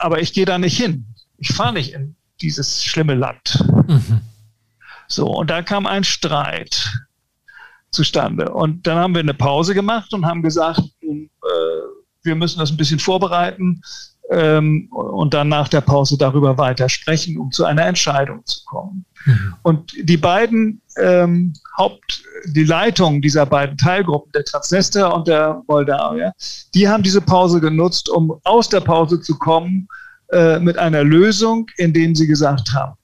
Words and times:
aber 0.00 0.20
ich 0.20 0.32
gehe 0.32 0.44
da 0.44 0.58
nicht 0.58 0.76
hin. 0.76 1.06
Ich 1.38 1.52
fahre 1.52 1.74
nicht 1.74 1.92
in 1.92 2.16
dieses 2.40 2.84
schlimme 2.84 3.14
Land. 3.14 3.64
Mhm. 3.86 4.20
So, 5.06 5.26
und 5.26 5.50
da 5.50 5.62
kam 5.62 5.86
ein 5.86 6.04
Streit 6.04 6.88
zustande. 7.90 8.52
Und 8.52 8.86
dann 8.86 8.98
haben 8.98 9.14
wir 9.14 9.20
eine 9.20 9.34
Pause 9.34 9.74
gemacht 9.74 10.12
und 10.14 10.26
haben 10.26 10.42
gesagt, 10.42 10.80
äh, 11.02 11.06
wir 12.22 12.34
müssen 12.34 12.58
das 12.58 12.70
ein 12.70 12.76
bisschen 12.76 12.98
vorbereiten 13.00 13.82
ähm, 14.30 14.88
und 14.90 15.34
dann 15.34 15.48
nach 15.48 15.68
der 15.68 15.80
Pause 15.80 16.16
darüber 16.16 16.56
weiter 16.56 16.88
sprechen, 16.88 17.38
um 17.38 17.50
zu 17.50 17.64
einer 17.64 17.84
Entscheidung 17.86 18.44
zu 18.46 18.64
kommen. 18.64 19.04
Mhm. 19.26 19.54
Und 19.62 19.92
die 20.02 20.16
beiden 20.16 20.80
ähm, 20.98 21.52
Haupt, 21.76 22.22
die 22.46 22.64
Leitung 22.64 23.20
dieser 23.20 23.46
beiden 23.46 23.76
Teilgruppen, 23.76 24.32
der 24.32 24.44
Transnester 24.44 25.14
und 25.14 25.28
der 25.28 25.62
Moldawier, 25.66 26.32
die 26.74 26.88
haben 26.88 27.02
diese 27.02 27.20
Pause 27.20 27.60
genutzt, 27.60 28.08
um 28.08 28.40
aus 28.44 28.68
der 28.68 28.80
Pause 28.80 29.20
zu 29.20 29.36
kommen 29.36 29.88
äh, 30.32 30.58
mit 30.60 30.78
einer 30.78 31.04
Lösung, 31.04 31.66
indem 31.76 32.14
sie 32.14 32.26
gesagt 32.26 32.72
haben, 32.72 32.94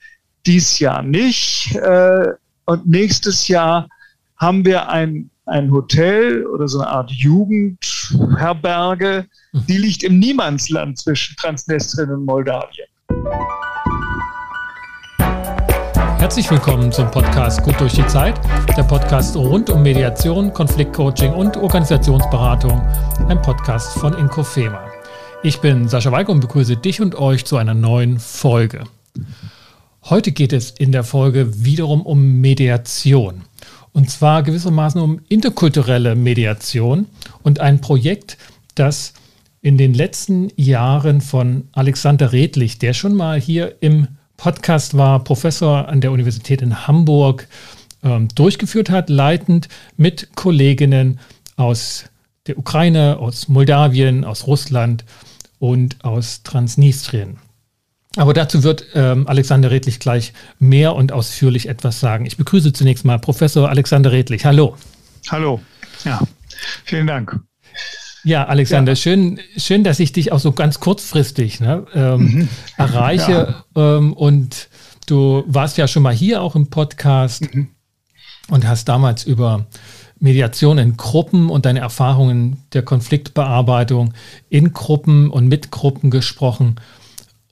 dies 0.46 0.78
Jahr 0.78 1.02
nicht 1.02 1.74
äh, 1.74 2.28
und 2.66 2.86
nächstes 2.86 3.48
Jahr 3.48 3.88
haben 4.36 4.64
wir 4.64 4.88
ein, 4.88 5.30
ein 5.46 5.70
Hotel 5.70 6.44
oder 6.46 6.66
so 6.66 6.80
eine 6.80 6.88
Art 6.88 7.12
Jugendherberge, 7.12 9.26
mhm. 9.52 9.66
die 9.66 9.78
liegt 9.78 10.02
im 10.02 10.18
Niemandsland 10.18 10.98
zwischen 10.98 11.36
Transnistrien 11.36 12.10
und 12.10 12.24
Moldawien. 12.24 12.88
Herzlich 16.18 16.50
willkommen 16.50 16.90
zum 16.90 17.08
Podcast 17.12 17.62
Gut 17.62 17.78
durch 17.78 17.92
die 17.92 18.04
Zeit, 18.08 18.40
der 18.76 18.82
Podcast 18.82 19.36
rund 19.36 19.70
um 19.70 19.84
Mediation, 19.84 20.52
Konfliktcoaching 20.52 21.32
und 21.32 21.56
Organisationsberatung, 21.56 22.80
ein 23.28 23.40
Podcast 23.40 23.96
von 23.98 24.14
Inkofema. 24.14 24.80
Ich 25.44 25.60
bin 25.60 25.86
Sascha 25.86 26.10
Weig 26.10 26.28
und 26.28 26.40
begrüße 26.40 26.76
dich 26.76 27.00
und 27.00 27.14
euch 27.14 27.44
zu 27.44 27.56
einer 27.56 27.74
neuen 27.74 28.18
Folge. 28.18 28.82
Heute 30.06 30.32
geht 30.32 30.52
es 30.52 30.72
in 30.72 30.90
der 30.90 31.04
Folge 31.04 31.64
wiederum 31.64 32.02
um 32.02 32.40
Mediation. 32.40 33.42
Und 33.96 34.10
zwar 34.10 34.42
gewissermaßen 34.42 35.00
um 35.00 35.22
interkulturelle 35.30 36.16
Mediation 36.16 37.06
und 37.42 37.60
ein 37.60 37.80
Projekt, 37.80 38.36
das 38.74 39.14
in 39.62 39.78
den 39.78 39.94
letzten 39.94 40.50
Jahren 40.54 41.22
von 41.22 41.68
Alexander 41.72 42.30
Redlich, 42.30 42.78
der 42.78 42.92
schon 42.92 43.14
mal 43.14 43.40
hier 43.40 43.76
im 43.80 44.08
Podcast 44.36 44.98
war, 44.98 45.24
Professor 45.24 45.88
an 45.88 46.02
der 46.02 46.12
Universität 46.12 46.60
in 46.60 46.86
Hamburg, 46.86 47.48
ähm, 48.02 48.28
durchgeführt 48.34 48.90
hat, 48.90 49.08
leitend 49.08 49.70
mit 49.96 50.28
Kolleginnen 50.36 51.18
aus 51.56 52.04
der 52.48 52.58
Ukraine, 52.58 53.16
aus 53.18 53.48
Moldawien, 53.48 54.26
aus 54.26 54.46
Russland 54.46 55.06
und 55.58 56.04
aus 56.04 56.42
Transnistrien. 56.42 57.38
Aber 58.16 58.32
dazu 58.32 58.62
wird 58.62 58.86
ähm, 58.94 59.28
Alexander 59.28 59.70
Redlich 59.70 60.00
gleich 60.00 60.32
mehr 60.58 60.94
und 60.94 61.12
ausführlich 61.12 61.68
etwas 61.68 62.00
sagen. 62.00 62.24
Ich 62.24 62.36
begrüße 62.36 62.72
zunächst 62.72 63.04
mal 63.04 63.18
Professor 63.18 63.68
Alexander 63.68 64.10
Redlich. 64.10 64.44
Hallo. 64.44 64.76
Hallo. 65.28 65.60
Ja, 66.04 66.22
vielen 66.84 67.06
Dank. 67.06 67.38
Ja, 68.24 68.46
Alexander, 68.46 68.92
ja. 68.92 68.96
Schön, 68.96 69.38
schön, 69.56 69.84
dass 69.84 70.00
ich 70.00 70.12
dich 70.12 70.32
auch 70.32 70.40
so 70.40 70.50
ganz 70.50 70.80
kurzfristig 70.80 71.60
ne, 71.60 71.86
ähm, 71.94 72.20
mhm. 72.20 72.48
erreiche. 72.76 73.62
Ja. 73.76 73.96
Ähm, 73.96 74.14
und 74.14 74.68
du 75.06 75.44
warst 75.46 75.76
ja 75.78 75.86
schon 75.86 76.02
mal 76.02 76.14
hier 76.14 76.42
auch 76.42 76.56
im 76.56 76.68
Podcast 76.68 77.54
mhm. 77.54 77.68
und 78.48 78.66
hast 78.66 78.88
damals 78.88 79.24
über 79.24 79.66
Mediation 80.18 80.78
in 80.78 80.96
Gruppen 80.96 81.50
und 81.50 81.66
deine 81.66 81.80
Erfahrungen 81.80 82.62
der 82.72 82.82
Konfliktbearbeitung 82.82 84.14
in 84.48 84.72
Gruppen 84.72 85.30
und 85.30 85.46
mit 85.46 85.70
Gruppen 85.70 86.10
gesprochen. 86.10 86.76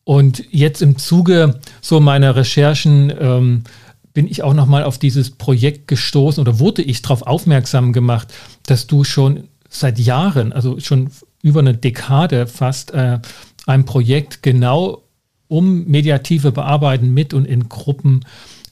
Und 0.04 0.44
jetzt 0.50 0.82
im 0.82 0.98
Zuge 0.98 1.60
so 1.80 1.98
meiner 1.98 2.36
Recherchen 2.36 3.12
ähm, 3.18 3.64
bin 4.12 4.28
ich 4.28 4.42
auch 4.42 4.54
nochmal 4.54 4.84
auf 4.84 4.98
dieses 4.98 5.30
Projekt 5.30 5.88
gestoßen 5.88 6.40
oder 6.40 6.58
wurde 6.58 6.82
ich 6.82 7.02
darauf 7.02 7.22
aufmerksam 7.22 7.92
gemacht, 7.92 8.32
dass 8.66 8.86
du 8.86 9.02
schon 9.02 9.48
seit 9.68 9.98
Jahren, 9.98 10.52
also 10.52 10.78
schon 10.78 11.10
über 11.42 11.60
eine 11.60 11.74
Dekade 11.74 12.46
fast, 12.46 12.92
äh, 12.92 13.18
ein 13.66 13.84
Projekt 13.84 14.42
genau 14.42 15.02
um 15.48 15.84
mediative 15.84 16.52
Bearbeiten 16.52 17.12
mit 17.12 17.34
und 17.34 17.44
in 17.44 17.68
Gruppen 17.68 18.24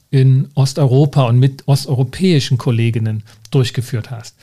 in 0.09 0.49
Osteuropa 0.53 1.23
und 1.23 1.39
mit 1.39 1.67
osteuropäischen 1.67 2.57
Kolleginnen 2.59 3.23
durchgeführt 3.49 4.11
hast. 4.11 4.35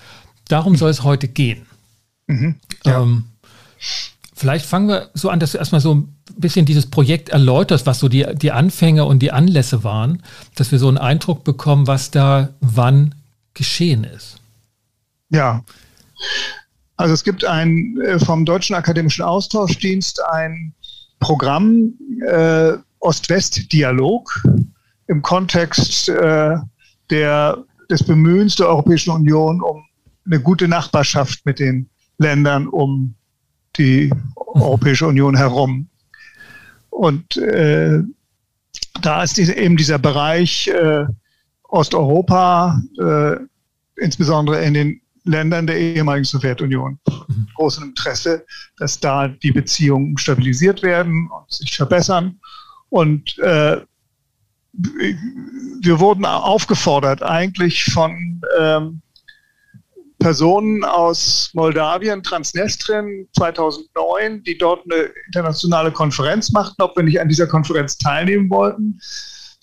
Darum 0.49 0.75
soll 0.77 0.91
es 0.91 1.05
heute 1.05 1.29
gehen. 1.29 1.67
Mhm, 2.27 2.57
ja. 2.85 3.03
ähm, 3.03 3.27
vielleicht 4.35 4.67
fangen 4.67 4.89
wir 4.89 5.11
so 5.15 5.31
an, 5.31 5.39
dass 5.39 5.53
du 5.53 5.59
erstmal 5.59 5.81
so 5.81 5.95
ein 5.95 6.17
bisschen 6.37 6.67
dieses 6.67 6.87
Projekt 6.87 7.29
erläuterst, 7.29 7.87
was 7.87 7.99
so 7.99 8.09
die, 8.09 8.27
die 8.35 8.53
Anfänge 8.53 9.05
und 9.05 9.21
die 9.21 9.33
Anlässe 9.33 9.85
waren, 9.85 10.23
dass 10.55 10.73
wir 10.73 10.79
so 10.79 10.89
einen 10.89 10.99
Eindruck 10.99 11.45
bekommen, 11.45 11.87
was 11.87 12.11
da 12.11 12.51
wann 12.61 13.15
geschehen 13.55 14.05
ist. 14.05 14.41
Ja, 15.31 15.65
also 16.97 17.15
es 17.15 17.25
gibt 17.25 17.45
ein 17.45 17.99
äh, 18.05 18.19
vom 18.19 18.45
Deutschen 18.45 18.77
Akademischen 18.77 19.23
Austauschdienst 19.23 20.23
ein 20.25 20.75
Programm 21.19 21.95
äh, 22.27 22.73
Ost-West-Dialog 23.01 24.45
im 25.07 25.23
Kontext 25.23 26.09
äh, 26.09 26.57
der, 27.11 27.59
des 27.91 28.03
Bemühens 28.05 28.57
der 28.57 28.69
Europäischen 28.69 29.11
Union 29.11 29.63
um 29.63 29.85
eine 30.27 30.41
gute 30.41 30.69
Nachbarschaft 30.69 31.45
mit 31.45 31.59
den 31.59 31.89
Ländern 32.19 32.69
um 32.69 33.15
die 33.77 34.13
Europäische 34.37 35.07
Union 35.07 35.37
herum. 35.37 35.89
Und 37.01 37.39
äh, 37.39 38.03
da 39.01 39.23
ist 39.23 39.39
diese, 39.39 39.55
eben 39.55 39.79
dieser 39.79 39.99
Bereich 39.99 40.69
äh, 40.69 41.07
Osteuropa, 41.63 42.79
äh, 43.01 43.37
insbesondere 43.97 44.63
in 44.63 44.75
den 44.75 45.01
Ländern 45.25 45.67
der 45.67 45.79
ehemaligen 45.79 46.27
Sowjetunion, 46.27 46.99
mhm. 47.09 47.47
großem 47.55 47.85
Interesse, 47.85 48.45
dass 48.77 49.01
da 49.01 49.29
die 49.29 49.51
Beziehungen 49.51 50.19
stabilisiert 50.19 50.83
werden 50.83 51.31
und 51.31 51.51
sich 51.51 51.75
verbessern. 51.75 52.39
Und 52.91 53.39
äh, 53.39 53.81
wir 54.75 56.01
wurden 56.01 56.27
aufgefordert, 56.27 57.23
eigentlich 57.23 57.83
von 57.85 58.43
ähm, 58.59 59.01
Personen 60.21 60.85
aus 60.85 61.51
Moldawien, 61.55 62.23
Transnistrien 62.23 63.27
2009, 63.37 64.45
die 64.45 64.57
dort 64.57 64.85
eine 64.85 65.11
internationale 65.27 65.91
Konferenz 65.91 66.53
machten, 66.53 66.81
ob 66.83 66.97
wir 66.97 67.03
nicht 67.03 67.21
an 67.21 67.29
dieser 67.29 67.47
Konferenz 67.47 67.99
teilnehmen 67.99 68.49
wollten. 68.51 69.01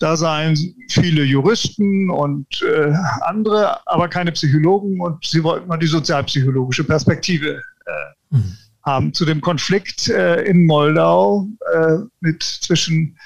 Da 0.00 0.16
seien 0.16 0.56
viele 0.90 1.22
Juristen 1.24 2.10
und 2.10 2.62
äh, 2.62 2.92
andere, 3.22 3.86
aber 3.86 4.08
keine 4.08 4.32
Psychologen 4.32 5.00
und 5.00 5.24
sie 5.24 5.42
wollten 5.42 5.68
mal 5.68 5.78
die 5.78 5.86
sozialpsychologische 5.86 6.84
Perspektive 6.84 7.62
äh, 7.86 8.36
mhm. 8.36 8.56
haben 8.84 9.14
zu 9.14 9.24
dem 9.24 9.40
Konflikt 9.40 10.08
äh, 10.08 10.42
in 10.42 10.66
Moldau 10.66 11.48
äh, 11.72 11.98
mit 12.20 12.42
zwischen 12.42 13.16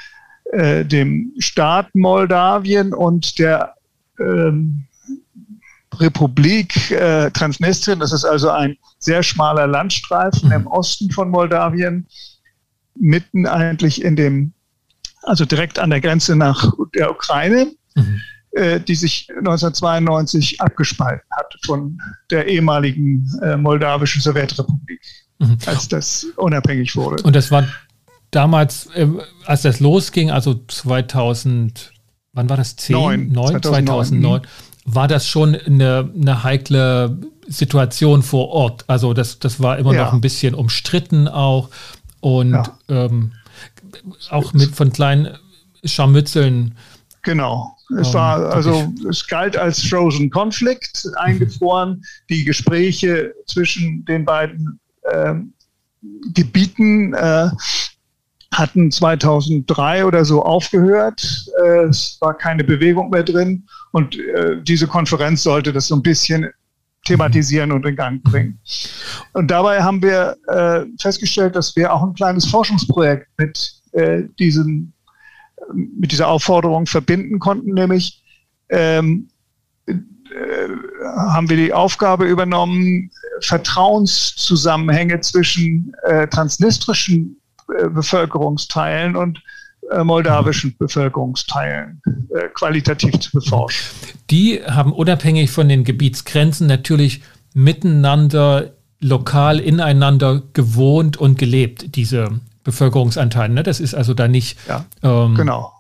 äh, 0.52 0.84
dem 0.84 1.32
Staat 1.38 1.94
Moldawien 1.94 2.94
und 2.94 3.38
der 3.38 3.74
ähm, 4.18 4.86
Republik 6.00 6.90
äh, 6.90 7.30
Transnistrien. 7.30 8.00
Das 8.00 8.12
ist 8.12 8.24
also 8.24 8.50
ein 8.50 8.76
sehr 8.98 9.22
schmaler 9.22 9.66
Landstreifen 9.66 10.50
im 10.52 10.66
Osten 10.66 11.10
von 11.10 11.30
Moldawien, 11.30 12.06
mitten 12.94 13.46
eigentlich 13.46 14.02
in 14.02 14.16
dem, 14.16 14.52
also 15.22 15.44
direkt 15.44 15.78
an 15.78 15.90
der 15.90 16.00
Grenze 16.00 16.36
nach 16.36 16.72
der 16.94 17.10
Ukraine, 17.10 17.72
mhm. 17.94 18.20
äh, 18.52 18.80
die 18.80 18.94
sich 18.94 19.28
1992 19.30 20.60
abgespalten 20.60 21.28
hat 21.30 21.54
von 21.64 22.00
der 22.30 22.46
ehemaligen 22.46 23.28
äh, 23.42 23.56
moldawischen 23.56 24.20
Sowjetrepublik, 24.20 25.00
mhm. 25.38 25.58
als 25.66 25.88
das 25.88 26.26
unabhängig 26.36 26.94
wurde. 26.96 27.22
Und 27.22 27.34
das 27.34 27.50
war 27.50 27.66
damals, 28.30 28.86
äh, 28.94 29.08
als 29.46 29.62
das 29.62 29.80
losging, 29.80 30.30
also 30.30 30.54
2000, 30.68 31.92
wann 32.32 32.48
war 32.48 32.56
das? 32.56 32.76
10? 32.76 32.94
9, 32.94 33.28
9 33.28 33.62
2009. 33.62 33.86
2009 33.86 34.42
war 34.84 35.08
das 35.08 35.26
schon 35.26 35.54
eine, 35.54 36.10
eine 36.14 36.42
heikle 36.42 37.18
Situation 37.46 38.22
vor 38.22 38.48
Ort. 38.48 38.84
Also 38.88 39.14
das, 39.14 39.38
das 39.38 39.60
war 39.60 39.78
immer 39.78 39.94
ja. 39.94 40.04
noch 40.04 40.12
ein 40.12 40.20
bisschen 40.20 40.54
umstritten 40.54 41.28
auch 41.28 41.68
und 42.20 42.52
ja. 42.52 42.78
ähm, 42.88 43.32
auch 44.30 44.52
mit 44.52 44.74
von 44.74 44.92
kleinen 44.92 45.36
Scharmützeln. 45.84 46.76
Genau. 47.22 47.76
Es 47.98 48.08
ähm, 48.08 48.14
war 48.14 48.52
also 48.52 48.92
es 49.08 49.26
galt 49.26 49.56
als 49.56 49.82
Frozen 49.82 50.30
Conflict 50.30 51.08
eingefroren. 51.16 52.02
Die 52.28 52.44
Gespräche 52.44 53.34
zwischen 53.46 54.04
den 54.04 54.24
beiden 54.24 54.80
ähm, 55.12 55.52
Gebieten 56.34 57.14
äh, 57.14 57.50
hatten 58.52 58.90
2003 58.90 60.04
oder 60.04 60.24
so 60.24 60.42
aufgehört. 60.42 61.46
Äh, 61.64 61.84
es 61.84 62.18
war 62.20 62.36
keine 62.36 62.64
Bewegung 62.64 63.10
mehr 63.10 63.22
drin. 63.22 63.66
Und 63.92 64.18
äh, 64.18 64.62
diese 64.62 64.86
Konferenz 64.86 65.42
sollte 65.42 65.72
das 65.72 65.88
so 65.88 65.96
ein 65.96 66.02
bisschen 66.02 66.50
thematisieren 67.04 67.72
und 67.72 67.84
in 67.86 67.96
Gang 67.96 68.22
bringen. 68.22 68.60
Und 69.32 69.50
dabei 69.50 69.82
haben 69.82 70.02
wir 70.02 70.36
äh, 70.48 70.84
festgestellt, 71.00 71.56
dass 71.56 71.74
wir 71.74 71.92
auch 71.92 72.02
ein 72.02 72.14
kleines 72.14 72.46
Forschungsprojekt 72.46 73.26
mit, 73.38 73.72
äh, 73.92 74.22
diesem, 74.38 74.92
mit 75.74 76.12
dieser 76.12 76.28
Aufforderung 76.28 76.86
verbinden 76.86 77.38
konnten, 77.38 77.72
nämlich 77.72 78.22
ähm, 78.68 79.28
äh, 79.86 79.92
haben 81.16 81.48
wir 81.48 81.56
die 81.56 81.72
Aufgabe 81.72 82.26
übernommen, 82.26 83.10
Vertrauenszusammenhänge 83.40 85.20
zwischen 85.20 85.92
transnistrischen 86.30 87.41
Bevölkerungsteilen 87.88 89.16
und 89.16 89.42
äh, 89.90 90.04
moldawischen 90.04 90.76
Bevölkerungsteilen 90.78 92.00
äh, 92.30 92.48
qualitativ 92.54 93.18
zu 93.18 93.32
beforschen. 93.32 93.84
Die 94.30 94.62
haben 94.64 94.92
unabhängig 94.92 95.50
von 95.50 95.68
den 95.68 95.84
Gebietsgrenzen 95.84 96.66
natürlich 96.66 97.22
miteinander 97.54 98.70
lokal 99.00 99.58
ineinander 99.58 100.42
gewohnt 100.52 101.16
und 101.16 101.38
gelebt, 101.38 101.96
diese 101.96 102.40
Bevölkerungsanteile. 102.64 103.52
Ne? 103.52 103.62
Das 103.62 103.80
ist 103.80 103.94
also 103.94 104.14
da 104.14 104.28
nicht 104.28 104.56
ja, 104.68 104.84
ähm, 105.02 105.34
genau. 105.34 105.72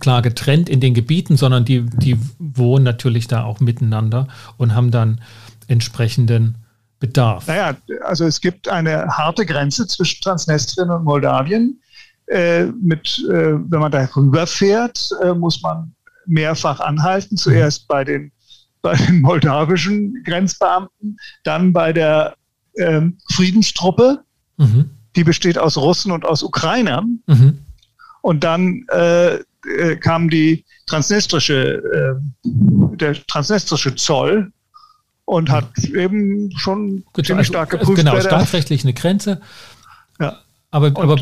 klar 0.00 0.22
getrennt 0.22 0.68
in 0.68 0.80
den 0.80 0.94
Gebieten, 0.94 1.36
sondern 1.36 1.64
die, 1.64 1.82
die 1.82 2.18
wohnen 2.38 2.84
natürlich 2.84 3.28
da 3.28 3.44
auch 3.44 3.60
miteinander 3.60 4.26
und 4.56 4.74
haben 4.74 4.90
dann 4.90 5.20
entsprechenden 5.68 6.56
Bedarf. 7.02 7.48
Naja, 7.48 7.76
also 8.04 8.24
es 8.26 8.40
gibt 8.40 8.68
eine 8.68 9.08
harte 9.08 9.44
Grenze 9.44 9.88
zwischen 9.88 10.22
Transnistrien 10.22 10.88
und 10.88 11.02
Moldawien 11.02 11.80
äh, 12.26 12.66
mit, 12.66 13.18
äh, 13.28 13.54
wenn 13.54 13.80
man 13.80 13.90
da 13.90 14.08
rüberfährt, 14.14 15.10
äh, 15.20 15.34
muss 15.34 15.60
man 15.62 15.92
mehrfach 16.26 16.78
anhalten. 16.78 17.36
Zuerst 17.36 17.88
bei 17.88 18.04
den, 18.04 18.30
bei 18.82 18.94
den 18.94 19.20
moldawischen 19.20 20.22
Grenzbeamten, 20.22 21.18
dann 21.42 21.72
bei 21.72 21.92
der 21.92 22.36
ähm, 22.78 23.18
Friedenstruppe, 23.32 24.20
mhm. 24.58 24.90
die 25.16 25.24
besteht 25.24 25.58
aus 25.58 25.76
Russen 25.76 26.12
und 26.12 26.24
aus 26.24 26.44
Ukrainern. 26.44 27.18
Mhm. 27.26 27.58
Und 28.20 28.44
dann 28.44 28.86
äh, 28.92 29.38
äh, 29.38 29.96
kam 29.96 30.30
die 30.30 30.64
transnistrische, 30.86 32.22
der 32.44 33.14
transnistrische 33.26 33.96
Zoll 33.96 34.52
und 35.32 35.50
hat 35.50 35.66
eben 35.84 36.50
schon 36.56 37.04
Gut, 37.12 37.26
ziemlich 37.26 37.48
also, 37.48 37.52
stark 37.52 37.70
geprüft. 37.70 37.96
Genau, 37.96 38.20
staatsrechtlich 38.20 38.84
eine 38.84 38.94
Grenze. 38.94 39.40
Ja. 40.20 40.38
Aber, 40.70 40.86
aber 40.88 41.16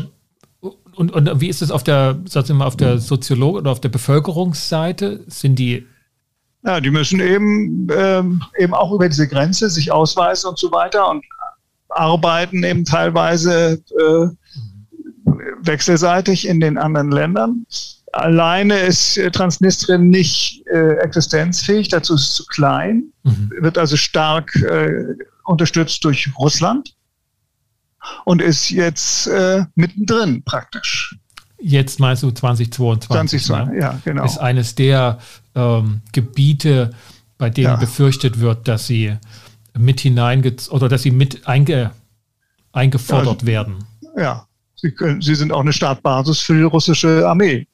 und, 0.93 1.11
und 1.11 1.41
wie 1.41 1.47
ist 1.47 1.61
es 1.61 1.71
auf 1.71 1.83
der, 1.83 2.19
sagen 2.25 2.49
wir 2.49 2.55
mal, 2.55 2.67
auf 2.67 2.77
der 2.77 2.99
Soziolog 2.99 3.55
oder 3.55 3.71
auf 3.71 3.81
der 3.81 3.89
Bevölkerungsseite? 3.89 5.23
Sind 5.27 5.57
die 5.57 5.87
ja, 6.63 6.79
die 6.79 6.91
müssen 6.91 7.19
eben, 7.19 7.87
ähm, 7.95 8.43
eben 8.57 8.73
auch 8.73 8.91
über 8.91 9.09
diese 9.09 9.27
Grenze 9.27 9.69
sich 9.69 9.91
ausweisen 9.91 10.49
und 10.49 10.59
so 10.59 10.71
weiter 10.71 11.09
und 11.09 11.25
arbeiten 11.89 12.63
eben 12.63 12.85
teilweise 12.85 13.81
äh, 13.99 14.27
wechselseitig 15.61 16.47
in 16.47 16.59
den 16.59 16.77
anderen 16.77 17.11
Ländern. 17.11 17.65
Alleine 18.13 18.77
ist 18.79 19.19
Transnistrien 19.31 20.09
nicht 20.09 20.65
äh, 20.67 20.95
existenzfähig, 20.97 21.89
dazu 21.89 22.15
ist 22.15 22.21
es 22.21 22.33
zu 22.33 22.45
klein, 22.45 23.05
mhm. 23.23 23.51
wird 23.59 23.77
also 23.77 23.95
stark 23.95 24.55
äh, 24.55 25.15
unterstützt 25.45 26.03
durch 26.03 26.29
Russland 26.37 26.95
und 28.25 28.41
ist 28.41 28.69
jetzt 28.69 29.27
äh, 29.27 29.65
mittendrin 29.75 30.43
praktisch. 30.43 31.17
Jetzt 31.59 31.99
meinst 31.99 32.23
du 32.23 32.31
2022? 32.31 33.43
2022, 33.43 33.73
ne? 33.73 33.79
ja, 33.79 34.01
genau. 34.03 34.25
Ist 34.25 34.39
eines 34.39 34.75
der 34.75 35.19
ähm, 35.55 36.01
Gebiete, 36.11 36.91
bei 37.37 37.49
denen 37.49 37.67
ja. 37.67 37.75
befürchtet 37.75 38.39
wird, 38.39 38.67
dass 38.67 38.87
sie 38.87 39.15
mit 39.77 39.99
hineinge 40.01 40.55
oder 40.69 40.89
dass 40.89 41.03
sie 41.03 41.11
mit 41.11 41.47
einge 41.47 41.91
eingefordert 42.73 43.41
ja, 43.41 43.47
werden. 43.47 43.83
Ja, 44.17 44.47
sie, 44.75 44.91
können, 44.91 45.21
sie 45.21 45.35
sind 45.35 45.51
auch 45.51 45.61
eine 45.61 45.73
Startbasis 45.73 46.39
für 46.39 46.55
die 46.55 46.63
russische 46.63 47.27
Armee. 47.27 47.67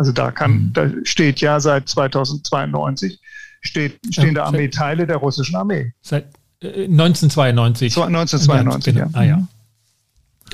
Also 0.00 0.12
da 0.12 0.30
kann, 0.30 0.52
mhm. 0.52 0.72
da 0.72 0.90
steht 1.04 1.42
ja 1.42 1.60
seit 1.60 1.86
2092 1.90 3.20
steht, 3.60 3.98
stehen 4.10 4.34
da 4.34 4.44
Armeeteile 4.44 5.06
der 5.06 5.18
russischen 5.18 5.56
Armee. 5.56 5.92
Seit 6.00 6.24
1992. 6.62 7.94
1992, 7.94 8.94
ja. 8.94 9.10
Ah 9.12 9.22
ja. 9.22 9.46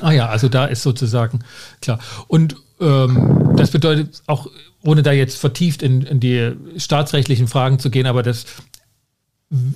Ah 0.01 0.11
ja, 0.11 0.27
also 0.27 0.49
da 0.49 0.65
ist 0.65 0.83
sozusagen 0.83 1.39
klar. 1.81 1.99
Und 2.27 2.57
ähm, 2.81 3.53
das 3.55 3.71
bedeutet 3.71 4.21
auch, 4.27 4.47
ohne 4.83 5.01
da 5.01 5.13
jetzt 5.13 5.37
vertieft 5.37 5.81
in, 5.81 6.01
in 6.01 6.19
die 6.19 6.51
staatsrechtlichen 6.75 7.47
Fragen 7.47 7.79
zu 7.79 7.89
gehen, 7.89 8.05
aber 8.05 8.23
das 8.23 8.47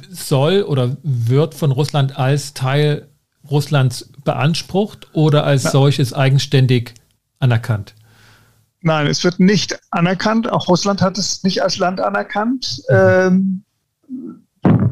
soll 0.09 0.63
oder 0.63 0.97
wird 1.01 1.55
von 1.55 1.71
Russland 1.71 2.17
als 2.17 2.53
Teil 2.53 3.07
Russlands 3.49 4.11
beansprucht 4.25 5.07
oder 5.13 5.45
als 5.45 5.63
ja. 5.63 5.71
solches 5.71 6.11
eigenständig 6.11 6.93
anerkannt? 7.39 7.95
Nein, 8.81 9.07
es 9.07 9.23
wird 9.23 9.39
nicht 9.39 9.79
anerkannt. 9.91 10.51
Auch 10.51 10.67
Russland 10.67 11.01
hat 11.01 11.17
es 11.17 11.43
nicht 11.43 11.61
als 11.61 11.77
Land 11.77 11.99
anerkannt. 11.99 12.81
Mhm. 12.89 13.63
Ähm, 14.63 14.91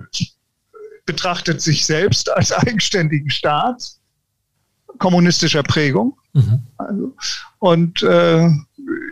betrachtet 1.06 1.60
sich 1.60 1.86
selbst 1.86 2.32
als 2.32 2.52
eigenständigen 2.52 3.32
Staat 3.32 3.82
kommunistischer 5.00 5.64
Prägung 5.64 6.18
mhm. 6.34 6.62
also, 6.78 7.16
und 7.60 8.04
äh, 8.04 8.48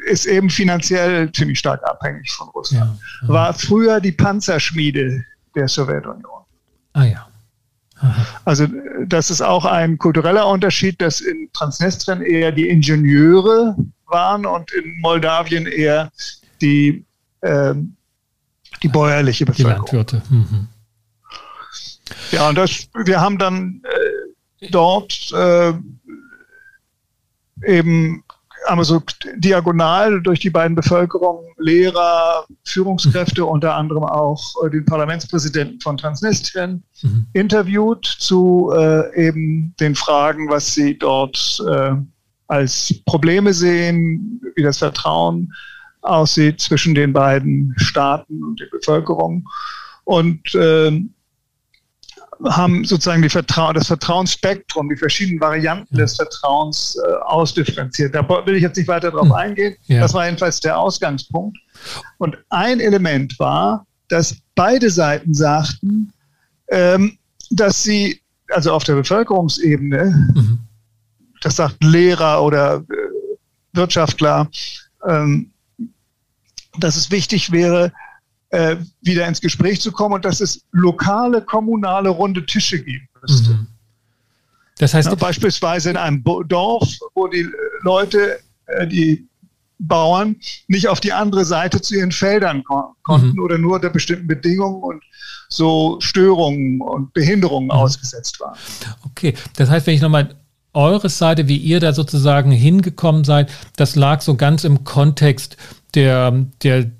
ist 0.05 0.25
eben 0.25 0.49
finanziell 0.49 1.31
ziemlich 1.31 1.59
stark 1.59 1.83
abhängig 1.83 2.31
von 2.31 2.49
Russland. 2.49 2.99
Ja, 3.23 3.27
War 3.27 3.53
früher 3.53 3.99
die 3.99 4.11
Panzerschmiede 4.11 5.23
der 5.55 5.67
Sowjetunion. 5.67 6.43
Ah 6.93 7.03
ja. 7.05 7.27
Also 8.45 8.67
das 9.07 9.31
ist 9.31 9.41
auch 9.41 9.65
ein 9.65 9.97
kultureller 9.97 10.47
Unterschied, 10.47 11.01
dass 11.01 11.19
in 11.19 11.49
Transnistrien 11.53 12.21
eher 12.21 12.51
die 12.51 12.69
Ingenieure 12.69 13.75
waren 14.07 14.45
und 14.45 14.71
in 14.73 14.99
Moldawien 15.01 15.65
eher 15.65 16.11
die, 16.61 17.05
äh, 17.41 17.73
die 18.81 18.87
bäuerliche 18.87 19.45
Bevölkerung. 19.45 19.85
Die 19.85 19.95
Landwirte. 19.95 20.21
Mhm. 20.29 20.67
Ja, 22.31 22.49
und 22.49 22.57
das, 22.57 22.87
wir 23.05 23.19
haben 23.19 23.37
dann 23.37 23.81
äh, 23.83 24.67
dort 24.71 25.31
äh, 25.33 25.73
eben 27.65 28.23
aber 28.65 28.83
so 28.83 29.01
diagonal 29.35 30.21
durch 30.21 30.39
die 30.39 30.49
beiden 30.49 30.75
Bevölkerungen, 30.75 31.45
Lehrer, 31.57 32.45
Führungskräfte, 32.65 33.41
mhm. 33.41 33.47
unter 33.49 33.75
anderem 33.75 34.03
auch 34.03 34.41
äh, 34.65 34.69
den 34.69 34.85
Parlamentspräsidenten 34.85 35.79
von 35.79 35.97
Transnistrien, 35.97 36.83
mhm. 37.01 37.27
interviewt 37.33 38.05
zu 38.05 38.71
äh, 38.75 39.27
eben 39.27 39.73
den 39.79 39.95
Fragen, 39.95 40.49
was 40.49 40.73
sie 40.73 40.97
dort 40.97 41.63
äh, 41.69 41.91
als 42.47 42.93
Probleme 43.05 43.53
sehen, 43.53 44.41
wie 44.55 44.63
das 44.63 44.79
Vertrauen 44.79 45.53
aussieht 46.01 46.61
zwischen 46.61 46.95
den 46.95 47.13
beiden 47.13 47.73
Staaten 47.77 48.43
und 48.43 48.59
der 48.59 48.67
Bevölkerung. 48.67 49.45
Und 50.05 50.55
äh, 50.55 51.01
haben 52.45 52.85
sozusagen 52.85 53.21
die 53.21 53.29
Vertrau 53.29 53.73
das 53.73 53.87
Vertrauensspektrum, 53.87 54.89
die 54.89 54.95
verschiedenen 54.95 55.41
Varianten 55.41 55.95
des 55.95 56.15
Vertrauens 56.15 56.95
äh, 56.95 57.13
ausdifferenziert. 57.25 58.13
Da 58.13 58.27
will 58.45 58.55
ich 58.55 58.61
jetzt 58.61 58.77
nicht 58.77 58.87
weiter 58.87 59.11
drauf 59.11 59.25
hm. 59.25 59.31
eingehen. 59.33 59.75
Ja. 59.87 60.01
Das 60.01 60.13
war 60.13 60.25
jedenfalls 60.25 60.59
der 60.59 60.77
Ausgangspunkt. 60.77 61.57
Und 62.19 62.37
ein 62.49 62.79
Element 62.79 63.37
war, 63.39 63.85
dass 64.09 64.37
beide 64.55 64.89
Seiten 64.89 65.33
sagten, 65.33 66.13
ähm, 66.69 67.17
dass 67.49 67.83
sie, 67.83 68.21
also 68.49 68.71
auf 68.71 68.83
der 68.83 68.95
Bevölkerungsebene, 68.95 70.31
mhm. 70.35 70.59
Das 71.41 71.55
sagt 71.57 71.83
Lehrer 71.83 72.43
oder 72.43 72.77
äh, 72.77 72.95
Wirtschaftler, 73.73 74.49
ähm, 75.07 75.51
dass 76.79 76.95
es 76.95 77.11
wichtig 77.11 77.51
wäre, 77.51 77.91
äh, 78.49 78.77
wieder 79.01 79.27
ins 79.27 79.41
Gespräch 79.41 79.81
zu 79.81 79.91
kommen 79.91 80.15
und 80.15 80.25
dass 80.25 80.39
es 80.41 80.63
lokale, 80.71 81.41
kommunale 81.41 82.09
runde 82.09 82.45
Tische 82.45 82.81
geben 82.81 83.07
müsste. 83.21 83.51
Mhm. 83.51 83.67
Das 84.77 84.93
heißt, 84.93 85.09
ja, 85.09 85.15
beispielsweise 85.15 85.89
in 85.89 85.97
einem 85.97 86.23
Dorf, 86.47 86.87
wo 87.15 87.27
die 87.27 87.47
Leute, 87.81 88.39
äh, 88.67 88.87
die 88.87 89.27
Bauern 89.79 90.35
nicht 90.67 90.87
auf 90.87 90.99
die 90.99 91.13
andere 91.13 91.45
Seite 91.45 91.81
zu 91.81 91.95
ihren 91.95 92.11
Feldern 92.11 92.63
kon 92.63 92.83
konnten 93.03 93.33
mhm. 93.33 93.43
oder 93.43 93.57
nur 93.57 93.75
unter 93.75 93.89
bestimmten 93.89 94.27
Bedingungen 94.27 94.81
und 94.81 95.03
so 95.49 95.97
Störungen 96.01 96.81
und 96.81 97.13
Behinderungen 97.13 97.67
mhm. 97.67 97.71
ausgesetzt 97.71 98.39
waren. 98.39 98.57
Okay, 99.05 99.33
das 99.55 99.69
heißt, 99.69 99.87
wenn 99.87 99.95
ich 99.95 100.01
nochmal 100.01 100.35
eure 100.77 101.09
Seite, 101.09 101.47
wie 101.47 101.57
ihr 101.57 101.79
da 101.79 101.91
sozusagen 101.91 102.51
hingekommen 102.51 103.23
seid, 103.23 103.51
das 103.75 103.95
lag 103.95 104.21
so 104.21 104.35
ganz 104.35 104.63
im 104.63 104.83
Kontext 104.83 105.57
der, 105.95 106.45
der 106.63 106.91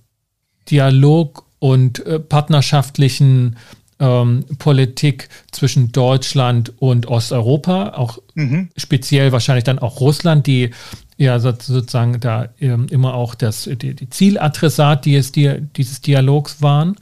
Dialog 0.70 1.46
und 1.60 2.06
äh, 2.06 2.20
partnerschaftlichen 2.20 3.56
ähm, 4.00 4.46
Politik 4.60 5.30
zwischen 5.52 5.92
Deutschland 5.92 6.74
und 6.80 7.08
Osteuropa, 7.08 7.94
auch 7.96 8.20
mhm. 8.36 8.70
speziell 8.76 9.32
wahrscheinlich 9.32 9.64
dann 9.64 9.80
auch 9.80 10.00
Russland, 10.00 10.48
die 10.48 10.72
ja 11.18 11.40
sozusagen 11.40 12.20
da 12.20 12.50
ähm, 12.60 12.88
immer 12.90 13.14
auch 13.14 13.34
das, 13.34 13.64
die, 13.64 13.96
die 13.96 14.10
Zieladressat 14.10 15.06
die 15.06 15.20
die, 15.32 15.62
dieses 15.76 16.02
Dialogs 16.02 16.62
waren. 16.62 16.96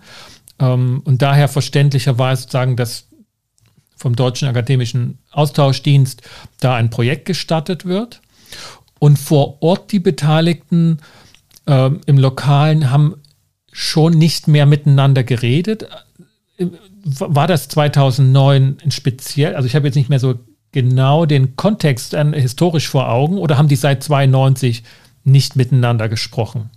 Ähm, 0.59 1.01
und 1.03 1.21
daher 1.21 1.47
verständlicherweise 1.47 2.47
sagen, 2.49 2.75
dass 2.75 3.07
vom 4.05 4.15
Deutschen 4.15 4.47
Akademischen 4.47 5.17
Austauschdienst 5.31 6.21
da 6.59 6.75
ein 6.75 6.91
Projekt 6.91 7.25
gestartet 7.25 7.85
wird. 7.85 8.21
Und 8.99 9.17
vor 9.17 9.63
Ort 9.63 9.91
die 9.91 9.99
Beteiligten 9.99 10.99
äh, 11.65 11.89
im 12.05 12.19
Lokalen 12.19 12.91
haben 12.91 13.15
schon 13.71 14.13
nicht 14.13 14.47
mehr 14.47 14.67
miteinander 14.67 15.23
geredet. 15.23 15.87
War 17.03 17.47
das 17.47 17.67
2009 17.69 18.77
speziell? 18.89 19.55
Also 19.55 19.65
ich 19.65 19.75
habe 19.75 19.87
jetzt 19.87 19.95
nicht 19.95 20.11
mehr 20.11 20.19
so 20.19 20.35
genau 20.71 21.25
den 21.25 21.55
Kontext 21.55 22.13
äh, 22.13 22.39
historisch 22.39 22.87
vor 22.87 23.09
Augen 23.09 23.39
oder 23.39 23.57
haben 23.57 23.69
die 23.69 23.75
seit 23.75 24.03
92 24.03 24.83
nicht 25.23 25.55
miteinander 25.55 26.09
gesprochen? 26.09 26.69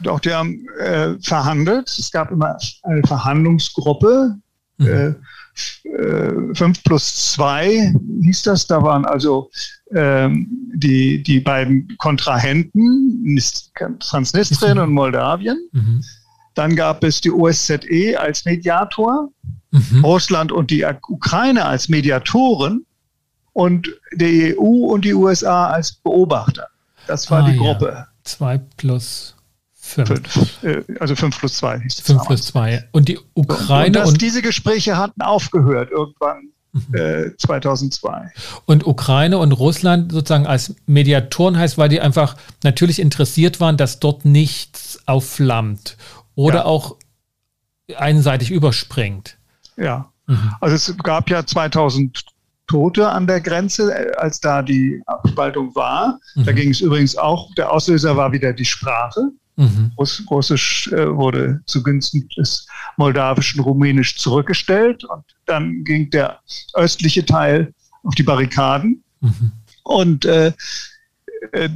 Doch, 0.00 0.18
die 0.18 0.32
haben 0.32 0.66
äh, 0.78 1.12
verhandelt. 1.20 1.90
Es 1.90 2.10
gab 2.10 2.30
immer 2.30 2.56
eine 2.84 3.02
Verhandlungsgruppe. 3.06 4.36
Mhm. 4.80 5.16
Äh, 5.84 6.54
5 6.54 6.60
äh, 6.62 6.80
plus 6.84 7.32
2 7.32 7.94
hieß 8.22 8.42
das. 8.42 8.66
Da 8.66 8.82
waren 8.82 9.04
also 9.04 9.50
ähm, 9.92 10.48
die, 10.74 11.22
die 11.22 11.40
beiden 11.40 11.96
Kontrahenten, 11.98 13.38
Transnistrien 14.00 14.78
und 14.78 14.92
Moldawien. 14.92 15.58
Mhm. 15.72 16.02
Dann 16.54 16.76
gab 16.76 17.04
es 17.04 17.20
die 17.20 17.30
OSZE 17.30 18.16
als 18.18 18.44
Mediator, 18.44 19.28
mhm. 19.70 20.04
Russland 20.04 20.52
und 20.52 20.70
die 20.70 20.84
Ukraine 21.08 21.64
als 21.64 21.88
Mediatoren 21.88 22.84
und 23.52 23.88
die 24.14 24.56
EU 24.56 24.86
und 24.92 25.04
die 25.04 25.14
USA 25.14 25.68
als 25.70 25.92
Beobachter. 25.92 26.68
Das 27.06 27.30
war 27.30 27.44
ah, 27.44 27.50
die 27.50 27.56
Gruppe. 27.56 28.06
2 28.24 28.54
ja. 28.54 28.60
plus 28.76 29.36
Fünf. 29.90 30.08
fünf. 30.08 30.62
Äh, 30.62 30.84
also 31.00 31.16
fünf 31.16 31.38
plus 31.38 31.54
zwei. 31.54 31.80
Fünf 32.02 32.24
plus 32.26 32.42
zwei. 32.42 32.84
Und 32.92 33.08
die 33.08 33.18
Ukraine. 33.34 33.86
Und, 33.86 33.96
dass 33.96 34.08
und 34.10 34.22
diese 34.22 34.42
Gespräche 34.42 34.96
hatten 34.96 35.22
aufgehört 35.22 35.90
irgendwann 35.90 36.50
mhm. 36.72 36.94
äh, 36.94 37.36
2002. 37.36 38.32
Und 38.66 38.86
Ukraine 38.86 39.38
und 39.38 39.52
Russland 39.52 40.12
sozusagen 40.12 40.46
als 40.46 40.74
Mediatoren 40.86 41.58
heißt, 41.58 41.78
weil 41.78 41.88
die 41.88 42.00
einfach 42.00 42.36
natürlich 42.62 43.00
interessiert 43.00 43.60
waren, 43.60 43.76
dass 43.76 43.98
dort 43.98 44.24
nichts 44.24 45.00
aufflammt 45.06 45.96
oder 46.34 46.60
ja. 46.60 46.64
auch 46.64 46.96
einseitig 47.96 48.50
überspringt. 48.50 49.36
Ja. 49.76 50.10
Mhm. 50.26 50.54
Also 50.60 50.76
es 50.76 50.96
gab 50.98 51.28
ja 51.28 51.44
2000 51.44 52.24
Tote 52.70 53.08
an 53.08 53.26
der 53.26 53.40
Grenze, 53.40 53.92
äh, 53.92 54.12
als 54.16 54.40
da 54.40 54.62
die 54.62 55.02
Abspaltung 55.06 55.74
war. 55.74 56.20
Mhm. 56.36 56.44
Da 56.44 56.52
ging 56.52 56.70
es 56.70 56.80
übrigens 56.80 57.16
auch, 57.16 57.52
der 57.56 57.72
Auslöser 57.72 58.16
war 58.16 58.32
wieder 58.32 58.52
die 58.52 58.64
Sprache. 58.64 59.20
Mhm. 59.60 59.92
Russ, 59.98 60.22
Russisch 60.30 60.90
äh, 60.90 61.14
wurde 61.14 61.60
zugunsten 61.66 62.26
des 62.30 62.66
moldawischen 62.96 63.60
Rumänisch 63.60 64.16
zurückgestellt 64.16 65.04
und 65.04 65.22
dann 65.44 65.84
ging 65.84 66.08
der 66.08 66.40
östliche 66.72 67.26
Teil 67.26 67.74
auf 68.02 68.14
die 68.14 68.22
Barrikaden 68.22 69.04
mhm. 69.20 69.52
und 69.82 70.24
äh, 70.24 70.54
äh, 71.52 71.68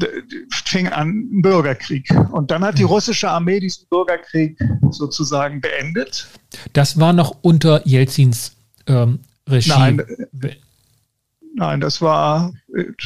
fing 0.64 0.88
an 0.88 1.09
ein 1.09 1.43
Bürgerkrieg. 1.43 2.09
Und 2.33 2.50
dann 2.50 2.64
hat 2.64 2.79
die 2.79 2.85
mhm. 2.85 2.88
russische 2.88 3.29
Armee 3.31 3.61
diesen 3.61 3.87
Bürgerkrieg 3.91 4.59
sozusagen 4.91 5.61
beendet. 5.61 6.26
Das 6.73 6.99
war 6.99 7.12
noch 7.12 7.37
unter 7.43 7.87
Jelzins 7.87 8.53
ähm, 8.87 9.21
Regie. 9.47 9.69
Nein, 9.69 10.03
Nein, 11.57 11.81
das 11.81 12.03
war 12.03 12.53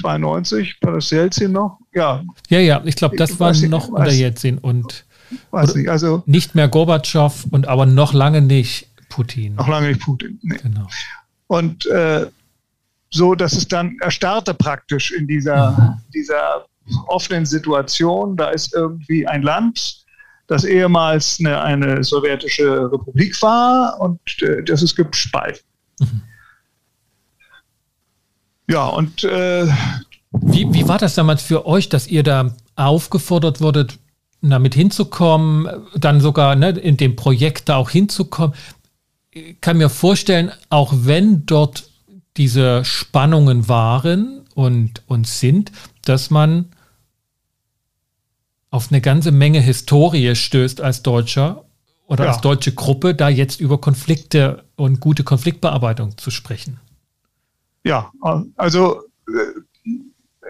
92, 0.00 0.78
äh, 0.80 0.86
war 0.86 0.94
das 0.94 1.10
Jelzin 1.10 1.52
noch? 1.52 1.78
Ja. 1.92 2.24
Ja, 2.48 2.58
ja, 2.58 2.82
ich 2.84 2.96
glaube, 2.96 3.16
das 3.16 3.38
war 3.38 3.52
noch 3.52 3.60
nicht, 3.60 3.88
unter 3.90 4.10
Jelzin 4.10 4.58
und 4.58 5.04
weiß 5.50 5.74
nicht, 5.74 5.90
also 5.90 6.22
nicht 6.24 6.54
mehr 6.54 6.68
Gorbatschow 6.68 7.46
und 7.50 7.68
aber 7.68 7.84
noch 7.84 8.14
lange 8.14 8.40
nicht 8.40 8.88
Putin. 9.10 9.54
Noch 9.56 9.68
lange 9.68 9.88
nicht 9.88 10.00
Putin. 10.00 10.38
Nee. 10.42 10.56
Genau. 10.62 10.86
Und 11.46 11.86
äh, 11.86 12.26
so, 13.10 13.34
dass 13.34 13.52
es 13.52 13.68
dann 13.68 13.96
erstarrte 14.00 14.54
praktisch 14.54 15.10
in 15.10 15.26
dieser, 15.26 15.72
mhm. 15.72 16.00
dieser 16.14 16.66
offenen 17.06 17.44
Situation. 17.44 18.36
Da 18.36 18.50
ist 18.50 18.74
irgendwie 18.74 19.26
ein 19.26 19.42
Land, 19.42 20.04
das 20.46 20.64
ehemals 20.64 21.38
eine, 21.38 21.60
eine 21.60 22.02
sowjetische 22.02 22.90
Republik 22.90 23.40
war 23.42 24.00
und 24.00 24.20
äh, 24.42 24.62
das 24.62 24.82
es 24.82 24.94
gibt 24.96 25.16
Spalten. 25.16 25.60
Mhm. 26.00 26.22
Ja, 28.68 28.86
und 28.86 29.24
äh, 29.24 29.66
wie, 30.30 30.72
wie 30.72 30.86
war 30.86 30.98
das 30.98 31.14
damals 31.14 31.42
für 31.42 31.66
euch, 31.66 31.88
dass 31.88 32.06
ihr 32.06 32.22
da 32.22 32.54
aufgefordert 32.76 33.60
wurdet, 33.60 33.98
damit 34.42 34.74
hinzukommen, 34.74 35.68
dann 35.96 36.20
sogar 36.20 36.54
ne, 36.54 36.70
in 36.70 36.96
dem 36.96 37.16
Projekt 37.16 37.70
da 37.70 37.76
auch 37.76 37.90
hinzukommen? 37.90 38.54
Ich 39.30 39.60
kann 39.60 39.78
mir 39.78 39.88
vorstellen, 39.88 40.52
auch 40.68 40.92
wenn 40.94 41.46
dort 41.46 41.88
diese 42.36 42.84
Spannungen 42.84 43.68
waren 43.68 44.42
und, 44.54 45.02
und 45.06 45.26
sind, 45.26 45.72
dass 46.04 46.30
man 46.30 46.66
auf 48.70 48.88
eine 48.90 49.00
ganze 49.00 49.32
Menge 49.32 49.60
Historie 49.60 50.36
stößt 50.36 50.82
als 50.82 51.02
Deutscher 51.02 51.64
oder 52.06 52.24
ja. 52.24 52.32
als 52.32 52.42
deutsche 52.42 52.72
Gruppe, 52.72 53.14
da 53.14 53.30
jetzt 53.30 53.60
über 53.60 53.80
Konflikte 53.80 54.64
und 54.76 55.00
gute 55.00 55.24
Konfliktbearbeitung 55.24 56.18
zu 56.18 56.30
sprechen 56.30 56.78
ja, 57.88 58.12
also 58.56 59.02
äh, 59.28 59.90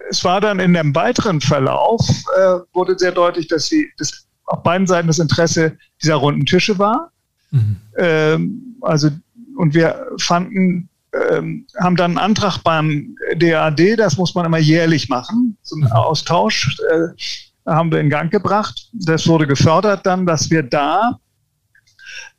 es 0.09 0.23
war 0.23 0.41
dann 0.41 0.59
in 0.59 0.73
dem 0.73 0.93
weiteren 0.93 1.39
Verlauf, 1.39 2.01
äh, 2.37 2.59
wurde 2.73 2.97
sehr 2.97 3.11
deutlich, 3.11 3.47
dass 3.47 3.67
sie 3.67 3.89
dass 3.97 4.27
auf 4.45 4.63
beiden 4.63 4.87
Seiten 4.87 5.07
das 5.07 5.19
Interesse 5.19 5.77
dieser 6.01 6.15
runden 6.15 6.45
Tische 6.45 6.77
war. 6.77 7.11
Mhm. 7.51 7.77
Ähm, 7.97 8.75
also, 8.81 9.09
und 9.55 9.73
wir 9.73 10.07
fanden, 10.19 10.89
ähm, 11.13 11.65
haben 11.79 11.95
dann 11.95 12.11
einen 12.11 12.17
Antrag 12.17 12.57
beim 12.63 13.15
DAD, 13.37 13.95
das 13.97 14.17
muss 14.17 14.35
man 14.35 14.45
immer 14.45 14.57
jährlich 14.57 15.07
machen, 15.07 15.57
so 15.61 15.75
einen 15.75 15.85
mhm. 15.85 15.91
Austausch 15.91 16.77
äh, 16.91 17.69
haben 17.71 17.91
wir 17.91 17.99
in 17.99 18.09
Gang 18.09 18.31
gebracht. 18.31 18.89
Das 18.93 19.27
wurde 19.27 19.47
gefördert 19.47 20.05
dann, 20.05 20.25
dass 20.25 20.49
wir 20.49 20.63
da 20.63 21.19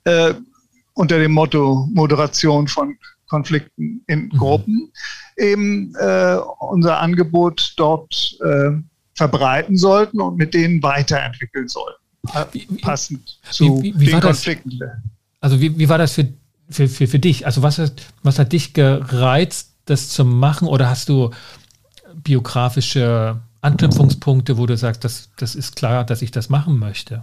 äh, 0.04 0.34
unter 0.94 1.18
dem 1.18 1.32
Motto 1.32 1.88
Moderation 1.92 2.66
von 2.66 2.96
Konflikten 3.30 4.02
in 4.08 4.24
mhm. 4.24 4.28
Gruppen 4.30 4.92
eben 5.36 5.94
äh, 5.94 6.36
unser 6.58 7.00
Angebot 7.00 7.74
dort 7.76 8.36
äh, 8.44 8.72
verbreiten 9.14 9.76
sollten 9.76 10.20
und 10.20 10.36
mit 10.36 10.52
denen 10.52 10.82
weiterentwickeln 10.82 11.68
sollten. 11.68 12.00
Passend 12.82 13.38
zu 13.50 13.82
wie, 13.82 13.94
wie, 13.94 14.00
wie 14.00 14.06
den 14.06 14.20
Konflikten. 14.20 14.78
Das, 14.78 14.90
also 15.40 15.60
wie, 15.60 15.78
wie 15.78 15.88
war 15.88 15.96
das 15.96 16.12
für, 16.12 16.28
für, 16.68 16.88
für, 16.88 17.06
für 17.06 17.18
dich? 17.18 17.46
Also 17.46 17.62
was, 17.62 17.80
was 18.22 18.38
hat 18.38 18.52
dich 18.52 18.74
gereizt, 18.74 19.74
das 19.86 20.10
zu 20.10 20.24
machen? 20.24 20.68
Oder 20.68 20.90
hast 20.90 21.08
du 21.08 21.30
biografische 22.14 23.40
Anknüpfungspunkte, 23.62 24.58
wo 24.58 24.66
du 24.66 24.76
sagst, 24.76 25.04
das, 25.04 25.30
das 25.36 25.54
ist 25.54 25.76
klar, 25.76 26.04
dass 26.04 26.20
ich 26.20 26.30
das 26.30 26.48
machen 26.48 26.78
möchte? 26.78 27.22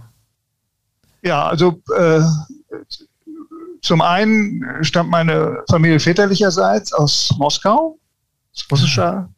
Ja, 1.22 1.46
also 1.46 1.82
äh, 1.96 2.22
zum 3.88 4.02
einen 4.02 4.84
stammt 4.84 5.08
meine 5.08 5.64
Familie 5.70 5.98
väterlicherseits 5.98 6.92
aus 6.92 7.34
Moskau, 7.38 7.98
aus 8.54 8.66
russischer. 8.70 9.30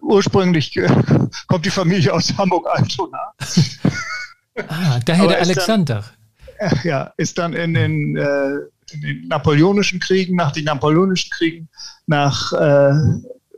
Ursprünglich 0.00 0.78
kommt 1.48 1.66
die 1.66 1.70
Familie 1.70 2.12
aus 2.12 2.32
Hamburg-Altona. 2.38 3.32
Ah, 4.68 5.00
daher 5.04 5.26
der 5.26 5.40
Alexander. 5.40 6.04
Dann, 6.60 6.78
ja, 6.84 7.12
ist 7.16 7.36
dann 7.36 7.52
in 7.52 7.74
den, 7.74 8.16
äh, 8.16 8.50
in 8.92 9.00
den, 9.00 9.26
napoleonischen 9.26 9.98
Kriegen, 9.98 10.36
nach 10.36 10.52
den 10.52 10.66
napoleonischen 10.66 11.32
Kriegen 11.32 11.68
nach 12.06 12.52
äh, 12.52 12.92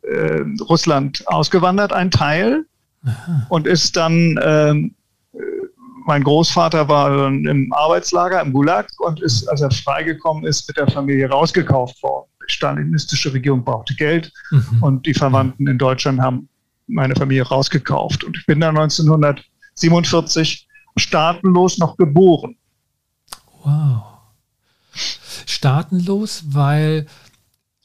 äh, 0.09 0.45
Russland 0.63 1.29
ausgewandert, 1.29 1.93
ein 1.93 2.11
Teil, 2.11 2.65
Aha. 3.05 3.47
und 3.51 3.67
ist 3.67 3.97
dann 3.97 4.41
ähm, 4.43 4.95
mein 6.07 6.23
Großvater 6.23 6.89
war 6.89 7.29
im 7.29 7.73
Arbeitslager 7.73 8.41
im 8.41 8.53
Gulag 8.53 8.89
und 8.99 9.21
ist, 9.21 9.49
als 9.49 9.61
er 9.61 9.73
freigekommen 9.73 10.45
ist, 10.45 10.69
mit 10.69 10.77
der 10.77 10.89
Familie 10.89 11.29
rausgekauft 11.29 12.01
worden. 12.03 12.31
Die 12.49 12.53
stalinistische 12.53 13.33
Regierung 13.35 13.65
brauchte 13.65 13.95
Geld 13.97 14.33
mhm. 14.53 14.83
und 14.83 15.05
die 15.05 15.15
Verwandten 15.15 15.67
in 15.67 15.79
Deutschland 15.79 16.21
haben 16.21 16.49
meine 16.87 17.17
Familie 17.17 17.43
rausgekauft. 17.43 18.23
Und 18.23 18.37
ich 18.37 18.47
bin 18.47 18.61
dann 18.61 18.79
1947 18.79 20.69
staatenlos 20.97 21.79
noch 21.79 21.97
geboren. 21.97 22.57
Wow. 23.65 24.05
Staatenlos, 25.47 26.45
weil 26.47 27.07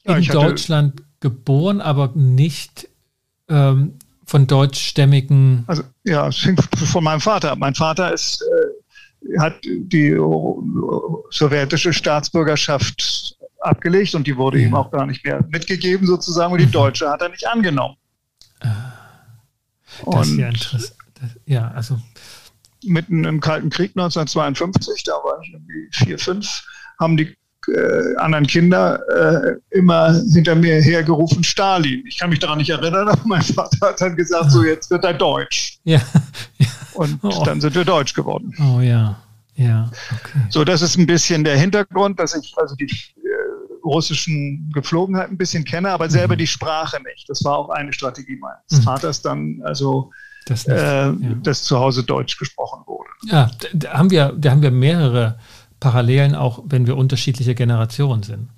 in 0.04 0.22
ja, 0.22 0.32
Deutschland 0.32 1.02
geboren, 1.18 1.80
aber 1.80 2.12
nicht 2.14 2.88
ähm, 3.48 3.94
von 4.32 4.46
deutschstämmigen. 4.46 5.64
Also 5.66 5.82
ja, 6.04 6.26
es 6.26 6.42
hängt 6.42 6.62
von 6.74 7.04
meinem 7.04 7.20
Vater 7.20 7.52
ab. 7.52 7.58
Mein 7.58 7.74
Vater 7.74 8.14
ist, 8.14 8.42
äh, 8.42 9.38
hat 9.38 9.56
die 9.62 10.16
sowjetische 11.30 11.92
Staatsbürgerschaft 11.92 13.36
abgelegt 13.60 14.14
und 14.14 14.26
die 14.26 14.34
wurde 14.34 14.58
ja. 14.58 14.68
ihm 14.68 14.74
auch 14.74 14.90
gar 14.90 15.04
nicht 15.04 15.22
mehr 15.22 15.44
mitgegeben 15.50 16.06
sozusagen 16.06 16.50
und 16.50 16.60
die 16.60 16.66
mhm. 16.66 16.72
deutsche 16.72 17.10
hat 17.10 17.20
er 17.20 17.28
nicht 17.28 17.46
angenommen. 17.46 17.96
Ah, 18.60 18.94
das 19.98 20.06
und, 20.06 20.22
ist 20.22 20.36
ja 20.38 20.48
interessant. 20.48 20.94
Ja, 21.44 21.70
also 21.72 21.98
mitten 22.84 23.24
im 23.24 23.38
Kalten 23.38 23.68
Krieg 23.68 23.90
1952, 23.90 25.04
da 25.04 25.12
war 25.12 25.42
ich 25.42 25.52
irgendwie 25.52 25.88
vier, 25.92 26.18
fünf, 26.18 26.64
haben 26.98 27.18
die 27.18 27.36
äh, 27.68 28.16
anderen 28.16 28.46
Kinder 28.46 29.00
äh, 29.08 29.76
immer 29.76 30.12
hinter 30.32 30.54
mir 30.54 30.80
hergerufen, 30.80 31.44
Stalin. 31.44 32.04
Ich 32.06 32.18
kann 32.18 32.30
mich 32.30 32.38
daran 32.38 32.58
nicht 32.58 32.70
erinnern, 32.70 33.08
aber 33.08 33.22
mein 33.24 33.42
Vater 33.42 33.88
hat 33.88 34.00
dann 34.00 34.16
gesagt, 34.16 34.50
so 34.50 34.64
jetzt 34.64 34.90
wird 34.90 35.04
er 35.04 35.14
Deutsch. 35.14 35.78
Ja. 35.84 36.00
ja. 36.58 36.66
Und 36.94 37.18
oh. 37.22 37.42
dann 37.44 37.60
sind 37.60 37.74
wir 37.74 37.84
Deutsch 37.84 38.14
geworden. 38.14 38.54
Oh 38.60 38.80
ja. 38.80 39.18
Ja. 39.54 39.90
Okay. 40.10 40.38
So, 40.50 40.64
das 40.64 40.82
ist 40.82 40.96
ein 40.96 41.06
bisschen 41.06 41.44
der 41.44 41.56
Hintergrund, 41.56 42.18
dass 42.18 42.34
ich 42.34 42.54
also 42.56 42.74
die 42.74 42.84
äh, 42.86 43.84
russischen 43.84 44.70
Geflogenheiten 44.72 45.34
ein 45.34 45.38
bisschen 45.38 45.64
kenne, 45.64 45.90
aber 45.90 46.08
selber 46.08 46.34
mhm. 46.34 46.38
die 46.38 46.46
Sprache 46.46 46.98
nicht. 47.02 47.28
Das 47.28 47.44
war 47.44 47.58
auch 47.58 47.68
eine 47.70 47.92
Strategie 47.92 48.36
meines 48.36 48.80
mhm. 48.80 48.82
Vaters 48.82 49.22
dann, 49.22 49.60
also 49.64 50.10
das 50.46 50.66
nicht, 50.66 50.76
äh, 50.76 51.06
ja. 51.06 51.14
dass 51.42 51.62
zu 51.62 51.78
Hause 51.78 52.02
Deutsch 52.02 52.38
gesprochen 52.38 52.82
wurde. 52.86 53.10
Ja, 53.24 53.50
da 53.72 53.92
haben 53.92 54.10
wir, 54.10 54.34
da 54.36 54.50
haben 54.50 54.62
wir 54.62 54.70
mehrere 54.70 55.38
Parallelen, 55.82 56.36
auch 56.36 56.62
wenn 56.66 56.86
wir 56.86 56.96
unterschiedliche 56.96 57.56
Generationen 57.56 58.22
sind. 58.22 58.48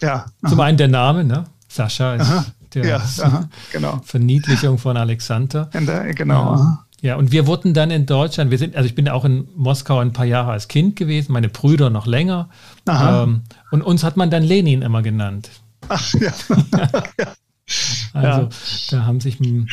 Ja. 0.00 0.26
Zum 0.48 0.58
einen 0.58 0.76
der 0.76 0.88
Name, 0.88 1.22
ne? 1.22 1.44
Sascha 1.68 2.16
ist 2.16 2.28
aha. 2.28 2.44
der 2.74 2.84
ja, 2.84 2.96
aha, 2.96 3.48
genau. 3.70 4.00
Verniedlichung 4.04 4.78
von 4.78 4.96
Alexander. 4.96 5.70
Genau. 5.72 6.56
Ja. 6.56 6.84
Ja, 7.02 7.16
und 7.16 7.32
wir 7.32 7.48
wurden 7.48 7.74
dann 7.74 7.90
in 7.90 8.06
Deutschland, 8.06 8.52
wir 8.52 8.58
sind, 8.58 8.76
also 8.76 8.86
ich 8.86 8.94
bin 8.94 9.08
auch 9.08 9.24
in 9.24 9.48
Moskau 9.56 9.98
ein 9.98 10.12
paar 10.12 10.24
Jahre 10.24 10.52
als 10.52 10.68
Kind 10.68 10.94
gewesen, 10.94 11.32
meine 11.32 11.48
Brüder 11.48 11.90
noch 11.90 12.06
länger. 12.06 12.48
Ähm, 12.88 13.42
und 13.72 13.82
uns 13.82 14.04
hat 14.04 14.16
man 14.16 14.30
dann 14.30 14.44
Lenin 14.44 14.82
immer 14.82 15.02
genannt. 15.02 15.50
Ach 15.88 16.14
ja. 16.14 16.32
also 18.12 18.42
ja. 18.42 18.48
da 18.90 19.04
haben 19.04 19.20
sich 19.20 19.40
ein, 19.40 19.68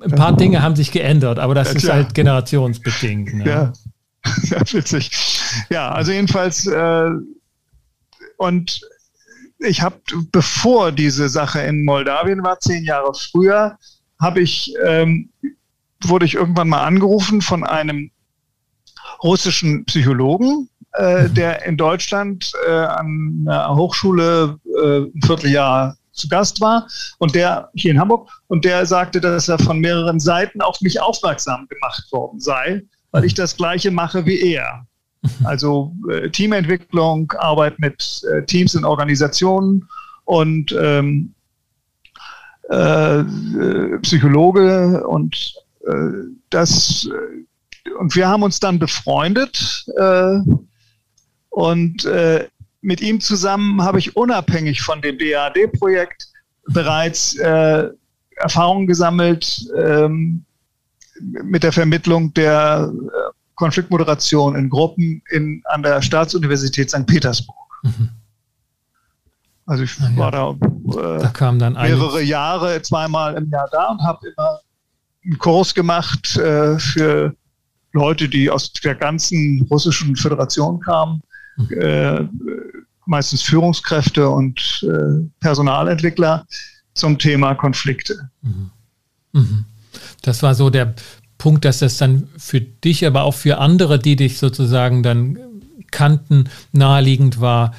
ein, 0.00 0.10
paar 0.10 0.36
Dinge 0.36 0.60
haben 0.60 0.74
sich 0.74 0.90
geändert, 0.90 1.38
aber 1.38 1.54
das 1.54 1.68
ja, 1.68 1.74
ist 1.76 1.88
halt 1.92 2.14
generationsbedingt. 2.14 3.34
Ne? 3.34 3.46
Ja. 3.46 3.72
ja, 4.44 4.60
witzig. 4.72 5.10
Ja, 5.70 5.90
also 5.90 6.12
jedenfalls 6.12 6.66
äh, 6.66 7.10
und 8.36 8.80
ich 9.58 9.82
habe, 9.82 10.00
bevor 10.30 10.92
diese 10.92 11.28
Sache 11.28 11.60
in 11.60 11.84
Moldawien 11.84 12.42
war, 12.42 12.60
zehn 12.60 12.84
Jahre 12.84 13.12
früher, 13.14 13.78
habe 14.20 14.40
ich 14.40 14.72
ähm, 14.84 15.30
wurde 16.04 16.26
ich 16.26 16.34
irgendwann 16.34 16.68
mal 16.68 16.84
angerufen 16.84 17.40
von 17.40 17.64
einem 17.64 18.10
russischen 19.22 19.84
Psychologen, 19.86 20.68
äh, 20.94 21.24
mhm. 21.24 21.34
der 21.34 21.64
in 21.64 21.76
Deutschland 21.76 22.52
äh, 22.66 22.70
an 22.70 23.44
einer 23.46 23.74
Hochschule 23.74 24.58
äh, 24.80 24.98
ein 24.98 25.22
Vierteljahr 25.24 25.96
zu 26.12 26.28
Gast 26.28 26.60
war 26.60 26.86
und 27.18 27.34
der 27.34 27.70
hier 27.74 27.92
in 27.92 28.00
Hamburg 28.00 28.28
und 28.48 28.64
der 28.64 28.86
sagte, 28.86 29.20
dass 29.20 29.48
er 29.48 29.58
von 29.58 29.78
mehreren 29.78 30.18
Seiten 30.20 30.60
auf 30.60 30.80
mich 30.80 31.00
aufmerksam 31.00 31.66
gemacht 31.68 32.10
worden 32.10 32.40
sei, 32.40 32.82
weil 33.10 33.24
ich 33.24 33.34
das 33.34 33.56
Gleiche 33.56 33.90
mache 33.90 34.26
wie 34.26 34.40
er. 34.40 34.86
Also 35.44 35.94
äh, 36.10 36.30
Teamentwicklung, 36.30 37.32
Arbeit 37.38 37.78
mit 37.78 38.22
äh, 38.30 38.44
Teams 38.44 38.74
und 38.76 38.84
Organisationen 38.84 39.88
und 40.24 40.74
ähm, 40.78 41.34
äh, 42.70 43.20
äh 43.20 43.98
Psychologe 44.00 45.06
und 45.06 45.54
äh, 45.86 45.92
das, 46.50 47.08
äh, 47.12 47.92
und 47.98 48.14
wir 48.14 48.28
haben 48.28 48.42
uns 48.42 48.60
dann 48.60 48.78
befreundet 48.78 49.86
und 51.48 52.06
mit 52.82 53.00
ihm 53.00 53.20
zusammen 53.20 53.82
habe 53.82 53.98
ich 53.98 54.14
unabhängig 54.14 54.82
von 54.82 55.00
dem 55.00 55.18
DAD-Projekt 55.18 56.28
bereits 56.66 57.34
Erfahrungen 57.34 58.86
gesammelt 58.86 59.66
ähm, 59.76 60.44
mit 61.20 61.62
der 61.62 61.72
Vermittlung 61.72 62.32
der 62.34 62.92
Konfliktmoderation 63.54 64.54
in 64.56 64.70
Gruppen 64.70 65.22
in, 65.30 65.62
an 65.66 65.82
der 65.82 66.00
Staatsuniversität 66.00 66.90
St. 66.90 67.06
Petersburg. 67.06 67.56
Mhm. 67.82 68.10
Also 69.66 69.82
ich 69.82 69.98
ja, 69.98 70.16
war 70.16 70.30
da, 70.30 70.50
äh, 70.50 71.30
da 71.30 71.50
mehrere 71.52 72.22
Jahre, 72.22 72.80
zweimal 72.80 73.34
im 73.34 73.50
Jahr 73.50 73.68
da 73.70 73.88
und 73.88 74.02
habe 74.02 74.28
immer 74.28 74.60
einen 75.24 75.38
Kurs 75.38 75.74
gemacht 75.74 76.36
äh, 76.36 76.78
für 76.78 77.34
Leute, 77.92 78.28
die 78.28 78.48
aus 78.48 78.72
der 78.72 78.94
ganzen 78.94 79.66
russischen 79.70 80.16
Föderation 80.16 80.80
kamen, 80.80 81.20
mhm. 81.56 81.80
äh, 81.80 82.28
meistens 83.06 83.42
Führungskräfte 83.42 84.28
und 84.28 84.86
äh, 84.88 85.28
Personalentwickler 85.40 86.46
zum 86.94 87.18
Thema 87.18 87.54
Konflikte. 87.54 88.30
Mhm. 88.42 88.70
Mhm. 89.32 89.64
Das 90.22 90.42
war 90.42 90.54
so 90.54 90.70
der 90.70 90.94
Punkt, 91.38 91.64
dass 91.64 91.78
das 91.78 91.98
dann 91.98 92.28
für 92.36 92.60
dich, 92.60 93.06
aber 93.06 93.22
auch 93.22 93.34
für 93.34 93.58
andere, 93.58 93.98
die 93.98 94.16
dich 94.16 94.38
sozusagen 94.38 95.02
dann 95.02 95.38
kannten, 95.90 96.48
naheliegend 96.72 97.40
war, 97.40 97.74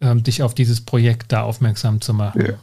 ähm, 0.00 0.22
dich 0.22 0.42
auf 0.42 0.54
dieses 0.54 0.80
Projekt 0.80 1.32
da 1.32 1.42
aufmerksam 1.42 2.00
zu 2.00 2.12
machen. 2.12 2.44
Ja. 2.46 2.54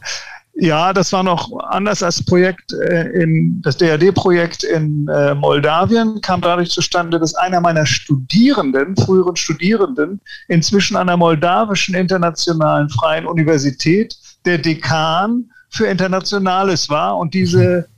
Ja, 0.56 0.92
das 0.92 1.12
war 1.12 1.24
noch 1.24 1.50
anders 1.70 2.00
als 2.02 2.24
Projekt 2.24 2.72
äh, 2.72 3.08
in 3.08 3.60
das 3.62 3.76
DRD-Projekt 3.76 4.62
in 4.62 5.08
äh, 5.08 5.34
Moldawien 5.34 6.20
kam 6.20 6.40
dadurch 6.40 6.70
zustande, 6.70 7.18
dass 7.18 7.34
einer 7.34 7.60
meiner 7.60 7.84
Studierenden, 7.86 8.96
früheren 8.96 9.34
Studierenden, 9.34 10.20
inzwischen 10.46 10.96
an 10.96 11.08
der 11.08 11.16
moldawischen 11.16 11.96
internationalen 11.96 12.88
freien 12.88 13.26
Universität 13.26 14.16
der 14.44 14.58
Dekan 14.58 15.50
für 15.70 15.86
Internationales 15.86 16.88
war 16.88 17.16
und 17.16 17.34
diese, 17.34 17.88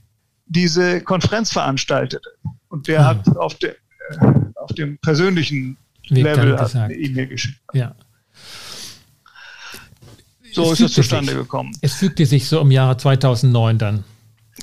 diese 0.47 1.01
Konferenz 1.03 1.53
veranstaltete. 1.53 2.29
Und 2.69 2.89
der 2.89 3.01
mhm. 3.01 3.05
hat 3.05 3.37
auf, 3.37 3.55
de, 3.57 3.71
äh, 3.71 3.75
auf 4.57 4.73
dem 4.73 4.99
persönlichen 4.99 5.77
Weg 6.09 6.25
Level 6.25 6.57
eine 6.57 6.95
E-Mail 6.95 7.27
geschickt. 7.27 7.59
Ja. 7.73 7.95
So 10.53 10.73
es 10.73 10.81
ist 10.81 10.87
es 10.87 10.95
zustande 10.95 11.33
sich. 11.33 11.41
gekommen. 11.41 11.73
Es 11.83 11.95
fügte 11.95 12.25
sich 12.25 12.49
so 12.49 12.61
im 12.61 12.71
Jahre 12.71 12.97
2009 12.97 13.79
dann. 13.79 14.05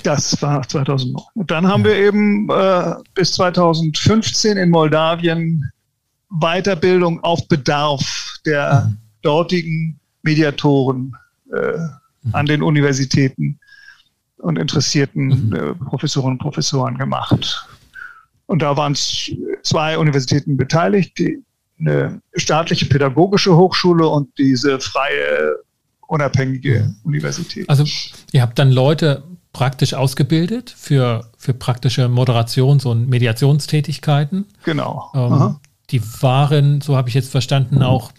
Das 0.02 0.42
war 0.42 0.68
2009. 0.68 1.24
Und 1.36 1.52
dann 1.52 1.68
haben 1.68 1.82
ja. 1.82 1.92
wir 1.92 1.96
eben 1.98 2.50
äh, 2.50 2.96
bis 3.14 3.34
2015 3.34 4.58
in 4.58 4.72
Moldawien 4.72 5.70
Weiterbildung 6.30 7.24
auf 7.24 7.48
Bedarf 7.48 8.40
der 8.46 8.86
mhm. 8.86 8.98
dortigen 9.22 10.00
Mediatoren 10.24 11.16
äh, 11.54 11.78
mhm. 12.24 12.34
an 12.34 12.46
den 12.48 12.64
Universitäten 12.64 13.60
und 14.44 14.58
interessierten 14.58 15.50
mhm. 15.50 15.56
äh, 15.56 15.74
Professorinnen 15.74 16.34
und 16.34 16.40
Professoren 16.40 16.98
gemacht. 16.98 17.68
Und 18.46 18.62
da 18.62 18.76
waren 18.78 18.96
zwei 18.96 19.98
Universitäten 19.98 20.58
beteiligt, 20.58 21.18
die, 21.18 21.42
eine 21.80 22.22
staatliche 22.36 22.86
pädagogische 22.86 23.56
Hochschule 23.56 24.08
und 24.08 24.30
diese 24.38 24.80
freie 24.80 25.56
unabhängige 26.08 26.94
Universität. 27.04 27.68
Also 27.70 27.86
ihr 28.32 28.42
habt 28.42 28.60
dann 28.60 28.72
Leute 28.72 29.24
praktisch 29.54 29.94
ausgebildet 29.94 30.74
für, 30.76 31.30
für 31.38 31.54
praktische 31.54 32.08
Moderations- 32.08 32.86
und 32.86 33.08
Mediationstätigkeiten. 33.10 34.46
Genau. 34.66 35.10
Ähm, 35.16 35.58
die 35.90 36.02
waren, 36.22 36.82
so 36.82 36.98
habe 36.98 37.10
ich 37.10 37.16
jetzt 37.16 37.32
verstanden, 37.32 37.84
auch 37.84 38.12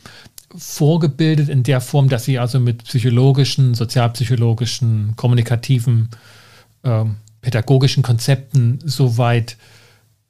vorgebildet 0.54 1.48
in 1.48 1.62
der 1.62 1.80
Form, 1.80 2.08
dass 2.08 2.24
sie 2.24 2.38
also 2.38 2.60
mit 2.60 2.84
psychologischen, 2.84 3.74
sozialpsychologischen, 3.74 5.14
kommunikativen, 5.16 6.10
ähm, 6.84 7.16
pädagogischen 7.40 8.02
Konzepten 8.02 8.78
soweit 8.84 9.56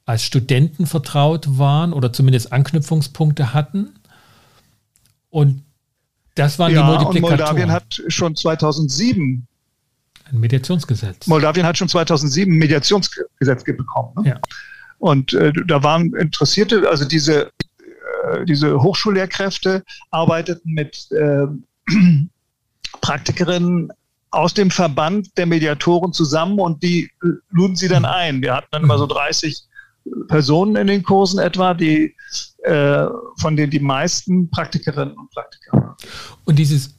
als 0.06 0.22
Studenten 0.22 0.86
vertraut 0.86 1.58
waren 1.58 1.92
oder 1.92 2.12
zumindest 2.12 2.52
Anknüpfungspunkte 2.52 3.54
hatten. 3.54 3.94
Und 5.30 5.62
das 6.34 6.58
waren 6.58 6.72
ja, 6.72 6.80
die 6.80 6.86
Multiplikatoren. 6.86 7.32
Und 7.32 7.38
Moldawien 7.38 7.72
hat 7.72 8.02
schon 8.08 8.36
2007 8.36 9.46
ein 10.24 10.40
Mediationsgesetz. 10.40 11.26
Moldawien 11.26 11.66
hat 11.66 11.78
schon 11.78 11.88
2007 11.88 12.52
ein 12.52 12.58
Mediationsgesetz 12.58 13.64
bekommen. 13.64 14.12
Ne? 14.22 14.30
Ja. 14.30 14.40
Und 14.98 15.34
äh, 15.34 15.52
da 15.66 15.82
waren 15.82 16.14
Interessierte, 16.14 16.88
also 16.88 17.04
diese, 17.04 17.50
diese 18.46 18.80
Hochschullehrkräfte 18.80 19.82
arbeiteten 20.10 20.72
mit 20.72 21.08
äh, 21.12 21.46
Praktikerinnen 23.00 23.92
aus 24.30 24.54
dem 24.54 24.70
Verband 24.70 25.36
der 25.38 25.46
Mediatoren 25.46 26.12
zusammen 26.12 26.58
und 26.58 26.82
die 26.82 27.10
luden 27.50 27.76
sie 27.76 27.88
dann 27.88 28.04
ein. 28.04 28.42
Wir 28.42 28.54
hatten 28.56 28.68
dann 28.72 28.82
immer 28.82 28.98
so 28.98 29.06
30 29.06 29.62
Personen 30.28 30.76
in 30.76 30.86
den 30.86 31.02
Kursen 31.02 31.38
etwa, 31.38 31.74
die 31.74 32.14
äh, 32.64 33.06
von 33.38 33.56
denen 33.56 33.70
die 33.70 33.80
meisten 33.80 34.50
Praktikerinnen 34.50 35.16
und 35.16 35.30
Praktiker 35.30 35.72
waren. 35.72 35.96
Und 36.44 36.58
dieses 36.58 36.98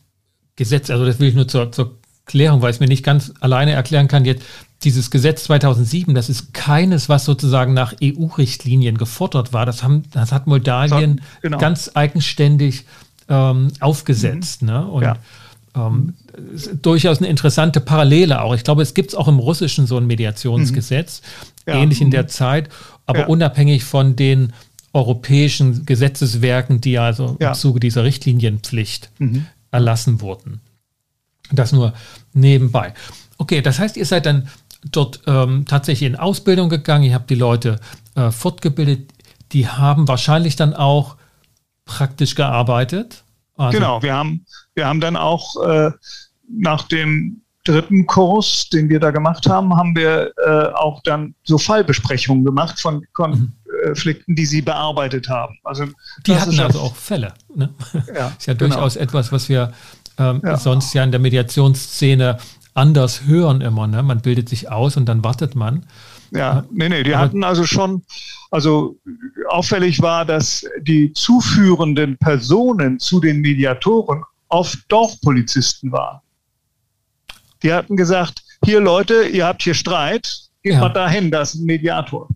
Gesetz, 0.55 0.89
also 0.89 1.05
das 1.05 1.19
will 1.19 1.27
ich 1.27 1.35
nur 1.35 1.47
zur, 1.47 1.71
zur 1.71 1.99
Klärung, 2.25 2.61
weil 2.61 2.71
ich 2.71 2.77
es 2.77 2.79
mir 2.79 2.87
nicht 2.87 3.03
ganz 3.03 3.33
alleine 3.39 3.73
erklären 3.73 4.07
kann 4.07 4.25
jetzt, 4.25 4.43
dieses 4.83 5.09
Gesetz 5.09 5.45
2007, 5.45 6.13
das 6.13 6.29
ist 6.29 6.53
keines, 6.53 7.09
was 7.09 7.25
sozusagen 7.25 7.73
nach 7.73 7.93
EU-Richtlinien 8.03 8.97
gefordert 8.97 9.53
war. 9.53 9.65
Das, 9.65 9.83
haben, 9.83 10.03
das 10.11 10.31
hat 10.31 10.47
Moldawien 10.47 11.21
genau. 11.41 11.57
ganz 11.57 11.91
eigenständig 11.93 12.85
ähm, 13.29 13.69
aufgesetzt. 13.79 14.61
Mhm. 14.61 14.67
Ne? 14.67 14.87
Und 14.87 15.03
ja. 15.03 15.15
ähm, 15.75 16.13
durchaus 16.81 17.19
eine 17.19 17.27
interessante 17.27 17.79
Parallele 17.79 18.41
auch. 18.41 18.53
Ich 18.53 18.63
glaube, 18.63 18.81
es 18.81 18.93
gibt 18.93 19.09
es 19.09 19.15
auch 19.15 19.27
im 19.27 19.39
Russischen 19.39 19.87
so 19.87 19.97
ein 19.97 20.05
Mediationsgesetz, 20.05 21.21
mhm. 21.65 21.73
ja. 21.73 21.81
ähnlich 21.81 22.01
in 22.01 22.11
der 22.11 22.23
mhm. 22.23 22.29
Zeit, 22.29 22.69
aber 23.05 23.19
ja. 23.21 23.25
unabhängig 23.27 23.83
von 23.83 24.15
den 24.15 24.53
europäischen 24.93 25.85
Gesetzeswerken, 25.85 26.79
die 26.79 26.99
also 26.99 27.37
ja. 27.39 27.49
im 27.49 27.53
Zuge 27.55 27.79
dieser 27.79 28.03
Richtlinienpflicht 28.03 29.09
mhm. 29.19 29.45
erlassen 29.71 30.21
wurden. 30.21 30.61
Das 31.51 31.71
nur 31.71 31.93
nebenbei. 32.33 32.93
Okay, 33.37 33.61
das 33.61 33.79
heißt, 33.79 33.97
ihr 33.97 34.05
seid 34.05 34.25
dann 34.25 34.47
dort 34.91 35.21
ähm, 35.27 35.65
tatsächlich 35.67 36.07
in 36.07 36.15
Ausbildung 36.15 36.69
gegangen, 36.69 37.03
ihr 37.03 37.13
habt 37.13 37.29
die 37.29 37.35
Leute 37.35 37.79
äh, 38.15 38.31
fortgebildet, 38.31 39.11
die 39.51 39.67
haben 39.67 40.07
wahrscheinlich 40.07 40.55
dann 40.55 40.73
auch 40.73 41.17
praktisch 41.85 42.35
gearbeitet. 42.35 43.23
Also 43.57 43.77
genau, 43.77 44.01
wir 44.01 44.13
haben, 44.13 44.45
wir 44.73 44.87
haben 44.87 44.99
dann 44.99 45.15
auch 45.15 45.55
äh, 45.63 45.91
nach 46.49 46.83
dem 46.83 47.41
dritten 47.63 48.05
Kurs, 48.05 48.69
den 48.69 48.89
wir 48.89 48.99
da 48.99 49.11
gemacht 49.11 49.47
haben, 49.47 49.75
haben 49.75 49.95
wir 49.95 50.31
äh, 50.45 50.67
auch 50.75 51.01
dann 51.03 51.33
so 51.43 51.57
Fallbesprechungen 51.57 52.45
gemacht 52.45 52.79
von 52.79 53.03
Konflikten, 53.13 54.35
die 54.35 54.45
sie 54.45 54.61
bearbeitet 54.61 55.27
haben. 55.29 55.57
Also 55.63 55.85
die 56.25 56.35
hatten 56.35 56.59
also 56.59 56.79
auch 56.79 56.95
Fälle. 56.95 57.33
Ne? 57.55 57.73
Ja, 58.15 58.27
ist 58.37 58.45
ja 58.45 58.53
genau. 58.53 58.75
durchaus 58.75 58.95
etwas, 58.95 59.31
was 59.31 59.49
wir 59.49 59.73
ähm, 60.17 60.41
ja. 60.43 60.57
sonst 60.57 60.93
ja 60.93 61.03
in 61.03 61.11
der 61.11 61.19
Mediationsszene 61.19 62.37
anders 62.73 63.23
hören 63.25 63.61
immer. 63.61 63.87
Ne? 63.87 64.03
Man 64.03 64.21
bildet 64.21 64.49
sich 64.49 64.69
aus 64.69 64.97
und 64.97 65.05
dann 65.05 65.23
wartet 65.23 65.55
man. 65.55 65.85
Ja, 66.31 66.65
nee, 66.71 66.89
nee, 66.89 67.03
die 67.03 67.15
hatten 67.15 67.43
also 67.43 67.65
schon, 67.65 68.03
also 68.51 68.97
auffällig 69.47 70.01
war, 70.01 70.25
dass 70.25 70.65
die 70.81 71.13
zuführenden 71.13 72.17
Personen 72.17 72.99
zu 72.99 73.19
den 73.19 73.41
Mediatoren 73.41 74.23
oft 74.49 74.79
Dorfpolizisten 74.89 75.91
waren. 75.91 76.19
Die 77.63 77.71
hatten 77.71 77.95
gesagt, 77.95 78.41
hier 78.63 78.79
Leute, 78.79 79.23
ihr 79.23 79.45
habt 79.45 79.63
hier 79.63 79.73
Streit, 79.73 80.39
geht 80.61 80.73
ja. 80.73 80.79
mal 80.79 80.89
dahin, 80.89 81.31
das 81.31 81.53
ist 81.53 81.61
ein 81.61 81.65
Mediator. 81.65 82.27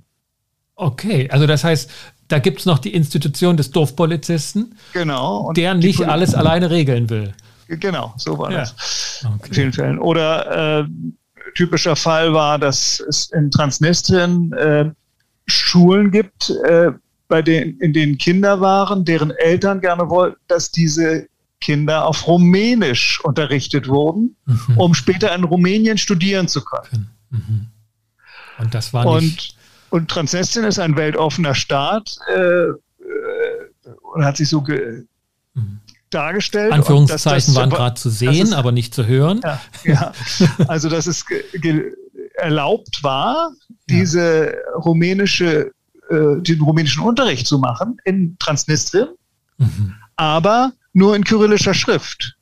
Okay, 0.75 1.29
also 1.29 1.45
das 1.45 1.63
heißt, 1.63 1.89
da 2.29 2.39
gibt 2.39 2.59
es 2.59 2.65
noch 2.65 2.79
die 2.79 2.93
Institution 2.93 3.57
des 3.57 3.71
Dorfpolizisten, 3.71 4.77
genau, 4.93 5.51
der 5.53 5.73
nicht 5.73 6.07
alles 6.07 6.35
alleine 6.35 6.69
regeln 6.69 7.09
will. 7.09 7.33
Genau, 7.69 8.13
so 8.17 8.37
war 8.37 8.51
ja. 8.51 8.59
das 8.59 9.23
okay. 9.25 9.47
in 9.47 9.53
vielen 9.53 9.73
Fällen. 9.73 9.99
Oder 9.99 10.79
äh, 10.79 10.87
typischer 11.53 11.95
Fall 11.95 12.33
war, 12.33 12.57
dass 12.57 12.99
es 12.99 13.31
in 13.31 13.51
Transnistrien 13.51 14.51
äh, 14.53 14.91
Schulen 15.45 16.11
gibt, 16.11 16.49
äh, 16.65 16.91
bei 17.27 17.43
denen, 17.43 17.79
in 17.79 17.93
denen 17.93 18.17
Kinder 18.17 18.59
waren, 18.59 19.05
deren 19.05 19.31
Eltern 19.31 19.81
gerne 19.81 20.09
wollten, 20.09 20.39
dass 20.47 20.71
diese 20.71 21.27
Kinder 21.61 22.05
auf 22.05 22.25
Rumänisch 22.27 23.23
unterrichtet 23.23 23.87
wurden, 23.87 24.35
mhm. 24.45 24.77
um 24.77 24.93
später 24.95 25.33
in 25.35 25.43
Rumänien 25.43 25.97
studieren 25.97 26.47
zu 26.47 26.63
können. 26.63 27.11
Mhm. 27.29 27.67
Und 28.57 28.73
das 28.73 28.93
war 28.93 29.19
nicht. 29.21 29.55
Und, 29.91 30.01
und 30.01 30.09
Transnistrien 30.09 30.65
ist 30.65 30.79
ein 30.79 30.95
weltoffener 30.95 31.53
Staat 31.53 32.17
äh, 32.33 32.39
äh 32.39 32.75
und 34.13 34.25
hat 34.25 34.37
sich 34.37 34.49
so 34.49 34.61
ge, 34.61 35.05
mhm 35.53 35.79
dargestellt. 36.09 36.71
Anführungszeichen 36.71 37.35
das, 37.35 37.45
das, 37.45 37.55
waren 37.55 37.69
gerade 37.69 37.95
zu 37.95 38.09
sehen, 38.09 38.47
ist, 38.47 38.53
aber 38.53 38.71
nicht 38.71 38.93
zu 38.93 39.05
hören. 39.05 39.41
Ja, 39.43 39.61
ja. 39.83 40.13
also 40.67 40.89
dass 40.89 41.07
es 41.07 41.25
erlaubt 42.35 43.03
war, 43.03 43.51
diese 43.89 44.53
rumänische, 44.75 45.71
äh, 46.09 46.41
den 46.41 46.61
rumänischen 46.61 47.03
Unterricht 47.03 47.47
zu 47.47 47.59
machen 47.59 47.97
in 48.05 48.37
Transnistrien, 48.39 49.09
mhm. 49.57 49.95
aber 50.15 50.73
nur 50.93 51.15
in 51.15 51.23
kyrillischer 51.23 51.73
Schrift. 51.73 52.35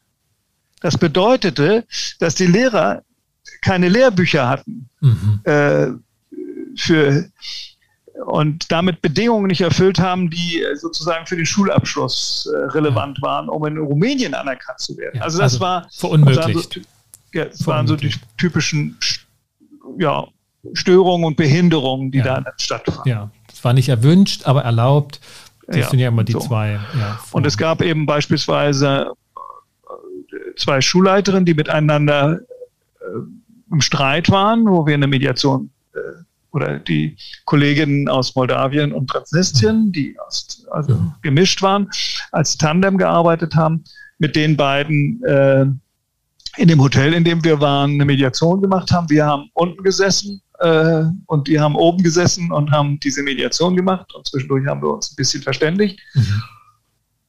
Das 0.82 0.98
bedeutete, 0.98 1.86
dass 2.20 2.36
die 2.36 2.46
Lehrer 2.46 3.02
keine 3.62 3.90
Lehrbücher 3.90 4.48
hatten 4.48 4.90
mhm. 5.02 5.40
äh, 5.44 5.88
für 6.76 7.30
und 8.26 8.72
damit 8.72 9.02
Bedingungen 9.02 9.48
nicht 9.48 9.62
erfüllt 9.62 10.00
haben, 10.00 10.30
die 10.30 10.62
äh, 10.62 10.76
sozusagen 10.76 11.26
für 11.26 11.36
den 11.36 11.46
Schulabschluss 11.46 12.50
äh, 12.52 12.58
relevant 12.72 13.22
waren, 13.22 13.50
um 13.50 13.66
in 13.66 13.78
Rumänien 13.78 14.34
anerkannt 14.34 14.80
zu 14.80 14.98
werden. 14.98 15.18
Ja, 15.18 15.24
also 15.24 15.38
das 15.38 15.54
also 15.54 15.60
war 15.62 15.88
verunmöglicht. 15.92 16.74
So, 16.74 16.82
ja, 17.34 17.46
das 17.46 17.66
waren 17.68 17.88
so 17.88 17.96
die 17.96 18.14
typischen 18.38 18.98
ja, 20.00 20.28
Störungen 20.74 21.26
und 21.26 21.38
Behinderungen, 21.38 22.12
die 22.12 22.22
da 22.22 22.44
stattfanden. 22.58 23.10
Ja, 23.12 23.30
das 23.48 23.64
war 23.64 23.74
nicht 23.74 23.90
erwünscht, 23.90 24.46
aber 24.46 24.64
erlaubt. 24.64 25.20
Das 25.68 25.90
sind 25.90 26.00
ja 26.00 26.08
immer 26.08 26.24
die 26.24 26.32
so. 26.32 26.40
zwei. 26.40 26.80
Und 27.32 27.46
es 27.46 27.58
gab 27.58 27.82
eben 27.82 28.06
beispielsweise 28.06 29.12
äh, 29.86 30.56
zwei 30.56 30.80
Schulleiterinnen, 30.80 31.46
die 31.46 31.54
miteinander 31.54 32.40
im 33.72 33.82
Streit 33.82 34.30
waren, 34.30 34.66
wo 34.66 34.86
wir 34.86 34.94
eine 34.94 35.08
Mediation 35.08 35.70
oder 36.58 36.80
die 36.80 37.16
Kolleginnen 37.46 38.10
aus 38.10 38.36
Moldawien 38.36 38.92
und 38.92 39.10
Transnistrien, 39.10 39.92
die 39.92 40.18
aus, 40.20 40.66
also 40.72 40.96
mhm. 40.96 41.14
gemischt 41.22 41.62
waren, 41.62 41.90
als 42.32 42.58
Tandem 42.58 42.98
gearbeitet 42.98 43.56
haben, 43.56 43.84
mit 44.18 44.36
den 44.36 44.58
beiden 44.58 45.24
äh, 45.24 45.66
in 46.58 46.68
dem 46.68 46.82
Hotel, 46.82 47.14
in 47.14 47.24
dem 47.24 47.44
wir 47.44 47.62
waren, 47.62 47.92
eine 47.92 48.06
Mediation 48.06 48.62
gemacht 48.62 48.92
haben. 48.92 49.10
Wir 49.10 49.26
haben 49.26 49.50
unten 49.54 49.84
gesessen 49.84 50.42
äh, 50.60 51.04
und 51.28 51.48
die 51.48 51.60
haben 51.60 51.76
oben 51.76 52.02
gesessen 52.04 52.52
und 52.52 52.72
haben 52.72 53.00
diese 53.00 53.22
Mediation 53.22 53.76
gemacht 53.76 54.12
und 54.16 54.28
zwischendurch 54.28 54.66
haben 54.66 54.82
wir 54.82 54.90
uns 54.90 55.12
ein 55.12 55.16
bisschen 55.16 55.44
verständigt. 55.44 56.00
Mhm. 56.16 56.42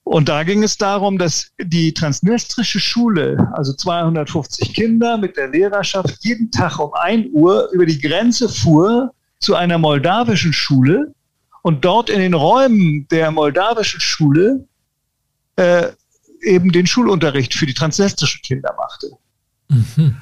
Und 0.08 0.30
da 0.30 0.42
ging 0.42 0.62
es 0.62 0.78
darum, 0.78 1.18
dass 1.18 1.50
die 1.60 1.92
transnistrische 1.92 2.80
Schule, 2.80 3.46
also 3.52 3.74
250 3.74 4.72
Kinder 4.72 5.18
mit 5.18 5.36
der 5.36 5.48
Lehrerschaft, 5.48 6.24
jeden 6.24 6.50
Tag 6.50 6.78
um 6.78 6.94
1 6.94 7.26
Uhr 7.34 7.68
über 7.72 7.84
die 7.84 8.00
Grenze 8.00 8.48
fuhr 8.48 9.12
zu 9.40 9.54
einer 9.54 9.78
moldawischen 9.78 10.52
Schule 10.52 11.14
und 11.62 11.84
dort 11.84 12.10
in 12.10 12.18
den 12.18 12.34
Räumen 12.34 13.06
der 13.08 13.30
moldawischen 13.30 14.00
Schule 14.00 14.66
äh, 15.56 15.88
eben 16.42 16.72
den 16.72 16.86
Schulunterricht 16.86 17.54
für 17.54 17.66
die 17.66 17.74
transnistrischen 17.74 18.42
Kinder 18.42 18.74
machte. 18.76 19.10
Mhm. 19.68 20.16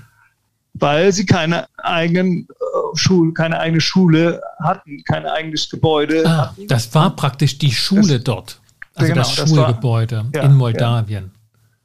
Weil 0.75 1.13
sie 1.13 1.25
keine 1.25 1.67
eigenen 1.79 2.49
äh, 2.51 2.97
Schule, 2.97 3.33
keine 3.33 3.59
eigene 3.59 3.81
Schule 3.81 4.43
hatten, 4.63 5.03
kein 5.05 5.27
eigenes 5.27 5.69
Gebäude 5.69 6.25
ah, 6.27 6.49
hatten. 6.49 6.67
Das 6.69 6.95
war 6.95 7.15
praktisch 7.15 7.59
die 7.59 7.73
Schule 7.73 8.15
das, 8.15 8.25
dort. 8.25 8.61
Also 8.95 9.13
genau, 9.13 9.23
das 9.23 9.35
Schulgebäude 9.35 10.27
das 10.33 10.43
war, 10.43 10.51
in 10.51 10.57
Moldawien. 10.57 11.31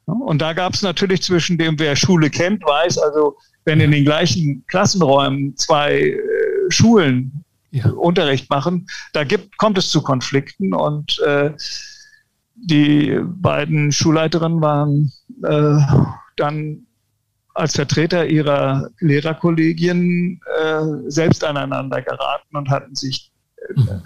Ja. 0.06 0.14
Und 0.14 0.42
da 0.42 0.52
gab 0.52 0.74
es 0.74 0.82
natürlich 0.82 1.22
zwischen 1.22 1.56
dem, 1.58 1.78
wer 1.78 1.94
Schule 1.96 2.28
kennt, 2.28 2.64
weiß, 2.64 2.98
also 2.98 3.36
wenn 3.64 3.80
in 3.80 3.92
den 3.92 4.04
gleichen 4.04 4.64
Klassenräumen 4.66 5.56
zwei 5.56 6.00
äh, 6.00 6.18
Schulen 6.68 7.44
ja. 7.70 7.88
Unterricht 7.90 8.50
machen, 8.50 8.86
da 9.12 9.24
gibt, 9.24 9.56
kommt 9.56 9.78
es 9.78 9.90
zu 9.90 10.02
Konflikten 10.02 10.74
und 10.74 11.18
äh, 11.20 11.52
die 12.54 13.18
beiden 13.24 13.92
Schulleiterinnen 13.92 14.60
waren 14.60 15.12
äh, 15.42 15.78
dann 16.36 16.86
als 17.54 17.74
Vertreter 17.74 18.26
ihrer 18.26 18.90
Lehrerkollegien 19.00 20.40
äh, 20.60 20.84
selbst 21.06 21.44
aneinander 21.44 22.00
geraten 22.02 22.56
und 22.56 22.70
hatten 22.70 22.94
sich 22.94 23.30
äh, 23.56 23.80
mhm. 23.80 24.02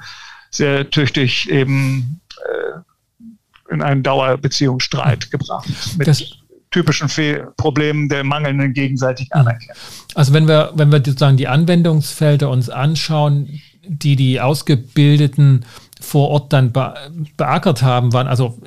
sehr 0.50 0.90
tüchtig 0.90 1.50
eben 1.50 2.20
äh, 2.44 3.72
in 3.72 3.82
einen 3.82 4.02
Dauerbeziehungsstreit 4.02 5.30
gebracht 5.30 5.68
mit 5.98 6.06
das, 6.06 6.22
typischen 6.70 7.08
Fe 7.08 7.48
Problemen 7.56 8.08
der 8.08 8.24
mangelnden 8.24 8.72
gegenseitigen 8.72 9.32
Anerkennung. 9.32 9.76
Also 10.14 10.32
wenn 10.32 10.48
wir, 10.48 10.72
wenn 10.74 10.90
wir 10.90 10.98
sozusagen 10.98 11.36
die 11.36 11.48
Anwendungsfelder 11.48 12.50
uns 12.50 12.70
anschauen, 12.70 13.60
die 13.86 14.16
die 14.16 14.40
Ausgebildeten 14.40 15.64
vor 16.00 16.28
Ort 16.30 16.52
dann 16.52 16.72
be 16.72 16.94
beackert 17.36 17.82
haben, 17.82 18.12
waren 18.12 18.26
also 18.26 18.58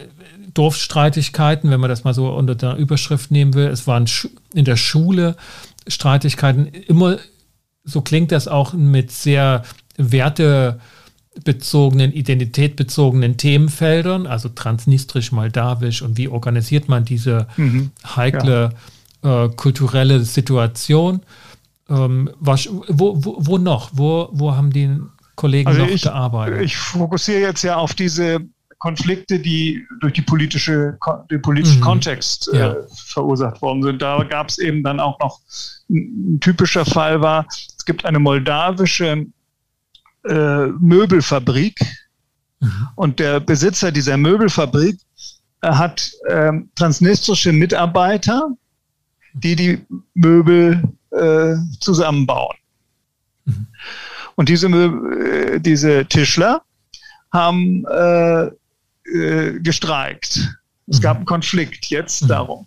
Dorfstreitigkeiten, 0.53 1.69
wenn 1.69 1.79
man 1.79 1.89
das 1.89 2.03
mal 2.03 2.13
so 2.13 2.29
unter 2.29 2.55
der 2.55 2.75
Überschrift 2.75 3.31
nehmen 3.31 3.53
will. 3.53 3.67
Es 3.67 3.85
waren 3.87 4.05
in 4.53 4.65
der 4.65 4.77
Schule 4.77 5.35
Streitigkeiten, 5.87 6.67
immer, 6.67 7.17
so 7.83 8.01
klingt 8.01 8.31
das 8.31 8.47
auch 8.47 8.73
mit 8.73 9.11
sehr 9.11 9.63
Werte 9.97 10.79
bezogenen, 11.43 12.11
identitätbezogenen 12.11 13.37
Themenfeldern, 13.37 14.27
also 14.27 14.49
transnistrisch, 14.49 15.31
moldawisch 15.31 16.01
und 16.01 16.17
wie 16.17 16.27
organisiert 16.27 16.89
man 16.89 17.05
diese 17.05 17.47
mhm. 17.57 17.91
heikle 18.03 18.73
ja. 19.23 19.45
äh, 19.45 19.49
kulturelle 19.49 20.21
Situation. 20.21 21.21
Ähm, 21.89 22.29
was, 22.39 22.67
wo, 22.87 23.23
wo, 23.23 23.35
wo, 23.39 23.57
noch? 23.57 23.91
Wo, 23.93 24.29
wo 24.31 24.55
haben 24.55 24.71
die 24.71 24.99
Kollegen 25.35 25.67
also 25.67 25.81
noch 25.81 25.89
ich, 25.89 26.01
gearbeitet? 26.01 26.61
Ich 26.61 26.77
fokussiere 26.77 27.41
jetzt 27.41 27.63
ja 27.63 27.77
auf 27.77 27.93
diese 27.93 28.39
Konflikte, 28.79 29.39
die 29.39 29.85
durch 29.99 30.13
die 30.13 30.21
politische, 30.21 30.97
den 31.29 31.41
politischen 31.41 31.79
mhm. 31.79 31.83
Kontext 31.83 32.49
äh, 32.53 32.59
ja. 32.59 32.75
verursacht 33.05 33.61
worden 33.61 33.83
sind. 33.83 34.01
Da 34.01 34.23
gab 34.23 34.49
es 34.49 34.57
eben 34.57 34.83
dann 34.83 34.99
auch 34.99 35.19
noch 35.19 35.39
ein, 35.89 36.35
ein 36.35 36.39
typischer 36.39 36.85
Fall 36.85 37.21
war, 37.21 37.45
es 37.49 37.85
gibt 37.85 38.05
eine 38.05 38.19
moldawische 38.19 39.25
äh, 40.25 40.67
Möbelfabrik. 40.67 41.79
Mhm. 42.59 42.87
Und 42.95 43.19
der 43.19 43.39
Besitzer 43.39 43.91
dieser 43.91 44.17
Möbelfabrik 44.17 44.99
äh, 45.61 45.71
hat 45.71 46.11
äh, 46.27 46.51
transnistrische 46.75 47.51
Mitarbeiter 47.51 48.49
die 49.33 49.55
die 49.55 49.85
Möbel 50.13 50.83
äh, 51.11 51.55
zusammenbauen. 51.79 52.55
Mhm. 53.45 53.67
Und 54.35 54.49
diese, 54.49 54.67
äh, 54.67 55.59
diese 55.59 56.05
Tischler 56.05 56.61
haben 57.31 57.85
äh, 57.85 58.49
äh, 59.11 59.59
gestreikt. 59.59 60.49
Es 60.87 60.97
mhm. 60.97 61.01
gab 61.01 61.17
einen 61.17 61.25
Konflikt 61.25 61.87
jetzt 61.87 62.23
mhm. 62.23 62.27
darum. 62.27 62.65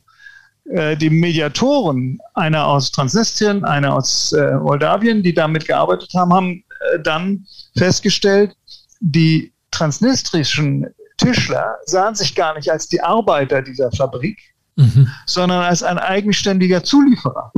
Die 0.65 1.11
Mediatoren, 1.11 2.21
einer 2.35 2.65
aus 2.65 2.93
Transnistrien, 2.93 3.65
einer 3.65 3.95
aus 3.95 4.33
Moldawien, 4.33 5.21
die 5.21 5.35
damit 5.35 5.67
gearbeitet 5.67 6.15
haben, 6.15 6.33
haben 6.33 6.65
dann 7.03 7.47
festgestellt, 7.77 8.57
die 9.01 9.53
transnistrischen 9.71 10.87
Tischler 11.17 11.77
sahen 11.87 12.15
sich 12.15 12.35
gar 12.35 12.55
nicht 12.55 12.71
als 12.71 12.89
die 12.89 13.01
Arbeiter 13.01 13.63
dieser 13.63 13.91
Fabrik, 13.93 14.39
mhm. 14.77 15.09
sondern 15.27 15.63
als 15.63 15.83
ein 15.83 15.99
eigenständiger 15.99 16.83
Zulieferer. 16.83 17.53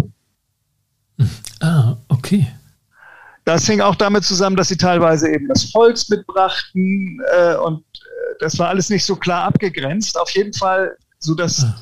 Ah, 1.60 1.96
okay. 2.08 2.46
Das 3.44 3.66
hing 3.66 3.80
auch 3.80 3.94
damit 3.94 4.24
zusammen, 4.24 4.56
dass 4.56 4.68
sie 4.68 4.76
teilweise 4.76 5.30
eben 5.30 5.48
das 5.48 5.72
Holz 5.74 6.08
mitbrachten 6.08 7.20
äh, 7.36 7.56
und 7.56 7.80
äh, 7.80 8.34
das 8.40 8.58
war 8.58 8.68
alles 8.68 8.88
nicht 8.88 9.04
so 9.04 9.16
klar 9.16 9.44
abgegrenzt. 9.44 10.18
Auf 10.18 10.30
jeden 10.30 10.54
Fall, 10.54 10.96
so 11.18 11.34
dass 11.34 11.62
ah. 11.62 11.80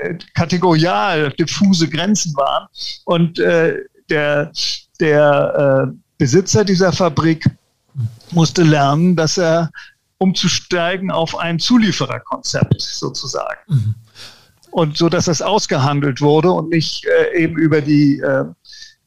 äh, 0.00 0.18
kategorial 0.34 1.30
diffuse 1.32 1.88
Grenzen 1.88 2.36
waren. 2.36 2.68
Und 3.06 3.38
äh, 3.38 3.78
der, 4.10 4.52
der 5.00 5.88
äh, 5.88 5.94
Besitzer 6.18 6.64
dieser 6.64 6.92
Fabrik 6.92 7.48
musste 8.32 8.62
lernen, 8.62 9.16
dass 9.16 9.38
er 9.38 9.70
umzusteigen 10.18 11.10
auf 11.10 11.38
ein 11.38 11.58
Zuliefererkonzept 11.58 12.82
sozusagen. 12.82 13.60
Mhm. 13.68 13.94
Und 14.70 14.98
so, 14.98 15.08
dass 15.08 15.24
das 15.24 15.40
ausgehandelt 15.40 16.20
wurde 16.20 16.50
und 16.50 16.70
nicht 16.70 17.06
äh, 17.06 17.42
eben 17.42 17.56
über 17.56 17.80
die, 17.80 18.18
äh, 18.20 18.44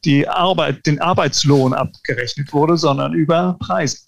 die 0.04 0.26
Arbeit, 0.26 0.84
den 0.86 1.00
Arbeitslohn 1.00 1.72
abgerechnet 1.72 2.52
wurde, 2.52 2.76
sondern 2.76 3.12
über 3.12 3.56
Preise. 3.60 3.98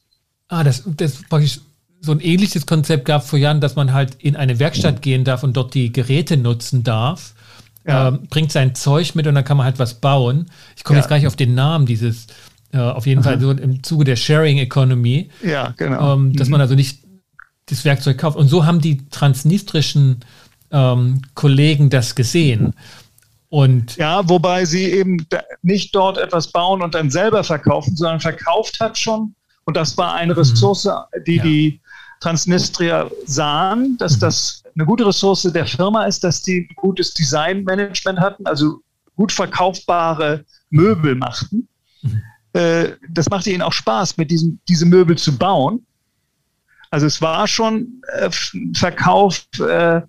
Ah, 0.49 0.65
das, 0.65 0.83
das 0.85 1.23
praktisch 1.29 1.61
so 2.01 2.13
ein 2.13 2.21
ähnliches 2.21 2.67
Konzept 2.67 3.07
gab 3.07 3.27
vor 3.27 3.39
Jahren, 3.39 3.61
dass 3.61 3.77
man 3.77 3.93
halt 3.93 4.17
in 4.17 4.37
eine 4.37 4.59
Werkstatt 4.59 5.01
gehen 5.01 5.25
darf 5.25 5.43
und 5.43 5.57
dort 5.57 5.75
die 5.75 5.93
Geräte 5.93 6.37
nutzen 6.37 6.83
darf. 6.83 7.35
Ja. 7.87 8.09
Ähm, 8.09 8.27
bringt 8.29 8.51
sein 8.51 8.75
Zeug 8.75 9.15
mit 9.15 9.27
und 9.27 9.35
dann 9.35 9.45
kann 9.45 9.57
man 9.57 9.67
halt 9.67 9.79
was 9.79 9.95
bauen. 9.95 10.51
Ich 10.77 10.85
komme 10.85 10.99
ja. 10.99 11.03
jetzt 11.03 11.09
gar 11.09 11.17
nicht 11.17 11.27
auf 11.27 11.37
den 11.37 11.55
Namen 11.55 11.87
dieses 11.87 12.27
auf 12.79 13.07
jeden. 13.07 13.23
Fall 13.23 13.41
so 13.41 13.51
im 13.51 13.83
Zuge 13.83 14.05
der 14.05 14.17
Sharing 14.17 14.59
Economy. 14.59 15.31
Ja, 15.43 15.75
genau. 15.77 16.15
Ähm, 16.15 16.35
dass 16.35 16.49
mhm. 16.49 16.53
man 16.53 16.61
also 16.61 16.75
nicht 16.75 17.05
das 17.67 17.85
Werkzeug 17.85 18.19
kauft. 18.19 18.37
Und 18.37 18.49
so 18.49 18.67
haben 18.67 18.81
die 18.81 19.09
transnistrischen 19.09 20.21
ähm, 20.71 21.23
Kollegen 21.35 21.91
das 21.91 22.15
gesehen. 22.15 22.75
Und 23.49 23.97
ja, 23.97 24.29
wobei 24.29 24.65
sie 24.65 24.91
eben 24.93 25.27
nicht 25.63 25.95
dort 25.95 26.19
etwas 26.19 26.51
bauen 26.51 26.83
und 26.83 26.95
dann 26.95 27.11
selber 27.11 27.45
verkaufen, 27.45 27.97
sondern 27.97 28.21
verkauft 28.21 28.81
hat 28.81 28.99
schon. 28.99 29.35
Und 29.65 29.77
das 29.77 29.97
war 29.97 30.15
eine 30.15 30.33
mhm. 30.33 30.41
Ressource, 30.41 30.89
die 31.27 31.37
ja. 31.37 31.43
die 31.43 31.81
Transnistria 32.21 33.09
sahen, 33.27 33.97
dass 33.99 34.17
mhm. 34.17 34.21
das 34.21 34.63
eine 34.75 34.87
gute 34.87 35.07
Ressource 35.07 35.43
der 35.43 35.67
Firma 35.67 36.05
ist, 36.05 36.25
dass 36.25 36.43
die 36.43 36.67
gutes 36.75 37.15
Designmanagement 37.15 38.19
hatten, 38.19 38.45
also 38.47 38.81
gut 39.15 39.31
verkaufbare 39.31 40.45
Möbel 40.71 41.15
machten. 41.15 41.69
Äh, 42.55 42.93
das 43.09 43.29
machte 43.29 43.51
ihnen 43.51 43.63
auch 43.63 43.73
Spaß, 43.73 44.17
mit 44.17 44.31
diesem, 44.31 44.59
diese 44.69 44.87
Möbel 44.87 45.19
zu 45.19 45.37
bauen. 45.37 45.85
Also 46.91 47.07
es 47.07 47.21
war 47.21 47.47
schon 47.49 48.01
äh, 48.13 48.31
Verkauf 48.75 49.45
äh, 49.59 50.01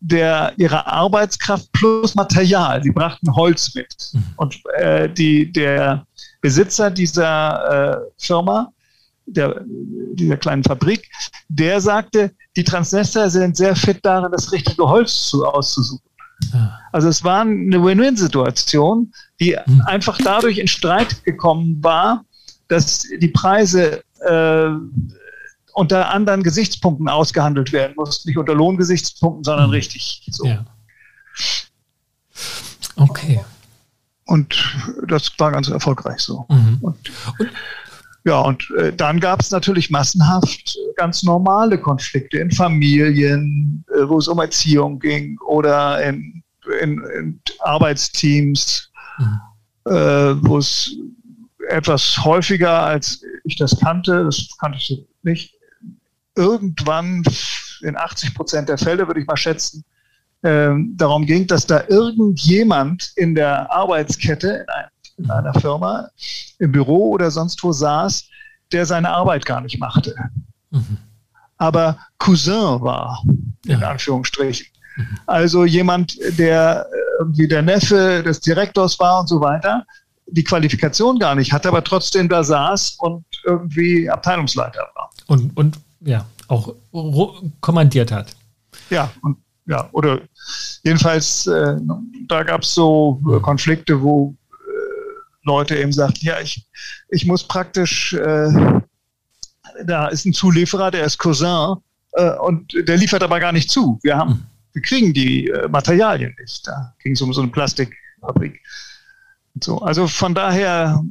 der, 0.00 0.52
ihrer 0.56 0.86
Arbeitskraft 0.86 1.70
plus 1.72 2.14
Material. 2.14 2.82
Sie 2.82 2.90
brachten 2.90 3.34
Holz 3.34 3.74
mit. 3.74 4.10
Mhm. 4.12 4.24
Und 4.36 4.60
äh, 4.78 5.08
die, 5.08 5.50
der 5.50 6.06
Besitzer 6.40 6.90
dieser 6.90 7.96
äh, 7.96 8.10
Firma, 8.18 8.72
der, 9.26 9.64
dieser 9.66 10.36
kleinen 10.36 10.64
Fabrik, 10.64 11.08
der 11.48 11.80
sagte, 11.80 12.32
die 12.56 12.64
Transnester 12.64 13.30
sind 13.30 13.56
sehr 13.56 13.76
fit 13.76 13.98
darin, 14.02 14.32
das 14.32 14.50
richtige 14.52 14.88
Holz 14.88 15.28
zu, 15.28 15.44
auszusuchen. 15.44 16.05
Ah. 16.52 16.78
Also 16.92 17.08
es 17.08 17.24
war 17.24 17.42
eine 17.42 17.82
Win-Win-Situation, 17.82 19.12
die 19.40 19.56
mhm. 19.66 19.82
einfach 19.82 20.18
dadurch 20.18 20.58
in 20.58 20.68
Streit 20.68 21.22
gekommen 21.24 21.82
war, 21.82 22.24
dass 22.68 23.06
die 23.20 23.28
Preise 23.28 24.02
äh, 24.20 24.70
unter 25.72 26.10
anderen 26.10 26.42
Gesichtspunkten 26.42 27.08
ausgehandelt 27.08 27.72
werden 27.72 27.94
mussten. 27.96 28.28
Nicht 28.28 28.38
unter 28.38 28.54
Lohngesichtspunkten, 28.54 29.44
sondern 29.44 29.66
mhm. 29.66 29.72
richtig. 29.72 30.26
So. 30.30 30.46
Ja. 30.46 30.64
Okay. 32.96 33.44
Und 34.24 34.74
das 35.06 35.30
war 35.38 35.52
ganz 35.52 35.68
erfolgreich 35.68 36.20
so. 36.20 36.46
Mhm. 36.48 36.78
Und, 36.80 37.12
und, 37.38 37.50
ja, 38.26 38.40
und 38.40 38.68
äh, 38.76 38.92
dann 38.92 39.20
gab 39.20 39.40
es 39.40 39.52
natürlich 39.52 39.88
massenhaft 39.88 40.76
ganz 40.96 41.22
normale 41.22 41.78
Konflikte 41.78 42.38
in 42.38 42.50
Familien, 42.50 43.84
äh, 43.94 44.08
wo 44.08 44.18
es 44.18 44.26
um 44.26 44.40
Erziehung 44.40 44.98
ging 44.98 45.38
oder 45.46 46.02
in, 46.02 46.42
in, 46.82 47.00
in 47.16 47.40
Arbeitsteams, 47.60 48.90
mhm. 49.18 49.40
äh, 49.84 50.42
wo 50.42 50.58
es 50.58 50.90
etwas 51.68 52.24
häufiger, 52.24 52.82
als 52.82 53.22
ich 53.44 53.54
das 53.54 53.78
kannte, 53.78 54.24
das 54.24 54.48
kannte 54.58 54.78
ich 54.78 55.06
nicht, 55.22 55.54
irgendwann 56.34 57.22
in 57.82 57.96
80 57.96 58.34
Prozent 58.34 58.68
der 58.68 58.78
Fälle, 58.78 59.06
würde 59.06 59.20
ich 59.20 59.26
mal 59.28 59.36
schätzen, 59.36 59.84
äh, 60.42 60.72
darum 60.96 61.26
ging, 61.26 61.46
dass 61.46 61.64
da 61.64 61.84
irgendjemand 61.86 63.12
in 63.14 63.36
der 63.36 63.72
Arbeitskette 63.72 64.48
in, 64.48 64.68
ein, 64.68 64.84
in, 65.16 65.30
einer 65.30 65.54
Firma, 65.54 66.08
im 66.58 66.72
Büro 66.72 67.12
oder 67.12 67.30
sonst 67.30 67.62
wo 67.62 67.72
saß, 67.72 68.28
der 68.72 68.86
seine 68.86 69.10
Arbeit 69.10 69.46
gar 69.46 69.60
nicht 69.60 69.78
machte. 69.78 70.14
Mhm. 70.70 70.98
Aber 71.58 71.98
Cousin 72.18 72.80
war, 72.82 73.22
in 73.64 73.80
ja. 73.80 73.90
Anführungsstrichen. 73.90 74.66
Mhm. 74.96 75.18
Also 75.26 75.64
jemand, 75.64 76.16
der 76.38 76.86
irgendwie 77.18 77.48
der 77.48 77.62
Neffe 77.62 78.22
des 78.22 78.40
Direktors 78.40 78.98
war 78.98 79.20
und 79.20 79.28
so 79.28 79.40
weiter, 79.40 79.84
die 80.28 80.44
Qualifikation 80.44 81.18
gar 81.18 81.34
nicht 81.34 81.52
hatte, 81.52 81.68
aber 81.68 81.84
trotzdem 81.84 82.28
da 82.28 82.42
saß 82.42 82.96
und 82.98 83.24
irgendwie 83.44 84.10
Abteilungsleiter 84.10 84.86
war. 84.94 85.10
Und, 85.28 85.56
und 85.56 85.78
ja, 86.00 86.26
auch 86.48 86.74
kommandiert 87.60 88.12
hat. 88.12 88.34
Ja, 88.90 89.10
und 89.22 89.38
ja, 89.66 89.88
oder 89.92 90.20
jedenfalls, 90.84 91.46
äh, 91.46 91.76
da 92.28 92.42
gab 92.44 92.62
es 92.62 92.74
so 92.74 93.20
äh, 93.28 93.40
Konflikte, 93.40 94.00
wo 94.00 94.34
äh, 94.45 94.45
Leute 95.46 95.76
eben 95.76 95.92
sagten, 95.92 96.26
ja, 96.26 96.40
ich, 96.40 96.66
ich 97.08 97.24
muss 97.26 97.44
praktisch, 97.44 98.12
äh, 98.12 98.80
da 99.84 100.08
ist 100.08 100.26
ein 100.26 100.32
Zulieferer, 100.32 100.90
der 100.90 101.04
ist 101.04 101.18
Cousin 101.18 101.76
äh, 102.12 102.30
und 102.38 102.72
der 102.86 102.96
liefert 102.96 103.22
aber 103.22 103.40
gar 103.40 103.52
nicht 103.52 103.70
zu. 103.70 103.98
Wir 104.02 104.16
haben, 104.16 104.46
wir 104.72 104.82
kriegen 104.82 105.14
die 105.14 105.48
äh, 105.48 105.68
Materialien 105.68 106.34
nicht. 106.40 106.66
Da 106.66 106.94
ging 107.02 107.12
es 107.12 107.22
um 107.22 107.32
so 107.32 107.42
eine 107.42 107.50
Plastikfabrik. 107.50 108.60
So, 109.62 109.78
also 109.78 110.06
von 110.06 110.34
daher 110.34 111.02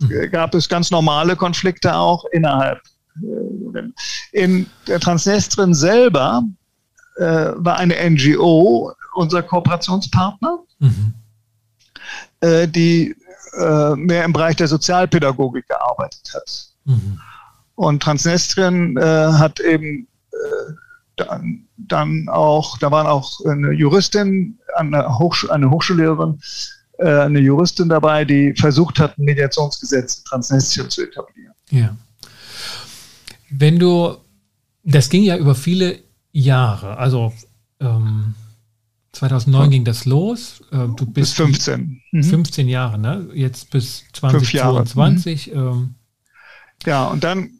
hm. 0.00 0.30
gab 0.30 0.54
es 0.54 0.68
ganz 0.68 0.90
normale 0.90 1.34
Konflikte 1.34 1.94
auch 1.94 2.24
innerhalb 2.32 2.80
in 4.32 4.66
der 4.86 5.00
Transnistrien 5.00 5.74
selber 5.74 6.42
äh, 7.16 7.52
war 7.56 7.76
eine 7.76 7.96
NGO 8.10 8.92
unser 9.14 9.42
Kooperationspartner, 9.42 10.58
mhm. 10.78 11.14
äh, 12.40 12.68
die 12.68 13.14
äh, 13.58 13.96
mehr 13.96 14.24
im 14.24 14.32
Bereich 14.32 14.56
der 14.56 14.68
Sozialpädagogik 14.68 15.66
gearbeitet 15.68 16.32
hat. 16.34 16.66
Mhm. 16.84 17.20
Und 17.74 18.02
Transnistrien 18.02 18.96
äh, 18.96 19.00
hat 19.02 19.60
eben 19.60 20.06
äh, 20.32 20.72
dann, 21.16 21.66
dann, 21.76 22.28
auch, 22.28 22.78
da 22.78 22.90
waren 22.90 23.06
auch 23.06 23.40
eine 23.46 23.72
Juristin, 23.72 24.58
eine, 24.76 25.18
Hochsch 25.18 25.48
eine 25.48 25.70
Hochschullehrerin, 25.70 26.40
äh, 26.98 27.20
eine 27.20 27.40
Juristin 27.40 27.88
dabei, 27.88 28.24
die 28.24 28.54
versucht 28.54 28.98
hat, 28.98 29.18
ein 29.18 29.24
Mediationsgesetz 29.24 30.18
in 30.18 30.24
Transnistrien 30.24 30.90
zu 30.90 31.02
etablieren. 31.02 31.54
Ja. 31.70 31.96
Wenn 33.50 33.78
du, 33.78 34.16
das 34.84 35.08
ging 35.08 35.22
ja 35.22 35.36
über 35.36 35.54
viele 35.54 36.00
Jahre, 36.32 36.96
also 36.98 37.32
ähm, 37.80 38.34
2009 39.12 39.62
ja. 39.62 39.68
ging 39.68 39.84
das 39.84 40.04
los. 40.04 40.62
Äh, 40.70 40.88
du 40.96 41.06
bist 41.06 41.14
bis 41.14 41.32
15. 41.34 42.00
15 42.12 42.66
mhm. 42.66 42.70
Jahre, 42.70 42.98
ne? 42.98 43.28
Jetzt 43.34 43.70
bis 43.70 44.04
2022. 44.12 45.52
Mhm. 45.52 45.58
Ähm. 45.58 45.94
Ja, 46.86 47.06
und 47.08 47.24
dann 47.24 47.50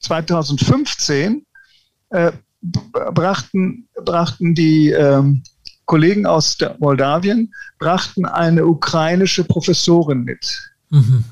2015 0.00 1.44
äh, 2.10 2.32
brachten, 2.62 3.88
brachten 4.04 4.54
die 4.54 4.90
ähm, 4.90 5.42
Kollegen 5.86 6.26
aus 6.26 6.56
Moldawien 6.78 7.52
brachten 7.78 8.24
eine 8.24 8.66
ukrainische 8.66 9.44
Professorin 9.44 10.24
mit. 10.24 10.72
Mhm. 10.90 11.24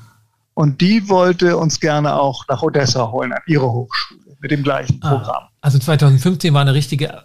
Und 0.53 0.81
die 0.81 1.09
wollte 1.09 1.57
uns 1.57 1.79
gerne 1.79 2.13
auch 2.13 2.47
nach 2.47 2.61
Odessa 2.61 3.11
holen, 3.11 3.33
an 3.33 3.41
ihre 3.47 3.71
Hochschule, 3.71 4.37
mit 4.39 4.51
dem 4.51 4.61
gleichen 4.61 4.99
ah, 5.01 5.15
Programm. 5.15 5.43
Also 5.61 5.79
2015 5.79 6.53
war 6.53 6.61
eine 6.61 6.75
richtige 6.75 7.23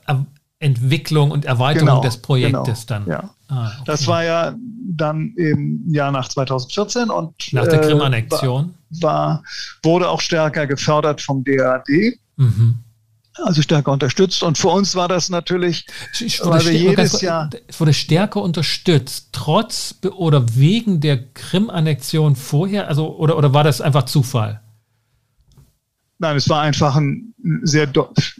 Entwicklung 0.60 1.30
und 1.30 1.44
Erweiterung 1.44 1.88
genau, 1.88 2.00
des 2.00 2.16
Projektes 2.18 2.86
genau, 2.86 3.00
dann. 3.00 3.08
Ja. 3.08 3.30
Ah, 3.48 3.66
okay. 3.66 3.82
Das 3.86 4.06
war 4.06 4.24
ja 4.24 4.54
dann 4.90 5.32
im 5.36 5.84
Jahr 5.92 6.10
nach 6.10 6.28
2014 6.28 7.10
und 7.10 7.52
nach 7.52 7.68
der 7.68 7.80
Krim-Annexion 7.80 8.74
äh, 8.90 9.02
war, 9.02 9.42
wurde 9.82 10.08
auch 10.08 10.20
stärker 10.20 10.66
gefördert 10.66 11.22
vom 11.22 11.44
DAD. 11.44 12.18
Mhm. 12.36 12.78
Also 13.34 13.62
stärker 13.62 13.92
unterstützt. 13.92 14.42
Und 14.42 14.58
für 14.58 14.68
uns 14.68 14.96
war 14.96 15.06
das 15.06 15.28
natürlich, 15.28 15.86
weil 16.42 16.64
wir 16.64 16.72
jedes 16.72 17.20
Jahr. 17.20 17.48
Es 17.68 17.78
wurde 17.78 17.94
stärker 17.94 18.42
unterstützt, 18.42 19.28
trotz 19.30 19.94
oder 20.16 20.56
wegen 20.56 21.00
der 21.00 21.32
Krim-Annexion 21.32 22.34
vorher? 22.34 22.88
Also, 22.88 23.16
oder, 23.16 23.36
oder 23.36 23.54
war 23.54 23.62
das 23.62 23.80
einfach 23.80 24.04
Zufall? 24.04 24.60
Nein, 26.18 26.36
es 26.36 26.48
war 26.48 26.62
einfach 26.62 26.96
ein 26.96 27.34
sehr, 27.62 27.88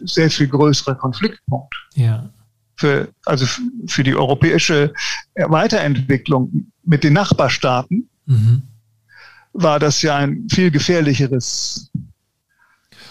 sehr 0.03 0.29
viel 0.29 0.47
größerer 0.47 0.95
Konfliktpunkt. 0.95 1.73
Ja. 1.95 2.29
Für, 2.75 3.09
also 3.25 3.45
für 3.87 4.03
die 4.03 4.15
europäische 4.15 4.93
Weiterentwicklung 5.35 6.71
mit 6.83 7.03
den 7.03 7.13
Nachbarstaaten 7.13 8.09
mhm. 8.25 8.61
war 9.53 9.79
das 9.79 10.01
ja 10.01 10.15
ein 10.17 10.47
viel 10.49 10.71
gefährlicheres 10.71 11.91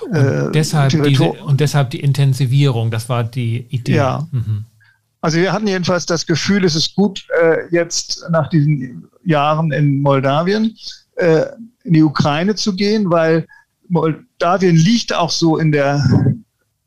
und 0.00 0.14
äh, 0.14 0.50
deshalb 0.52 0.90
diese, 1.02 1.24
und 1.24 1.60
deshalb 1.60 1.90
die 1.90 2.00
Intensivierung, 2.00 2.90
das 2.90 3.08
war 3.08 3.24
die 3.24 3.66
Idee. 3.70 3.96
Ja. 3.96 4.26
Mhm. 4.30 4.64
Also 5.20 5.38
wir 5.38 5.52
hatten 5.52 5.66
jedenfalls 5.66 6.06
das 6.06 6.26
Gefühl, 6.26 6.64
es 6.64 6.74
ist 6.74 6.94
gut, 6.94 7.26
äh, 7.42 7.66
jetzt 7.70 8.24
nach 8.30 8.48
diesen 8.48 9.08
Jahren 9.24 9.72
in 9.72 10.00
Moldawien 10.00 10.76
äh, 11.16 11.46
in 11.82 11.94
die 11.94 12.02
Ukraine 12.02 12.54
zu 12.54 12.76
gehen, 12.76 13.10
weil 13.10 13.46
Moldawien 13.88 14.76
liegt 14.76 15.12
auch 15.14 15.30
so 15.30 15.58
in 15.58 15.72
der, 15.72 16.04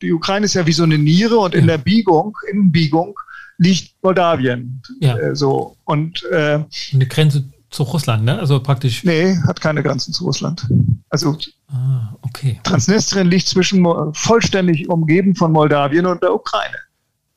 die 0.02 0.12
Ukraine 0.12 0.46
ist 0.46 0.54
ja 0.54 0.66
wie 0.66 0.74
so 0.74 0.84
eine 0.84 0.98
Niere 0.98 1.38
und 1.38 1.54
ja. 1.54 1.60
in 1.60 1.68
der 1.68 1.78
Biegung, 1.78 2.38
Innenbiegung, 2.50 3.18
liegt 3.58 3.94
Moldawien. 4.02 4.82
Ja. 5.00 5.18
Äh, 5.18 5.36
so. 5.36 5.78
Und 5.86 6.24
äh, 6.32 6.64
eine 6.94 7.08
Grenze 7.08 7.46
zu 7.70 7.84
Russland, 7.84 8.26
ne? 8.26 8.38
Also 8.38 8.60
praktisch. 8.60 9.04
Nee, 9.04 9.38
hat 9.48 9.62
keine 9.62 9.82
Grenzen 9.82 10.14
zu 10.14 10.26
Russland. 10.26 10.68
Also 11.10 11.38
ah, 11.68 12.16
okay. 12.22 12.60
Transnistrien 12.64 13.28
liegt 13.28 13.48
zwischen 13.48 13.86
vollständig 14.14 14.90
umgeben 14.90 15.36
von 15.36 15.52
Moldawien 15.52 16.06
und 16.06 16.22
der 16.22 16.34
Ukraine. 16.34 16.78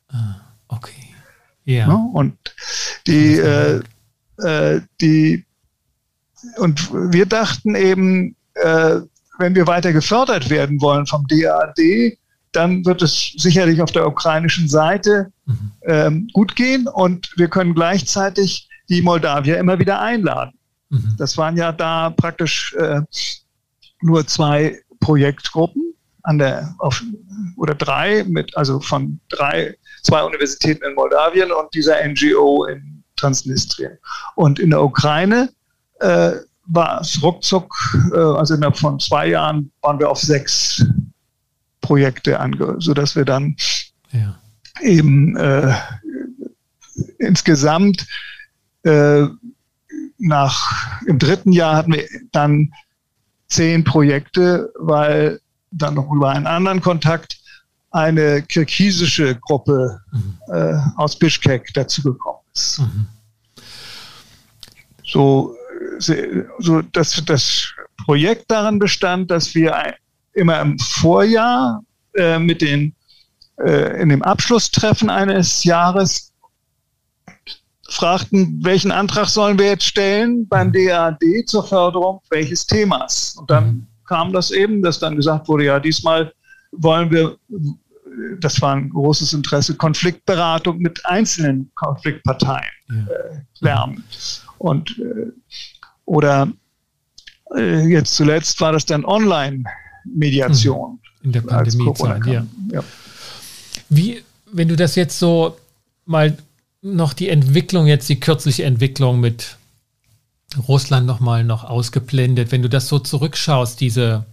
Ah, 0.08 0.36
okay. 0.68 1.14
Ja. 1.64 1.88
ja 1.88 1.94
und 2.12 2.36
die, 3.06 3.36
äh, 3.36 3.80
äh, 4.38 4.80
die 5.00 5.44
und 6.56 6.92
wir 6.92 7.26
dachten 7.26 7.74
eben, 7.74 8.36
äh, 8.54 9.00
wenn 9.38 9.54
wir 9.54 9.66
weiter 9.66 9.92
gefördert 9.92 10.50
werden 10.50 10.80
wollen 10.80 11.06
vom 11.06 11.26
DAD, 11.26 12.18
dann 12.52 12.84
wird 12.84 13.02
es 13.02 13.32
sicherlich 13.36 13.82
auf 13.82 13.90
der 13.92 14.06
ukrainischen 14.06 14.68
Seite 14.68 15.32
mhm. 15.46 15.72
ähm, 15.82 16.28
gut 16.32 16.54
gehen 16.56 16.86
und 16.86 17.32
wir 17.36 17.48
können 17.48 17.74
gleichzeitig 17.74 18.68
die 18.88 19.02
Moldawier 19.02 19.58
immer 19.58 19.78
wieder 19.78 20.00
einladen. 20.00 20.52
Mhm. 20.90 21.14
Das 21.18 21.36
waren 21.36 21.56
ja 21.56 21.72
da 21.72 22.10
praktisch 22.10 22.74
äh, 22.74 23.00
nur 24.00 24.26
zwei 24.26 24.80
Projektgruppen 25.00 25.94
an 26.22 26.38
der 26.38 26.74
auf, 26.78 27.02
oder 27.56 27.74
drei 27.74 28.24
mit 28.24 28.56
also 28.56 28.80
von 28.80 29.20
drei 29.28 29.76
zwei 30.02 30.22
Universitäten 30.22 30.84
in 30.84 30.94
Moldawien 30.94 31.50
und 31.52 31.74
dieser 31.74 31.96
NGO 32.06 32.64
in 32.64 33.02
Transnistrien 33.16 33.98
und 34.34 34.58
in 34.58 34.70
der 34.70 34.82
Ukraine 34.82 35.50
äh, 36.00 36.32
war 36.66 37.00
es 37.00 37.22
ruckzuck, 37.22 37.74
äh, 38.12 38.18
also 38.18 38.54
innerhalb 38.54 38.76
von 38.76 38.98
zwei 38.98 39.28
Jahren 39.28 39.70
waren 39.82 39.98
wir 39.98 40.10
auf 40.10 40.20
sechs 40.20 40.84
Projekte 41.80 42.40
ange, 42.40 42.76
sodass 42.78 43.14
wir 43.16 43.24
dann 43.24 43.56
ja. 44.12 44.38
eben 44.80 45.36
äh, 45.36 45.74
insgesamt 47.18 48.06
äh, 48.84 49.26
nach 50.18 51.02
im 51.06 51.18
dritten 51.18 51.52
Jahr 51.52 51.76
hatten 51.76 51.92
wir 51.92 52.06
dann 52.32 52.72
zehn 53.48 53.84
Projekte, 53.84 54.72
weil 54.78 55.40
dann 55.70 55.94
noch 55.94 56.10
über 56.10 56.30
einen 56.30 56.46
anderen 56.46 56.80
Kontakt 56.80 57.38
eine 57.90 58.42
kirgisische 58.42 59.36
Gruppe 59.36 60.00
mhm. 60.12 60.38
äh, 60.48 60.74
aus 60.96 61.18
Bischkek 61.18 61.72
dazugekommen 61.74 62.40
ist. 62.54 62.80
Mhm. 62.80 63.06
So 65.04 65.54
so 65.98 66.82
dass 66.92 67.22
das 67.24 67.72
Projekt 68.04 68.50
darin 68.50 68.78
bestand, 68.78 69.30
dass 69.30 69.54
wir 69.54 69.94
immer 70.32 70.60
im 70.60 70.78
Vorjahr 70.78 71.82
äh, 72.14 72.38
mit 72.38 72.60
den 72.62 72.94
äh, 73.58 74.00
in 74.00 74.08
dem 74.08 74.22
Abschlusstreffen 74.22 75.10
eines 75.10 75.64
Jahres 75.64 76.32
fragten, 77.88 78.64
welchen 78.64 78.90
Antrag 78.90 79.28
sollen 79.28 79.58
wir 79.58 79.66
jetzt 79.66 79.84
stellen 79.84 80.48
beim 80.48 80.72
DAD 80.72 81.22
zur 81.46 81.64
Förderung 81.64 82.20
welches 82.30 82.66
Themas. 82.66 83.36
Und 83.38 83.50
dann 83.50 83.66
mhm. 83.66 83.86
kam 84.06 84.32
das 84.32 84.50
eben, 84.50 84.82
dass 84.82 84.98
dann 84.98 85.16
gesagt 85.16 85.48
wurde, 85.48 85.64
ja, 85.64 85.78
diesmal 85.78 86.32
wollen 86.72 87.10
wir, 87.10 87.36
das 88.40 88.60
war 88.60 88.74
ein 88.74 88.90
großes 88.90 89.32
Interesse, 89.32 89.76
Konfliktberatung 89.76 90.78
mit 90.78 91.04
einzelnen 91.06 91.70
Konfliktparteien 91.74 92.64
äh, 92.88 93.40
lernen. 93.60 94.04
Und 94.58 94.98
äh, 94.98 95.30
oder 96.04 96.48
äh, 97.54 97.86
jetzt 97.86 98.14
zuletzt 98.14 98.60
war 98.60 98.72
das 98.72 98.86
dann 98.86 99.04
Online-Mediation. 99.04 100.92
Mhm. 100.92 100.98
In 101.22 101.32
der 101.32 101.40
Pandemiezeit, 101.40 102.26
ja. 102.26 102.46
ja. 102.70 102.84
Wie, 103.88 104.22
wenn 104.52 104.68
du 104.68 104.76
das 104.76 104.94
jetzt 104.94 105.18
so 105.18 105.56
mal 106.04 106.36
noch 106.82 107.14
die 107.14 107.30
Entwicklung, 107.30 107.86
jetzt 107.86 108.08
die 108.10 108.20
kürzliche 108.20 108.64
Entwicklung 108.64 109.20
mit 109.20 109.56
Russland 110.68 111.06
nochmal 111.06 111.44
noch 111.44 111.64
ausgeblendet, 111.64 112.52
wenn 112.52 112.62
du 112.62 112.68
das 112.68 112.88
so 112.88 112.98
zurückschaust, 112.98 113.80
diese 113.80 114.26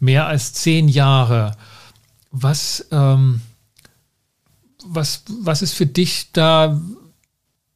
mehr 0.00 0.26
als 0.26 0.52
zehn 0.52 0.88
Jahre, 0.88 1.56
was, 2.30 2.86
ähm, 2.90 3.40
was, 4.84 5.22
was 5.40 5.62
ist 5.62 5.72
für 5.72 5.86
dich 5.86 6.30
da 6.32 6.80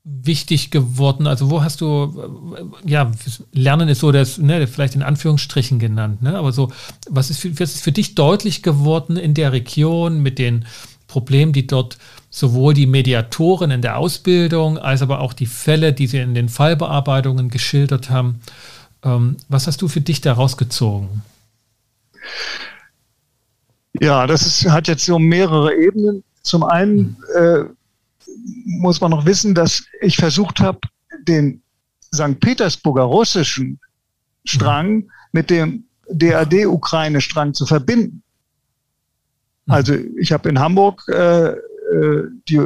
wichtig 0.05 0.71
geworden? 0.71 1.27
Also 1.27 1.51
wo 1.51 1.63
hast 1.63 1.81
du, 1.81 2.73
ja, 2.85 3.11
Lernen 3.53 3.89
ist 3.89 4.01
so 4.01 4.13
das, 4.13 4.39
ne, 4.39 4.67
vielleicht 4.67 4.95
in 4.95 5.03
Anführungsstrichen 5.03 5.79
genannt, 5.79 6.23
ne? 6.23 6.37
aber 6.37 6.53
so, 6.53 6.71
was 7.09 7.31
ist, 7.31 7.41
für, 7.41 7.59
was 7.61 7.75
ist 7.75 7.85
für 7.85 7.93
dich 7.93 8.15
deutlich 8.15 8.63
geworden 8.63 9.17
in 9.17 9.35
der 9.35 9.53
Region 9.53 10.21
mit 10.21 10.39
den 10.39 10.65
Problemen, 11.07 11.53
die 11.53 11.67
dort 11.67 11.99
sowohl 12.31 12.75
die 12.75 12.87
Mediatoren 12.87 13.71
in 13.71 13.83
der 13.83 13.97
Ausbildung 13.97 14.79
als 14.79 15.03
aber 15.03 15.21
auch 15.21 15.33
die 15.33 15.47
Fälle, 15.47 15.93
die 15.93 16.07
sie 16.07 16.19
in 16.19 16.35
den 16.35 16.49
Fallbearbeitungen 16.49 17.49
geschildert 17.49 18.11
haben. 18.11 18.41
Ähm, 19.03 19.37
was 19.49 19.67
hast 19.67 19.81
du 19.83 19.89
für 19.89 20.03
dich 20.03 20.21
daraus 20.21 20.57
gezogen? 20.57 21.23
Ja, 24.01 24.27
das 24.27 24.47
ist, 24.47 24.71
hat 24.71 24.89
jetzt 24.89 25.07
so 25.07 25.19
mehrere 25.19 25.75
Ebenen. 25.75 26.23
Zum 26.43 26.63
einen 26.63 27.17
hm. 27.35 27.67
äh, 27.67 27.78
muss 28.65 29.01
man 29.01 29.11
noch 29.11 29.25
wissen, 29.25 29.55
dass 29.55 29.85
ich 30.01 30.17
versucht 30.17 30.61
habe, 30.61 30.81
den 31.27 31.63
St. 32.15 32.41
Petersburger 32.41 33.03
russischen 33.03 33.79
Strang 34.45 35.11
mit 35.33 35.51
dem 35.51 35.85
DAD-Ukraine-Strang 36.11 37.55
zu 37.55 37.67
verbinden. 37.67 38.23
Mhm. 39.67 39.73
Also 39.73 39.95
ich 40.19 40.33
habe 40.33 40.49
in 40.49 40.59
Hamburg 40.59 41.03
äh, 41.09 41.49
äh, 41.51 42.29
die 42.49 42.61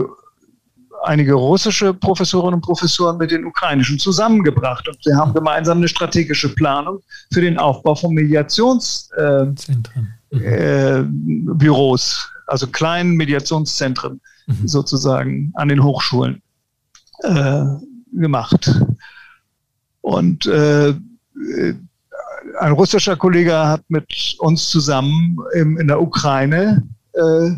einige 1.04 1.34
russische 1.34 1.92
Professorinnen 1.94 2.54
und 2.54 2.60
Professoren 2.60 3.18
mit 3.18 3.32
den 3.32 3.44
ukrainischen 3.44 3.98
zusammengebracht 3.98 4.86
und 4.86 5.02
sie 5.02 5.14
haben 5.14 5.34
gemeinsam 5.34 5.78
eine 5.78 5.88
strategische 5.88 6.54
Planung 6.54 7.00
für 7.32 7.40
den 7.40 7.58
Aufbau 7.58 7.96
von 7.96 8.14
Mediationsbüros, 8.14 9.10
äh, 10.30 10.36
äh, 10.36 11.04
also 12.46 12.66
kleinen 12.68 13.16
Mediationszentren 13.16 14.20
mhm. 14.46 14.68
sozusagen 14.68 15.52
an 15.54 15.68
den 15.68 15.82
Hochschulen 15.82 16.42
äh, 17.22 17.64
gemacht. 18.12 18.70
Und 20.00 20.46
äh, 20.46 20.94
ein 22.60 22.72
russischer 22.72 23.16
Kollege 23.16 23.56
hat 23.56 23.82
mit 23.88 24.36
uns 24.38 24.68
zusammen 24.68 25.36
im, 25.54 25.78
in 25.78 25.88
der 25.88 26.00
Ukraine 26.00 26.82
äh, 27.12 27.50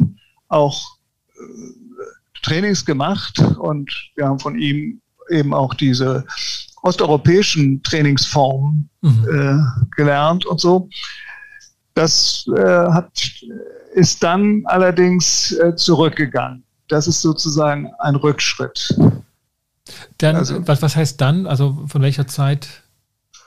auch 0.49 0.99
äh, 1.35 2.40
Trainings 2.42 2.85
gemacht 2.85 3.40
und 3.59 3.90
wir 4.16 4.27
haben 4.27 4.38
von 4.38 4.59
ihm 4.59 5.00
eben 5.31 5.54
auch 5.54 5.75
diese 5.75 6.27
osteuropäischen 6.83 7.83
Trainingsformen 7.83 8.90
mhm. 9.00 9.27
äh, 9.31 9.87
gelernt 9.96 10.44
und 10.44 10.61
so. 10.61 10.88
Das 11.94 12.44
äh, 12.54 12.61
hat, 12.61 13.11
ist 13.94 14.23
dann 14.23 14.63
allerdings 14.67 15.52
äh, 15.52 15.75
zurückgegangen 15.77 16.63
das 16.95 17.09
ist 17.09 17.23
sozusagen 17.23 17.90
ein 17.99 18.15
Rückschritt. 18.15 18.97
Dann, 20.19 20.37
also, 20.37 20.65
was, 20.67 20.81
was 20.81 20.95
heißt 20.95 21.21
dann? 21.21 21.49
Also 21.49 21.83
von 21.88 22.03
welcher 22.03 22.29
Zeit 22.29 22.69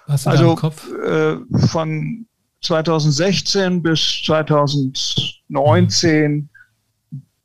hast 0.06 0.26
du 0.26 0.32
also, 0.32 0.50
im 0.52 0.58
Kopf? 0.58 0.86
Äh, 0.91 1.38
von 1.68 2.28
2016 2.62 3.82
bis 3.82 4.22
2019 4.26 6.50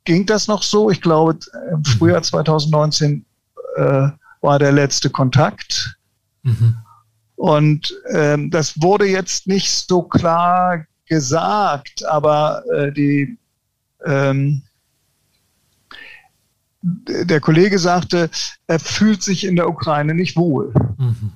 ging 0.03 0.25
das 0.25 0.49
noch 0.49 0.61
so. 0.61 0.89
Ich 0.89 1.01
glaube, 1.01 1.39
im 1.71 1.85
Frühjahr 1.85 2.21
2019 2.21 3.25
äh, 3.77 4.09
war 4.41 4.59
der 4.59 4.73
letzte 4.73 5.09
Kontakt. 5.09 5.97
Mhm. 6.41 6.75
Und 7.35 7.95
ähm, 8.13 8.51
das 8.51 8.73
wurde 8.81 9.05
jetzt 9.05 9.47
nicht 9.47 9.71
so 9.71 10.03
klar 10.03 10.85
gesagt, 11.05 12.05
aber 12.05 12.61
äh, 12.73 12.91
die, 12.91 13.37
ähm, 14.05 14.63
der 16.83 17.39
Kollege 17.39 17.79
sagte, 17.79 18.29
er 18.67 18.79
fühlt 18.79 19.23
sich 19.23 19.45
in 19.45 19.55
der 19.55 19.69
Ukraine 19.69 20.13
nicht 20.13 20.35
wohl. 20.35 20.73
Mhm. 20.97 21.31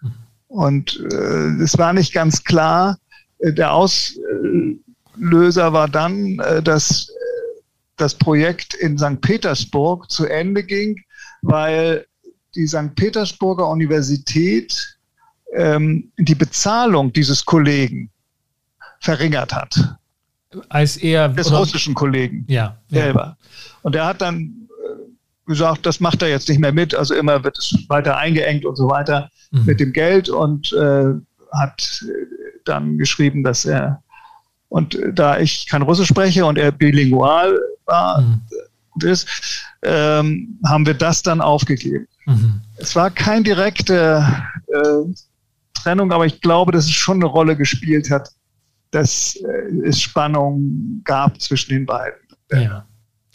Mhm. 0.00 0.12
Und 0.48 1.00
äh, 1.12 1.62
es 1.62 1.76
war 1.76 1.92
nicht 1.92 2.14
ganz 2.14 2.42
klar. 2.42 2.98
Äh, 3.38 3.52
der 3.52 3.72
Auslöser 3.72 5.72
war 5.72 5.88
dann, 5.88 6.38
äh, 6.38 6.62
dass 6.62 7.10
äh, 7.10 7.12
das 7.96 8.14
Projekt 8.14 8.74
in 8.74 8.96
St. 8.96 9.20
Petersburg 9.20 10.10
zu 10.10 10.24
Ende 10.24 10.64
ging, 10.64 10.98
weil 11.42 12.06
die 12.54 12.66
St. 12.66 12.94
Petersburger 12.96 13.68
Universität 13.68 14.98
ähm, 15.54 16.10
die 16.16 16.34
Bezahlung 16.34 17.12
dieses 17.12 17.44
Kollegen 17.44 18.10
verringert 19.00 19.54
hat. 19.54 19.99
Als 20.68 20.96
er 20.96 21.28
des 21.28 21.48
oder? 21.48 21.58
russischen 21.58 21.94
Kollegen 21.94 22.44
ja, 22.48 22.76
selber. 22.88 23.36
Ja. 23.40 23.46
Und 23.82 23.96
er 23.96 24.06
hat 24.06 24.20
dann 24.20 24.68
äh, 24.68 25.48
gesagt, 25.48 25.86
das 25.86 26.00
macht 26.00 26.22
er 26.22 26.28
jetzt 26.28 26.48
nicht 26.48 26.58
mehr 26.58 26.72
mit. 26.72 26.94
Also 26.94 27.14
immer 27.14 27.44
wird 27.44 27.56
es 27.58 27.74
weiter 27.88 28.16
eingeengt 28.16 28.64
und 28.64 28.76
so 28.76 28.88
weiter 28.88 29.30
mhm. 29.50 29.64
mit 29.64 29.80
dem 29.80 29.92
Geld 29.92 30.28
und 30.28 30.72
äh, 30.72 31.12
hat 31.52 32.04
dann 32.64 32.98
geschrieben, 32.98 33.42
dass 33.42 33.64
er 33.64 34.02
und 34.70 34.96
da 35.12 35.38
ich 35.38 35.66
kein 35.66 35.82
Russisch 35.82 36.08
spreche 36.08 36.46
und 36.46 36.56
er 36.56 36.70
bilingual 36.70 37.58
war, 37.86 38.20
mhm. 38.20 38.40
ist, 39.02 39.26
ähm, 39.82 40.60
haben 40.64 40.86
wir 40.86 40.94
das 40.94 41.22
dann 41.22 41.40
aufgegeben. 41.40 42.06
Mhm. 42.26 42.60
Es 42.76 42.94
war 42.94 43.10
keine 43.10 43.42
direkte 43.42 44.24
äh, 44.68 45.12
Trennung, 45.74 46.12
aber 46.12 46.24
ich 46.24 46.40
glaube, 46.40 46.70
dass 46.70 46.84
es 46.84 46.92
schon 46.92 47.16
eine 47.16 47.26
Rolle 47.26 47.56
gespielt 47.56 48.10
hat, 48.10 48.30
dass 48.90 49.36
äh, 49.36 49.86
es 49.86 50.00
Spannung 50.00 51.02
gab 51.04 51.40
zwischen 51.40 51.70
den 51.70 51.86
beiden. 51.86 52.18
Ja. 52.52 52.86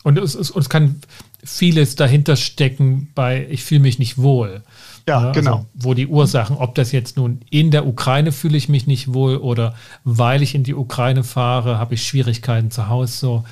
Und 0.04 0.20
es, 0.20 0.36
es, 0.36 0.56
es 0.56 0.70
kann 0.70 1.00
vieles 1.44 1.96
dahinter 1.96 2.36
stecken 2.36 3.12
bei 3.16 3.48
ich 3.50 3.64
fühle 3.64 3.82
mich 3.82 4.00
nicht 4.00 4.18
wohl. 4.18 4.64
Ja, 5.08 5.20
also, 5.20 5.32
genau. 5.40 5.66
Wo 5.74 5.94
die 5.94 6.08
Ursachen, 6.08 6.58
ob 6.58 6.76
das 6.76 6.92
jetzt 6.92 7.18
nun 7.18 7.42
in 7.50 7.72
der 7.72 7.86
Ukraine 7.86 8.32
fühle 8.32 8.58
ich 8.58 8.70
mich 8.70 8.88
nicht 8.88 9.14
wohl 9.14 9.38
oder 9.38 9.76
weil 10.04 10.42
ich 10.42 10.56
in 10.56 10.64
die 10.64 10.74
Ukraine 10.74 11.24
fahre, 11.24 11.78
habe 11.78 11.94
ich 11.94 12.06
Schwierigkeiten 12.06 12.72
zu 12.72 12.88
Hause. 12.90 13.14
So, 13.14 13.46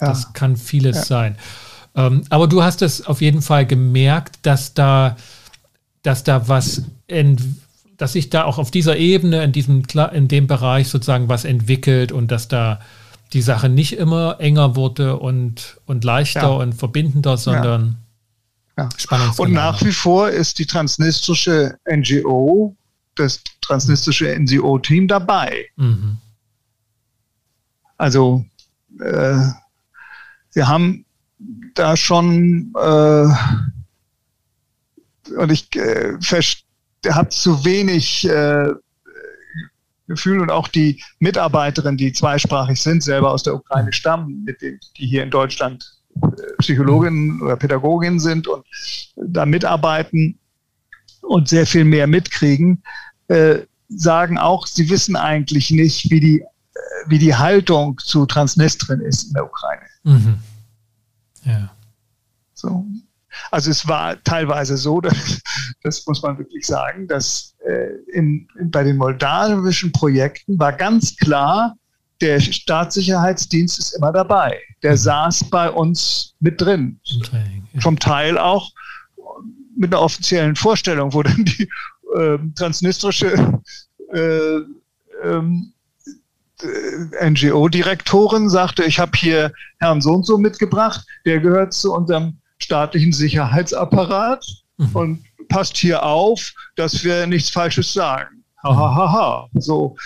ja. 0.00 0.08
das 0.08 0.32
kann 0.34 0.56
vieles 0.56 0.96
ja. 0.96 1.04
sein. 1.04 1.36
Ähm, 1.94 2.22
aber 2.28 2.46
du 2.46 2.62
hast 2.62 2.82
es 2.82 3.06
auf 3.06 3.20
jeden 3.20 3.42
Fall 3.42 3.66
gemerkt, 3.66 4.38
dass 4.42 4.74
da, 4.74 5.16
dass 6.02 6.24
da 6.24 6.48
was, 6.48 6.82
dass 7.98 8.12
sich 8.12 8.30
da 8.30 8.44
auch 8.44 8.58
auf 8.58 8.70
dieser 8.70 8.96
Ebene, 8.96 9.42
in 9.42 9.52
diesem, 9.52 9.82
in 10.12 10.28
dem 10.28 10.46
Bereich 10.46 10.88
sozusagen 10.88 11.28
was 11.28 11.44
entwickelt 11.44 12.12
und 12.12 12.30
dass 12.30 12.48
da 12.48 12.80
die 13.34 13.42
Sache 13.42 13.68
nicht 13.68 13.92
immer 13.98 14.40
enger 14.40 14.74
wurde 14.76 15.18
und, 15.18 15.78
und 15.84 16.04
leichter 16.04 16.42
ja. 16.42 16.48
und 16.48 16.72
verbindender, 16.72 17.36
sondern 17.36 17.98
ja. 18.76 18.88
Und 19.38 19.52
nach 19.52 19.82
wie 19.82 19.90
vor 19.90 20.30
ist 20.30 20.60
die 20.60 20.66
transnistrische 20.66 21.76
NGO, 21.84 22.76
das 23.16 23.42
transnistrische 23.60 24.38
NGO-Team 24.38 25.08
dabei. 25.08 25.66
Mhm. 25.74 26.18
Also 27.96 28.44
äh, 29.00 29.48
wir 30.52 30.68
haben 30.68 31.04
da 31.74 31.96
schon 31.96 32.72
äh, 32.76 33.26
und 35.34 35.50
ich 35.50 35.74
äh, 35.74 36.16
habe 37.10 37.28
zu 37.30 37.64
wenig 37.64 38.28
äh, 38.28 38.72
Gefühl 40.06 40.40
und 40.40 40.50
auch 40.50 40.68
die 40.68 41.02
Mitarbeiterinnen, 41.18 41.98
die 41.98 42.12
zweisprachig 42.12 42.82
sind, 42.82 43.02
selber 43.02 43.30
aus 43.30 43.42
der 43.42 43.54
Ukraine 43.54 43.92
stammen, 43.92 44.42
mit 44.44 44.62
denen, 44.62 44.80
die 44.96 45.06
hier 45.06 45.22
in 45.22 45.30
Deutschland 45.30 45.98
Psychologinnen 46.58 47.40
oder 47.42 47.56
Pädagoginnen 47.56 48.18
sind 48.18 48.48
und 48.48 48.64
da 49.16 49.46
mitarbeiten 49.46 50.38
und 51.20 51.48
sehr 51.48 51.66
viel 51.66 51.84
mehr 51.84 52.06
mitkriegen, 52.06 52.82
äh, 53.28 53.60
sagen 53.88 54.38
auch, 54.38 54.66
sie 54.66 54.90
wissen 54.90 55.14
eigentlich 55.14 55.70
nicht, 55.70 56.10
wie 56.10 56.20
die, 56.20 56.40
äh, 56.40 56.46
wie 57.06 57.18
die 57.18 57.34
Haltung 57.34 57.98
zu 57.98 58.26
Transnistrien 58.26 59.00
ist 59.00 59.28
in 59.28 59.34
der 59.34 59.44
Ukraine. 59.44 59.86
Mhm. 60.04 60.38
Ja. 61.44 61.70
So. 62.54 62.84
Also 63.50 63.70
es 63.70 63.86
war 63.88 64.22
teilweise 64.24 64.76
so, 64.76 65.00
dass, 65.02 65.40
das 65.82 66.06
muss 66.06 66.22
man 66.22 66.38
wirklich 66.38 66.66
sagen, 66.66 67.06
dass 67.06 67.54
äh, 67.66 67.88
in, 68.12 68.48
in, 68.58 68.70
bei 68.70 68.84
den 68.84 68.96
moldawischen 68.96 69.92
Projekten 69.92 70.58
war 70.58 70.72
ganz 70.72 71.16
klar, 71.16 71.76
der 72.20 72.40
Staatssicherheitsdienst 72.40 73.78
ist 73.78 73.92
immer 73.92 74.12
dabei. 74.12 74.58
Der 74.82 74.92
mhm. 74.92 74.96
saß 74.96 75.50
bei 75.50 75.70
uns 75.70 76.34
mit 76.40 76.60
drin. 76.60 77.00
Zum 77.80 77.98
Teil 77.98 78.38
auch 78.38 78.72
mit 79.76 79.92
einer 79.92 80.02
offiziellen 80.02 80.56
Vorstellung, 80.56 81.12
wo 81.14 81.22
dann 81.22 81.44
die 81.44 81.68
äh, 82.16 82.38
transnistrische 82.56 83.60
äh, 84.12 84.60
ähm, 85.22 85.72
äh, 86.62 87.30
NGO-Direktorin 87.30 88.48
sagte, 88.48 88.84
ich 88.84 88.98
habe 88.98 89.12
hier 89.14 89.52
Herrn 89.78 90.00
so 90.00 90.14
und 90.14 90.26
so 90.26 90.38
mitgebracht, 90.38 91.06
der 91.24 91.38
gehört 91.38 91.72
zu 91.72 91.94
unserem 91.94 92.38
staatlichen 92.58 93.12
Sicherheitsapparat 93.12 94.44
mhm. 94.76 94.90
und 94.94 95.24
passt 95.48 95.76
hier 95.76 96.02
auf, 96.02 96.52
dass 96.76 97.04
wir 97.04 97.26
nichts 97.26 97.50
Falsches 97.50 97.92
sagen 97.92 98.38
hahaha. 98.62 98.96
Ha, 98.96 99.12
ha. 99.12 99.48
So 99.54 99.96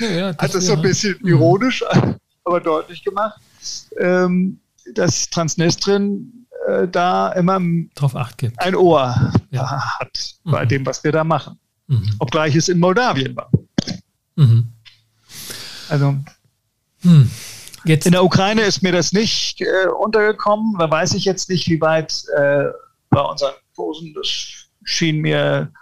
ja, 0.00 0.08
ja, 0.10 0.36
hat 0.38 0.54
es 0.54 0.66
so 0.66 0.74
ein 0.74 0.82
bisschen 0.82 1.16
ja. 1.22 1.30
ironisch, 1.30 1.84
aber 2.44 2.60
deutlich 2.60 3.04
gemacht, 3.04 3.40
ähm, 3.98 4.58
dass 4.94 5.28
Transnistrien 5.30 6.46
äh, 6.68 6.88
da 6.88 7.32
immer 7.32 7.60
Drauf 7.94 8.16
Acht 8.16 8.38
gibt. 8.38 8.60
ein 8.60 8.74
Ohr 8.74 9.32
hat 9.54 10.34
bei 10.44 10.64
mhm. 10.64 10.68
dem, 10.68 10.86
was 10.86 11.04
wir 11.04 11.12
da 11.12 11.24
machen. 11.24 11.58
Mhm. 11.86 12.14
Obgleich 12.18 12.56
es 12.56 12.68
in 12.68 12.78
Moldawien 12.78 13.36
war. 13.36 13.50
Mhm. 14.36 14.68
Also 15.88 16.16
hm. 17.02 17.30
Jetzt. 17.84 18.06
in 18.06 18.12
der 18.12 18.24
Ukraine 18.24 18.62
ist 18.62 18.82
mir 18.82 18.92
das 18.92 19.12
nicht 19.12 19.60
äh, 19.60 19.88
untergekommen. 19.88 20.76
Da 20.78 20.90
weiß 20.90 21.14
ich 21.14 21.24
jetzt 21.24 21.48
nicht, 21.48 21.68
wie 21.68 21.80
weit 21.80 22.24
äh, 22.36 22.64
bei 23.10 23.20
unseren 23.20 23.54
Posen 23.74 24.14
das 24.14 24.28
schien 24.84 25.18
mir 25.18 25.72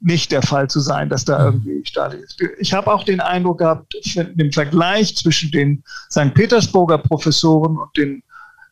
nicht 0.00 0.32
der 0.32 0.42
Fall 0.42 0.68
zu 0.68 0.80
sein, 0.80 1.08
dass 1.08 1.24
da 1.24 1.38
mhm. 1.38 1.62
irgendwie 1.64 1.86
staatlich 1.86 2.22
ist. 2.22 2.42
Ich 2.58 2.72
habe 2.72 2.92
auch 2.92 3.04
den 3.04 3.20
Eindruck 3.20 3.58
gehabt, 3.58 3.94
im 4.16 4.52
Vergleich 4.52 5.16
zwischen 5.16 5.50
den 5.52 5.84
St. 6.10 6.34
Petersburger 6.34 6.98
Professoren 6.98 7.78
und 7.78 7.96
den 7.96 8.22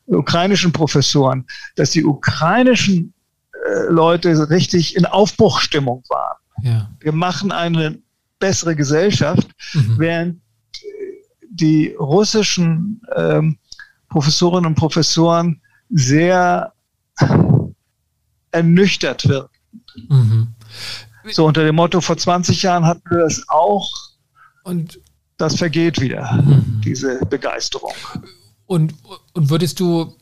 ukrainischen 0.07 0.73
Professoren, 0.73 1.47
dass 1.77 1.91
die 1.91 2.05
ukrainischen 2.05 3.15
äh, 3.53 3.85
Leute 3.89 4.51
richtig 4.51 4.97
in 4.97 5.07
Aufbruchstimmung 5.07 6.03
waren. 6.09 6.37
Ja. 6.63 6.91
Wir 6.99 7.13
machen 7.13 7.53
eine 7.53 7.99
bessere 8.41 8.75
Gesellschaft, 8.75 9.49
mhm. 9.75 9.95
während 9.99 10.41
die 11.61 11.95
russischen 11.99 13.03
ähm, 13.15 13.59
Professorinnen 14.09 14.67
und 14.67 14.75
Professoren 14.75 15.61
sehr 15.91 16.73
ernüchtert 18.51 19.29
wirken. 19.29 19.59
Mhm. 20.09 20.49
So 21.33 21.47
unter 21.47 21.65
dem 21.65 21.77
Motto, 21.77 22.01
vor 22.01 22.17
20 22.17 22.63
Jahren 22.63 22.85
hatten 22.85 23.09
wir 23.11 23.19
das 23.19 23.49
auch 23.49 23.91
und 24.65 24.99
das 25.37 25.57
vergeht 25.57 26.01
wieder, 26.01 26.33
mhm. 26.33 26.81
diese 26.85 27.19
Begeisterung. 27.27 27.93
Und, 28.67 28.95
und 29.33 29.51
würdest 29.51 29.81
du, 29.81 30.15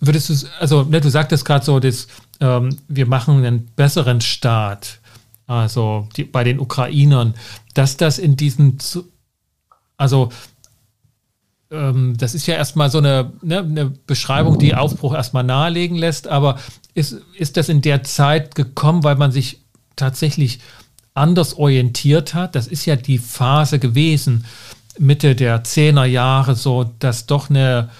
würdest 0.00 0.28
du, 0.28 0.48
also 0.60 0.84
ne, 0.84 1.00
du 1.00 1.10
sagtest 1.10 1.44
gerade 1.44 1.64
so, 1.64 1.80
dass, 1.80 2.06
ähm, 2.40 2.78
wir 2.88 3.06
machen 3.06 3.44
einen 3.44 3.66
besseren 3.76 4.20
Staat, 4.20 5.00
also 5.46 6.08
die, 6.16 6.24
bei 6.24 6.44
den 6.44 6.60
Ukrainern, 6.60 7.34
dass 7.74 7.96
das 7.96 8.18
in 8.18 8.36
diesen, 8.36 8.78
also 9.96 10.30
ähm, 11.70 12.16
das 12.16 12.34
ist 12.34 12.46
ja 12.46 12.54
erstmal 12.54 12.90
so 12.90 12.98
eine, 12.98 13.32
ne, 13.42 13.58
eine 13.58 13.86
Beschreibung, 13.86 14.58
die 14.58 14.74
Aufbruch 14.74 15.14
erstmal 15.14 15.44
nahelegen 15.44 15.96
lässt, 15.96 16.28
aber 16.28 16.58
ist, 16.94 17.20
ist 17.36 17.56
das 17.56 17.68
in 17.68 17.82
der 17.82 18.04
Zeit 18.04 18.54
gekommen, 18.54 19.04
weil 19.04 19.16
man 19.16 19.32
sich 19.32 19.60
tatsächlich 19.96 20.60
anders 21.14 21.54
orientiert 21.54 22.34
hat? 22.34 22.54
Das 22.54 22.66
ist 22.66 22.86
ja 22.86 22.96
die 22.96 23.18
Phase 23.18 23.78
gewesen, 23.78 24.44
Mitte 24.98 25.34
der 25.34 25.64
10er 25.64 26.04
Jahre, 26.04 26.54
so 26.54 26.84
dass 26.98 27.26
doch 27.26 27.50
eine, 27.50 27.90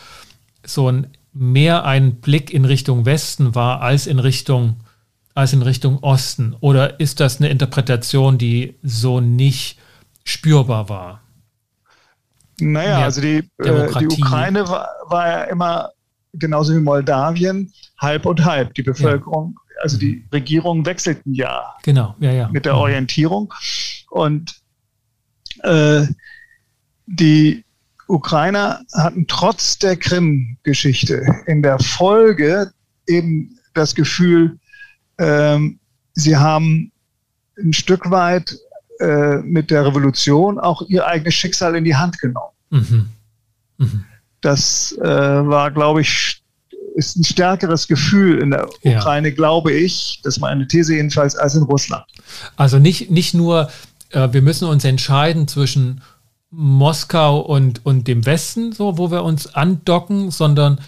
so 0.64 0.90
ein 0.90 1.08
mehr 1.32 1.84
ein 1.84 2.16
Blick 2.20 2.52
in 2.52 2.64
Richtung 2.64 3.04
Westen 3.04 3.54
war 3.54 3.82
als 3.82 4.06
in 4.06 4.20
Richtung, 4.20 4.76
als 5.34 5.52
in 5.52 5.62
Richtung 5.62 5.98
Osten? 5.98 6.54
Oder 6.60 7.00
ist 7.00 7.18
das 7.18 7.38
eine 7.38 7.50
Interpretation, 7.50 8.38
die 8.38 8.76
so 8.82 9.20
nicht 9.20 9.78
spürbar 10.22 10.88
war? 10.88 11.23
Naja, 12.60 12.98
also 13.00 13.20
die, 13.20 13.38
äh, 13.58 13.98
die 13.98 14.06
Ukraine 14.06 14.68
war, 14.68 14.88
war, 15.06 15.28
ja 15.28 15.42
immer 15.44 15.90
genauso 16.32 16.74
wie 16.74 16.80
Moldawien 16.80 17.72
halb 17.98 18.26
und 18.26 18.44
halb. 18.44 18.74
Die 18.74 18.82
Bevölkerung, 18.82 19.58
ja. 19.76 19.82
also 19.82 19.98
die 19.98 20.16
mhm. 20.16 20.28
Regierungen 20.32 20.86
wechselten 20.86 21.34
ja. 21.34 21.74
Genau, 21.82 22.14
ja, 22.20 22.32
ja. 22.32 22.48
Mit 22.48 22.64
der 22.64 22.74
mhm. 22.74 22.80
Orientierung. 22.80 23.52
Und 24.10 24.54
äh, 25.62 26.06
die 27.06 27.64
Ukrainer 28.06 28.82
hatten 28.94 29.26
trotz 29.26 29.78
der 29.78 29.96
Krim-Geschichte 29.96 31.24
in 31.46 31.62
der 31.62 31.78
Folge 31.78 32.72
eben 33.06 33.58
das 33.72 33.94
Gefühl, 33.94 34.58
ähm, 35.18 35.78
sie 36.12 36.36
haben 36.36 36.92
ein 37.58 37.72
Stück 37.72 38.10
weit 38.10 38.56
äh, 39.00 39.36
mit 39.38 39.70
der 39.70 39.86
Revolution 39.86 40.58
auch 40.58 40.82
ihr 40.88 41.06
eigenes 41.06 41.34
Schicksal 41.34 41.74
in 41.76 41.84
die 41.84 41.96
Hand 41.96 42.18
genommen. 42.20 42.52
Mhm. 42.70 43.08
Mhm. 43.78 44.04
Das 44.40 44.96
äh, 45.00 45.04
war, 45.04 45.70
glaube 45.70 46.02
ich, 46.02 46.42
ist 46.94 47.16
ein 47.16 47.24
stärkeres 47.24 47.88
Gefühl 47.88 48.38
in 48.38 48.50
der 48.50 48.68
ja. 48.82 48.98
Ukraine, 48.98 49.32
glaube 49.32 49.72
ich, 49.72 50.20
das 50.22 50.36
ist 50.36 50.40
meine 50.40 50.66
These 50.68 50.94
jedenfalls, 50.94 51.34
als 51.34 51.54
in 51.54 51.64
Russland. 51.64 52.04
Also 52.56 52.78
nicht, 52.78 53.10
nicht 53.10 53.34
nur, 53.34 53.70
äh, 54.10 54.28
wir 54.32 54.42
müssen 54.42 54.68
uns 54.68 54.84
entscheiden 54.84 55.48
zwischen 55.48 56.02
Moskau 56.50 57.40
und, 57.40 57.84
und 57.84 58.06
dem 58.06 58.26
Westen, 58.26 58.72
so 58.72 58.96
wo 58.96 59.10
wir 59.10 59.24
uns 59.24 59.54
andocken, 59.54 60.30
sondern 60.30 60.80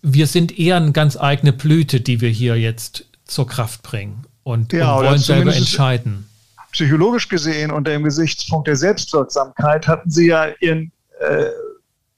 wir 0.00 0.26
sind 0.26 0.58
eher 0.58 0.76
eine 0.76 0.92
ganz 0.92 1.16
eigene 1.16 1.52
Blüte, 1.52 2.00
die 2.00 2.20
wir 2.20 2.30
hier 2.30 2.56
jetzt 2.56 3.06
zur 3.24 3.46
Kraft 3.46 3.82
bringen 3.82 4.24
und, 4.44 4.72
ja, 4.72 4.94
und 4.94 5.06
wollen 5.06 5.18
selber 5.18 5.54
entscheiden. 5.54 6.26
Psychologisch 6.72 7.28
gesehen, 7.28 7.70
unter 7.70 7.92
dem 7.92 8.04
Gesichtspunkt 8.04 8.66
der 8.66 8.76
Selbstwirksamkeit, 8.76 9.86
hatten 9.86 10.10
sie 10.10 10.28
ja 10.28 10.48
ihren, 10.60 10.90
äh, 11.20 11.46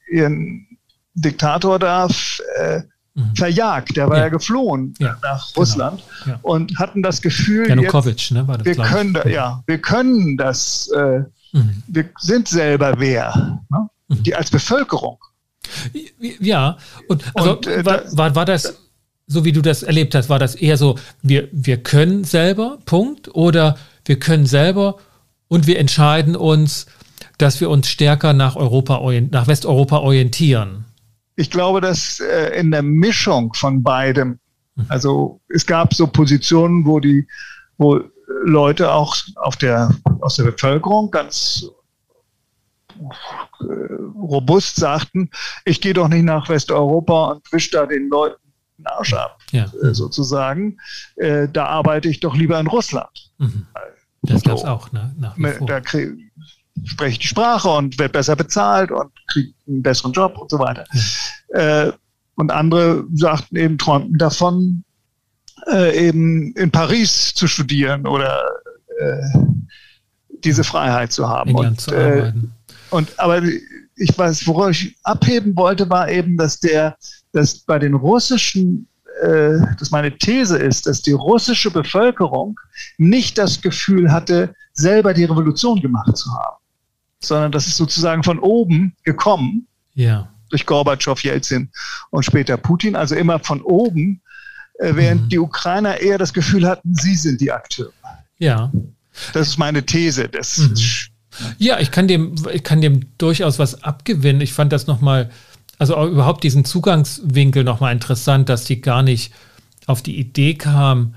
ihren 0.09 0.65
Diktator 1.13 1.79
da 1.79 2.07
äh, 2.57 2.81
mhm. 3.15 3.35
verjagt. 3.35 3.97
Der 3.97 4.09
war 4.09 4.17
ja, 4.17 4.23
ja 4.23 4.29
geflohen 4.29 4.93
ja, 4.99 5.17
nach 5.21 5.47
genau. 5.47 5.59
Russland 5.61 6.03
ja. 6.25 6.39
und 6.41 6.77
hatten 6.77 7.01
das 7.01 7.21
Gefühl, 7.21 7.67
Janukowitsch, 7.67 8.31
ne, 8.31 8.45
das, 8.47 8.65
wir 8.65 8.75
können, 8.75 9.13
da, 9.13 9.27
ja, 9.27 9.63
wir 9.65 9.77
können 9.79 10.37
das, 10.37 10.89
äh, 10.95 11.19
mhm. 11.53 11.83
wir 11.87 12.09
sind 12.19 12.47
selber 12.47 12.95
wer, 12.97 13.61
ne? 13.69 13.89
mhm. 14.07 14.23
die 14.23 14.35
als 14.35 14.51
Bevölkerung. 14.51 15.17
Ja, 16.39 16.77
und, 17.07 17.23
also, 17.33 17.57
und 17.57 17.67
äh, 17.67 17.83
war, 17.83 18.01
war, 18.11 18.35
war 18.35 18.45
das, 18.45 18.77
so 19.27 19.43
wie 19.43 19.51
du 19.51 19.61
das 19.61 19.81
erlebt 19.81 20.13
hast, 20.13 20.29
war 20.29 20.37
das 20.37 20.55
eher 20.55 20.77
so, 20.77 20.99
wir, 21.23 21.49
wir 21.51 21.77
können 21.77 22.23
selber, 22.23 22.77
Punkt, 22.85 23.33
oder 23.33 23.77
wir 24.05 24.19
können 24.19 24.45
selber 24.45 24.97
und 25.47 25.67
wir 25.67 25.79
entscheiden 25.79 26.35
uns, 26.35 26.85
dass 27.37 27.59
wir 27.59 27.69
uns 27.69 27.87
stärker 27.87 28.33
nach 28.33 28.55
Europa, 28.55 29.01
nach 29.31 29.47
Westeuropa 29.47 29.97
orientieren? 29.97 30.85
Ich 31.35 31.51
glaube, 31.51 31.81
dass 31.81 32.19
äh, 32.19 32.59
in 32.59 32.71
der 32.71 32.81
Mischung 32.81 33.53
von 33.53 33.83
beidem, 33.83 34.39
mhm. 34.75 34.85
also 34.87 35.41
es 35.49 35.65
gab 35.65 35.93
so 35.93 36.07
Positionen, 36.07 36.85
wo 36.85 36.99
die, 36.99 37.27
wo 37.77 37.99
Leute 38.43 38.91
auch 38.91 39.15
auf 39.35 39.57
der, 39.57 39.93
aus 40.21 40.37
der 40.37 40.45
Bevölkerung 40.45 41.11
ganz 41.11 41.65
äh, 42.97 43.63
robust 44.17 44.77
sagten, 44.77 45.29
ich 45.65 45.81
gehe 45.81 45.93
doch 45.93 46.07
nicht 46.07 46.23
nach 46.23 46.47
Westeuropa 46.47 47.31
und 47.31 47.51
wische 47.51 47.71
da 47.71 47.85
den 47.85 48.07
Leuten 48.09 48.41
den 48.77 48.87
Arsch 48.87 49.13
ab, 49.13 49.37
ja. 49.51 49.65
äh, 49.83 49.93
sozusagen. 49.93 50.77
Da 51.15 51.65
arbeite 51.65 52.09
ich 52.09 52.19
doch 52.19 52.35
lieber 52.35 52.59
in 52.59 52.67
Russland. 52.67 53.31
Mhm. 53.37 53.67
Das 54.25 54.43
gab 54.43 54.57
es 54.57 54.63
auch, 54.63 54.91
ne? 54.91 55.13
Nach 55.17 55.37
wie 55.37 55.45
vor. 55.51 55.67
Da 55.67 55.81
spreche 56.83 57.11
ich 57.11 57.19
die 57.19 57.27
Sprache 57.27 57.69
und 57.69 57.97
werde 57.97 58.11
besser 58.11 58.35
bezahlt 58.35 58.91
und 58.91 59.11
kriege 59.27 59.53
einen 59.67 59.81
besseren 59.81 60.11
Job 60.11 60.37
und 60.37 60.51
so 60.51 60.59
weiter. 60.59 60.85
Ja. 61.53 61.87
Äh, 61.87 61.93
und 62.35 62.51
andere 62.51 63.05
sagten 63.13 63.55
eben, 63.55 63.77
träumten 63.77 64.17
davon, 64.17 64.83
äh, 65.71 66.07
eben 66.07 66.53
in 66.53 66.69
Paris 66.69 67.33
zu 67.33 67.47
studieren 67.47 68.05
oder 68.05 68.43
äh, 68.99 69.39
diese 70.43 70.63
Freiheit 70.63 71.11
zu 71.11 71.29
haben. 71.29 71.51
England 71.51 71.69
und, 71.69 71.81
zu 71.81 71.95
arbeiten. 71.95 72.51
und 72.89 73.19
aber 73.19 73.41
ich 73.95 74.17
weiß, 74.17 74.45
worauf 74.47 74.71
ich 74.71 74.97
abheben 75.03 75.55
wollte, 75.55 75.89
war 75.89 76.09
eben, 76.09 76.37
dass 76.37 76.59
der, 76.59 76.97
dass 77.31 77.59
bei 77.59 77.79
den 77.79 77.93
russischen 77.93 78.87
äh, 79.21 79.59
dass 79.79 79.91
meine 79.91 80.17
These 80.17 80.57
ist, 80.57 80.87
dass 80.87 81.01
die 81.01 81.11
russische 81.11 81.71
Bevölkerung 81.71 82.59
nicht 82.97 83.37
das 83.37 83.61
Gefühl 83.61 84.11
hatte, 84.11 84.53
selber 84.73 85.13
die 85.13 85.23
Revolution 85.23 85.81
gemacht 85.81 86.17
zu 86.17 86.31
haben, 86.33 86.57
sondern 87.19 87.51
das 87.51 87.67
ist 87.67 87.77
sozusagen 87.77 88.23
von 88.23 88.39
oben 88.39 88.95
gekommen. 89.03 89.67
Ja. 89.93 90.29
Durch 90.49 90.65
Gorbatschow, 90.65 91.19
Jelzin 91.23 91.69
und 92.11 92.23
später 92.23 92.57
Putin, 92.57 92.95
also 92.95 93.15
immer 93.15 93.39
von 93.39 93.61
oben, 93.61 94.21
äh, 94.79 94.95
während 94.95 95.23
mhm. 95.23 95.29
die 95.29 95.39
Ukrainer 95.39 95.99
eher 95.99 96.17
das 96.17 96.33
Gefühl 96.33 96.67
hatten, 96.67 96.93
sie 96.95 97.15
sind 97.15 97.41
die 97.41 97.51
Akteure. 97.51 97.91
Ja. 98.37 98.71
Das 99.33 99.47
ist 99.47 99.57
meine 99.57 99.85
These. 99.85 100.27
Das 100.27 100.57
mhm. 100.57 100.75
Ja, 101.57 101.79
ich 101.79 101.91
kann 101.91 102.07
dem, 102.07 102.35
ich 102.51 102.63
kann 102.63 102.81
dem 102.81 103.17
durchaus 103.17 103.59
was 103.59 103.83
abgewinnen. 103.83 104.41
Ich 104.41 104.53
fand 104.53 104.71
das 104.71 104.87
nochmal 104.87 105.31
also 105.77 106.05
überhaupt 106.07 106.43
diesen 106.43 106.65
Zugangswinkel 106.65 107.63
nochmal 107.63 107.93
interessant, 107.93 108.49
dass 108.49 108.65
die 108.65 108.81
gar 108.81 109.03
nicht 109.03 109.33
auf 109.87 110.01
die 110.01 110.17
Idee 110.17 110.55
kamen, 110.55 111.15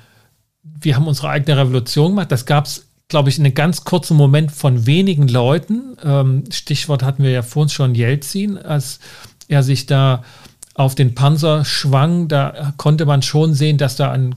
wir 0.80 0.96
haben 0.96 1.06
unsere 1.06 1.30
eigene 1.30 1.56
Revolution 1.56 2.12
gemacht. 2.12 2.32
Das 2.32 2.46
gab 2.46 2.66
es, 2.66 2.86
glaube 3.09 3.28
ich, 3.28 3.38
in 3.38 3.44
einem 3.44 3.54
ganz 3.54 3.84
kurzen 3.84 4.16
Moment 4.16 4.52
von 4.52 4.86
wenigen 4.86 5.28
Leuten. 5.28 5.96
Ähm, 6.04 6.44
Stichwort 6.50 7.02
hatten 7.02 7.22
wir 7.22 7.30
ja 7.30 7.42
vorhin 7.42 7.70
schon 7.70 7.94
Jelzin, 7.94 8.59
als 8.59 9.00
er 9.48 9.62
sich 9.62 9.86
da 9.86 10.22
auf 10.74 10.94
den 10.94 11.14
Panzer 11.14 11.64
schwang. 11.64 12.28
Da 12.28 12.74
konnte 12.76 13.06
man 13.06 13.22
schon 13.22 13.54
sehen, 13.54 13.78
dass 13.78 13.96
da 13.96 14.12
ein 14.12 14.34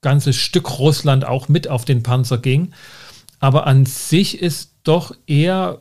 ganzes 0.00 0.36
Stück 0.36 0.78
Russland 0.78 1.24
auch 1.24 1.48
mit 1.48 1.68
auf 1.68 1.84
den 1.84 2.02
Panzer 2.02 2.38
ging. 2.38 2.72
Aber 3.40 3.66
an 3.66 3.84
sich 3.84 4.40
ist 4.40 4.70
doch 4.84 5.14
eher 5.26 5.80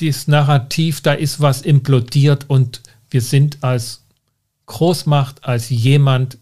dieses 0.00 0.28
Narrativ, 0.28 1.00
da 1.00 1.12
ist 1.12 1.40
was 1.40 1.62
implodiert 1.62 2.48
und 2.48 2.82
wir 3.10 3.20
sind 3.20 3.58
als 3.62 4.04
Großmacht, 4.66 5.44
als 5.44 5.68
jemand 5.68 6.38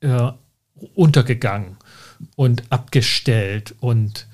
äh, 0.00 0.30
untergegangen 0.94 1.76
und 2.36 2.64
abgestellt 2.70 3.74
und 3.80 4.26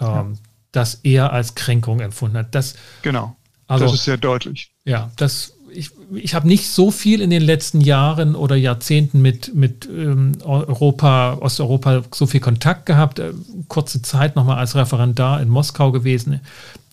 ähm, 0.00 0.06
ja. 0.06 0.32
das 0.72 0.96
eher 0.96 1.32
als 1.32 1.54
Kränkung 1.54 2.00
empfunden 2.00 2.36
hat. 2.38 2.54
Das, 2.54 2.74
genau, 3.02 3.36
also, 3.66 3.86
das 3.86 3.94
ist 3.94 4.04
sehr 4.04 4.16
deutlich. 4.16 4.70
Ja, 4.84 5.10
das, 5.16 5.54
ich, 5.72 5.90
ich 6.12 6.34
habe 6.34 6.46
nicht 6.46 6.68
so 6.68 6.90
viel 6.90 7.20
in 7.20 7.30
den 7.30 7.42
letzten 7.42 7.80
Jahren 7.80 8.34
oder 8.34 8.56
Jahrzehnten 8.56 9.22
mit, 9.22 9.54
mit 9.54 9.86
ähm, 9.86 10.32
Europa, 10.42 11.38
Osteuropa 11.40 12.02
so 12.12 12.26
viel 12.26 12.40
Kontakt 12.40 12.86
gehabt. 12.86 13.18
Äh, 13.18 13.32
kurze 13.68 14.02
Zeit 14.02 14.36
nochmal 14.36 14.58
als 14.58 14.74
Referendar 14.74 15.40
in 15.40 15.48
Moskau 15.48 15.92
gewesen 15.92 16.40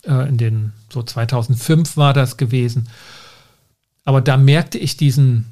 äh, 0.08 0.28
in 0.28 0.38
den 0.38 0.72
so 0.90 1.02
2005 1.02 1.96
war 1.96 2.12
das 2.12 2.36
gewesen. 2.36 2.88
Aber 4.04 4.20
da 4.20 4.36
merkte 4.36 4.78
ich 4.78 4.96
diesen, 4.96 5.46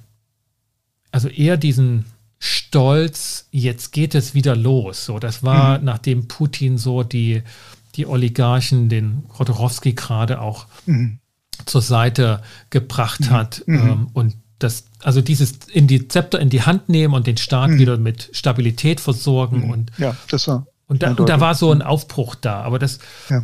also 1.13 1.29
eher 1.29 1.57
diesen 1.57 2.07
Stolz, 2.39 3.49
jetzt 3.51 3.93
geht 3.93 4.15
es 4.15 4.35
wieder 4.35 4.57
los. 4.57 5.05
So, 5.05 5.19
das 5.19 5.43
war, 5.43 5.79
mhm. 5.79 5.85
nachdem 5.85 6.29
Putin 6.29 6.79
so 6.79 7.03
die, 7.03 7.43
die 7.97 8.07
Oligarchen, 8.07 8.89
den 8.89 9.25
Rodorowski 9.39 9.93
gerade 9.93 10.41
auch 10.41 10.67
mhm. 10.87 11.19
zur 11.67 11.83
Seite 11.83 12.43
gebracht 12.71 13.21
mhm. 13.21 13.31
hat. 13.31 13.63
Mhm. 13.67 13.79
Ähm, 13.79 14.09
und 14.15 14.37
das, 14.59 14.85
also 15.03 15.21
dieses 15.21 15.53
in 15.71 15.87
die 15.87 16.09
Zepter 16.09 16.41
in 16.41 16.49
die 16.49 16.63
Hand 16.63 16.89
nehmen 16.89 17.13
und 17.13 17.27
den 17.27 17.37
Staat 17.37 17.71
mhm. 17.71 17.79
wieder 17.79 17.99
mit 17.99 18.31
Stabilität 18.33 19.01
versorgen 19.01 19.65
mhm. 19.65 19.71
und 19.71 19.93
ja, 19.99 20.17
das 20.31 20.49
war 20.49 20.67
und 20.89 21.03
da, 21.03 21.11
und 21.11 21.29
da, 21.29 21.41
war 21.41 21.55
so 21.57 21.73
ein 21.73 21.83
Aufbruch 21.83 22.37
da. 22.37 22.63
Aber 22.63 22.79
das 22.79 23.01
ja 23.29 23.43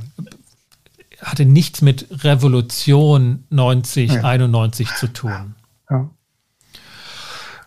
hatte 1.23 1.45
nichts 1.45 1.83
mit 1.83 2.07
Revolution 2.25 3.45
90, 3.51 4.13
ja. 4.13 4.23
91 4.23 4.89
zu 4.97 5.13
tun. 5.13 5.55
Ja. 5.89 6.11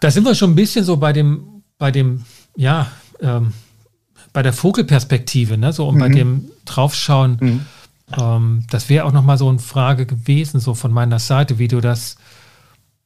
Da 0.01 0.11
sind 0.11 0.25
wir 0.25 0.35
schon 0.35 0.51
ein 0.51 0.55
bisschen 0.55 0.85
so 0.85 0.97
bei 0.97 1.13
dem, 1.13 1.63
bei 1.77 1.91
dem, 1.91 2.25
ja, 2.55 2.91
ähm, 3.21 3.53
bei 4.33 4.43
der 4.43 4.53
Vogelperspektive, 4.53 5.57
ne? 5.57 5.71
so 5.71 5.87
und 5.87 5.95
mhm. 5.95 5.99
bei 5.99 6.09
dem 6.09 6.51
Draufschauen. 6.65 7.37
Mhm. 7.39 7.65
Ähm, 8.17 8.63
das 8.69 8.89
wäre 8.89 9.05
auch 9.05 9.13
nochmal 9.13 9.37
so 9.37 9.47
eine 9.47 9.59
Frage 9.59 10.05
gewesen, 10.05 10.59
so 10.59 10.73
von 10.73 10.91
meiner 10.91 11.19
Seite, 11.19 11.57
wie 11.57 11.69
du 11.69 11.79
das, 11.79 12.17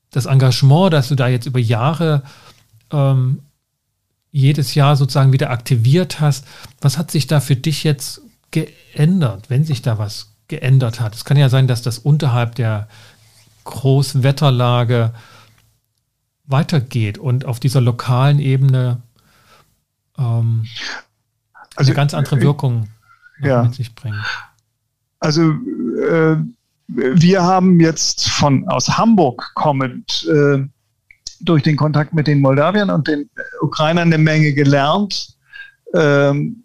das 0.10 0.26
Engagement, 0.26 0.92
das 0.92 1.10
du 1.10 1.16
da 1.16 1.28
jetzt 1.28 1.46
über 1.46 1.60
Jahre 1.60 2.24
ähm, 2.92 3.42
jedes 4.32 4.76
Jahr 4.76 4.96
sozusagen 4.96 5.34
wieder 5.34 5.52
aktiviert 5.52 6.20
hast, 6.20 6.46
was 6.82 6.98
hat 6.98 7.12
sich 7.12 7.28
da 7.28 7.40
für 7.40 7.56
dich 7.56 7.84
jetzt 7.84 8.22
geändert, 8.52 9.50
wenn 9.50 9.64
sich 9.64 9.82
da 9.82 9.98
was 9.98 10.36
geändert 10.50 11.00
hat. 11.00 11.16
Es 11.16 11.24
kann 11.24 11.38
ja 11.38 11.48
sein, 11.48 11.68
dass 11.68 11.82
das 11.82 11.98
unterhalb 11.98 12.56
der 12.56 12.90
Großwetterlage 13.64 15.14
weitergeht 16.46 17.18
und 17.18 17.46
auf 17.46 17.60
dieser 17.60 17.80
lokalen 17.80 18.40
Ebene 18.40 19.02
ähm, 20.18 20.66
also, 21.76 21.90
eine 21.90 21.96
ganz 21.96 22.14
andere 22.14 22.42
Wirkung 22.42 22.90
ja. 23.42 23.64
mit 23.64 23.76
sich 23.76 23.94
bringt. 23.96 24.18
Also 25.20 25.52
äh, 25.52 26.36
wir 26.88 27.44
haben 27.44 27.80
jetzt 27.80 28.30
von 28.30 28.68
aus 28.68 28.98
Hamburg 28.98 29.52
kommend 29.54 30.28
äh, 30.28 30.66
durch 31.42 31.64
den 31.64 31.78
Kontakt 31.78 32.14
mit 32.14 32.28
den 32.28 32.42
Moldawiern 32.42 32.90
und 32.90 33.08
den 33.08 33.30
Ukrainern 33.62 34.12
eine 34.12 34.18
Menge 34.18 34.54
gelernt. 34.54 35.38
Ähm, 35.94 36.64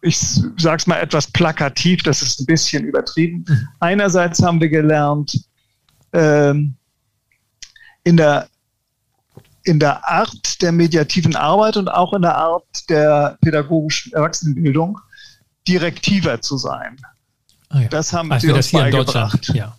ich 0.00 0.18
sage 0.18 0.76
es 0.76 0.86
mal 0.86 1.00
etwas 1.00 1.26
plakativ, 1.26 2.02
das 2.02 2.22
ist 2.22 2.40
ein 2.40 2.46
bisschen 2.46 2.84
übertrieben. 2.84 3.44
Mhm. 3.48 3.68
Einerseits 3.80 4.42
haben 4.42 4.60
wir 4.60 4.68
gelernt, 4.68 5.40
ähm, 6.12 6.74
in, 8.04 8.16
der, 8.16 8.48
in 9.64 9.78
der 9.78 10.08
Art 10.08 10.62
der 10.62 10.72
mediativen 10.72 11.36
Arbeit 11.36 11.76
und 11.76 11.88
auch 11.88 12.12
in 12.14 12.22
der 12.22 12.36
Art 12.36 12.88
der 12.88 13.38
pädagogischen 13.40 14.12
Erwachsenenbildung 14.12 14.98
direktiver 15.66 16.40
zu 16.40 16.56
sein. 16.56 16.96
Ah 17.68 17.80
ja. 17.80 17.88
Das 17.88 18.12
haben 18.12 18.32
also 18.32 18.48
wir 18.48 18.54
uns 18.54 18.72
beigebracht. 18.72 19.52
Ja. 19.54 19.76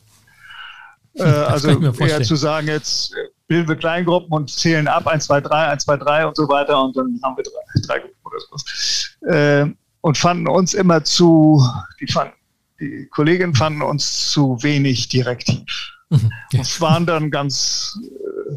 Äh, 1.16 1.24
also 1.24 1.70
eher 1.92 2.22
zu 2.22 2.36
sagen, 2.36 2.68
jetzt 2.68 3.14
bilden 3.48 3.68
wir 3.68 3.76
Kleingruppen 3.76 4.32
und 4.32 4.52
zählen 4.52 4.88
ab, 4.88 5.08
1, 5.08 5.26
2, 5.26 5.42
3, 5.42 5.68
1, 5.70 5.84
2, 5.86 5.98
3 5.98 6.28
und 6.28 6.36
so 6.38 6.48
weiter 6.48 6.82
und 6.84 6.96
dann 6.96 7.20
haben 7.24 7.36
wir 7.36 7.44
drei, 7.44 7.82
drei 7.88 8.00
Gruppen 8.00 8.16
oder 8.24 8.40
sowas. 8.40 9.18
Äh, 9.28 9.89
und 10.02 10.18
fanden 10.18 10.48
uns 10.48 10.74
immer 10.74 11.04
zu, 11.04 11.64
die, 12.00 12.08
fanden, 12.08 12.34
die 12.80 13.08
Kolleginnen 13.12 13.56
fanden 13.56 13.82
uns 13.82 14.32
zu 14.32 14.58
wenig 14.62 15.10
direktiv. 15.10 15.92
Mhm, 16.10 16.32
ja. 16.54 16.60
Und 16.60 16.82
waren 16.82 17.06
dann 17.06 17.32
ganz 17.32 18.00
äh, 18.04 18.56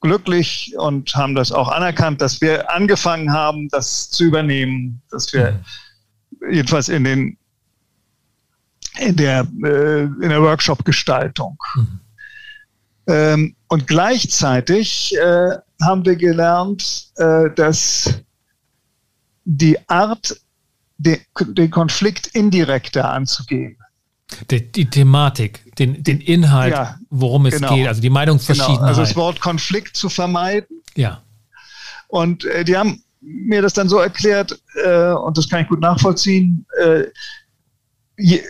glücklich 0.00 0.74
und 0.76 1.14
haben 1.14 1.34
das 1.34 1.52
auch 1.52 1.68
anerkannt, 1.68 2.20
dass 2.20 2.40
wir 2.40 2.70
angefangen 2.70 3.32
haben, 3.32 3.68
das 3.68 4.10
zu 4.10 4.24
übernehmen, 4.24 5.02
dass 5.10 5.32
wir 5.32 5.62
mhm. 6.40 6.52
jedenfalls 6.52 6.88
in 6.88 7.04
den 7.04 7.38
in 8.98 9.16
der, 9.16 9.46
äh, 9.64 10.02
in 10.04 10.28
der 10.28 10.40
Workshop-Gestaltung. 10.40 11.58
Mhm. 11.74 12.00
Ähm, 13.06 13.56
und 13.68 13.86
gleichzeitig 13.86 15.16
äh, 15.16 15.56
haben 15.82 16.04
wir 16.04 16.16
gelernt, 16.16 17.12
äh, 17.16 17.50
dass 17.54 18.20
die 19.44 19.76
Art, 19.88 20.40
de, 21.04 21.20
den 21.40 21.70
Konflikt 21.70 22.26
indirekter 22.28 23.10
anzugehen. 23.10 23.76
Die, 24.50 24.72
die 24.72 24.88
Thematik, 24.88 25.76
den, 25.76 26.02
den 26.02 26.20
Inhalt, 26.20 26.72
ja, 26.72 26.96
worum 27.10 27.46
es 27.46 27.56
genau, 27.56 27.74
geht, 27.74 27.86
also 27.86 28.00
die 28.00 28.10
Meinungsverschiedenheit. 28.10 28.78
Genau, 28.78 28.88
also 28.88 29.02
das 29.02 29.16
Wort 29.16 29.40
Konflikt 29.40 29.96
zu 29.96 30.08
vermeiden. 30.08 30.82
Ja. 30.96 31.22
Und 32.08 32.44
äh, 32.46 32.64
die 32.64 32.76
haben 32.76 33.02
mir 33.20 33.62
das 33.62 33.74
dann 33.74 33.88
so 33.88 33.98
erklärt, 33.98 34.58
äh, 34.84 35.12
und 35.12 35.38
das 35.38 35.48
kann 35.48 35.62
ich 35.62 35.68
gut 35.68 35.80
nachvollziehen, 35.80 36.66
äh, 36.82 37.04
je, 38.18 38.42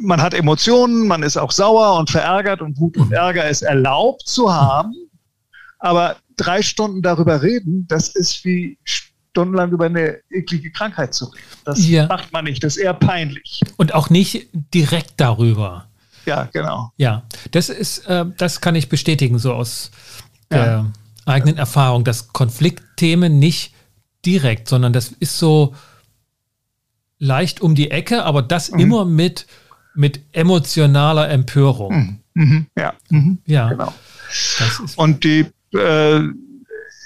man 0.00 0.20
hat 0.20 0.34
Emotionen, 0.34 1.06
man 1.06 1.22
ist 1.22 1.36
auch 1.36 1.52
sauer 1.52 1.98
und 1.98 2.10
verärgert 2.10 2.60
und 2.60 2.78
Wut 2.78 2.96
und 2.96 3.12
Ärger 3.12 3.48
ist 3.48 3.62
erlaubt 3.62 4.26
zu 4.26 4.52
haben, 4.52 4.94
aber 5.78 6.16
drei 6.36 6.62
Stunden 6.62 7.02
darüber 7.02 7.42
reden, 7.42 7.86
das 7.88 8.14
ist 8.14 8.44
wie 8.44 8.78
stundenlang 9.32 9.72
über 9.72 9.86
eine 9.86 10.18
eklige 10.30 10.70
Krankheit 10.70 11.14
zu 11.14 11.26
reden. 11.26 11.44
Das 11.64 11.86
ja. 11.86 12.06
macht 12.06 12.32
man 12.32 12.44
nicht, 12.44 12.62
das 12.62 12.76
ist 12.76 12.82
eher 12.82 12.94
peinlich. 12.94 13.60
Und 13.76 13.94
auch 13.94 14.10
nicht 14.10 14.48
direkt 14.52 15.14
darüber. 15.16 15.86
Ja, 16.24 16.48
genau. 16.52 16.92
Ja, 16.96 17.24
das 17.50 17.68
ist, 17.68 18.06
äh, 18.06 18.24
das 18.36 18.60
kann 18.60 18.74
ich 18.74 18.88
bestätigen, 18.88 19.38
so 19.38 19.52
aus 19.52 19.90
der 20.50 20.66
ja. 20.66 20.86
eigenen 21.26 21.56
Erfahrung, 21.56 22.04
dass 22.04 22.28
Konfliktthemen 22.28 23.38
nicht 23.38 23.74
direkt, 24.24 24.68
sondern 24.68 24.92
das 24.92 25.08
ist 25.08 25.38
so, 25.38 25.74
leicht 27.22 27.60
um 27.60 27.76
die 27.76 27.90
Ecke, 27.90 28.24
aber 28.24 28.42
das 28.42 28.72
mhm. 28.72 28.80
immer 28.80 29.04
mit, 29.04 29.46
mit 29.94 30.20
emotionaler 30.32 31.30
Empörung. 31.30 32.20
Mhm. 32.34 32.42
mhm. 32.42 32.66
Ja, 32.76 32.94
mhm. 33.10 33.38
ja. 33.46 33.68
Genau. 33.68 33.94
Und 34.96 35.22
die, 35.22 35.46
äh, 35.72 36.20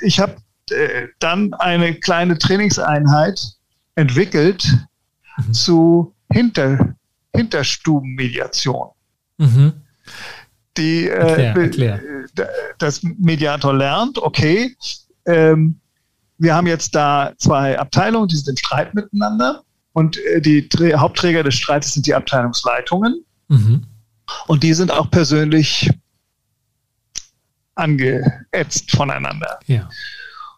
ich 0.01 0.19
habe 0.19 0.37
äh, 0.71 1.09
dann 1.19 1.55
eine 1.55 1.95
kleine 1.95 2.39
Trainingseinheit 2.39 3.41
entwickelt 3.95 4.67
mhm. 5.37 5.53
zu 5.53 6.15
Hinter, 6.33 6.95
Hinterstubenmediation. 7.35 8.89
Mhm. 9.39 9.73
Die, 10.77 11.09
äh, 11.09 11.09
erklär, 11.09 11.57
erklär. 11.57 12.01
das 12.79 13.03
Mediator 13.03 13.73
lernt, 13.73 14.19
okay, 14.19 14.77
ähm, 15.25 15.81
wir 16.39 16.55
haben 16.55 16.67
jetzt 16.67 16.95
da 16.95 17.33
zwei 17.39 17.79
Abteilungen, 17.79 18.29
die 18.29 18.37
sind 18.37 18.49
im 18.51 18.57
Streit 18.57 18.95
miteinander. 18.95 19.63
Und 19.93 20.19
äh, 20.19 20.41
die 20.41 20.69
Hauptträger 20.95 21.43
des 21.43 21.55
Streites 21.55 21.95
sind 21.95 22.07
die 22.07 22.15
Abteilungsleitungen. 22.15 23.25
Mhm. 23.49 23.87
Und 24.47 24.63
die 24.63 24.75
sind 24.75 24.91
auch 24.91 25.11
persönlich 25.11 25.91
angeätzt 27.77 28.91
voneinander. 28.91 29.59
Ja. 29.67 29.89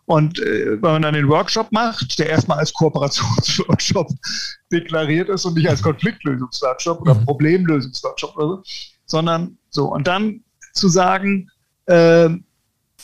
Und 0.08 0.38
äh, 0.38 0.70
wenn 0.70 0.92
man 0.92 1.02
dann 1.02 1.12
den 1.12 1.28
Workshop 1.28 1.70
macht, 1.70 2.18
der 2.18 2.30
erstmal 2.30 2.58
als 2.58 2.72
Kooperationsworkshop 2.72 4.08
deklariert 4.72 5.28
ist 5.28 5.44
und 5.44 5.54
nicht 5.54 5.68
als 5.68 5.82
Konfliktlösungsworkshop 5.82 7.02
oder 7.02 7.14
mhm. 7.14 7.26
Problemlösungsworkshop 7.26 8.34
oder 8.38 8.46
so, 8.46 8.62
sondern 9.04 9.58
so. 9.68 9.92
Und 9.92 10.06
dann 10.06 10.40
zu 10.72 10.88
sagen, 10.88 11.50
äh, 11.84 12.24
äh, 12.24 12.38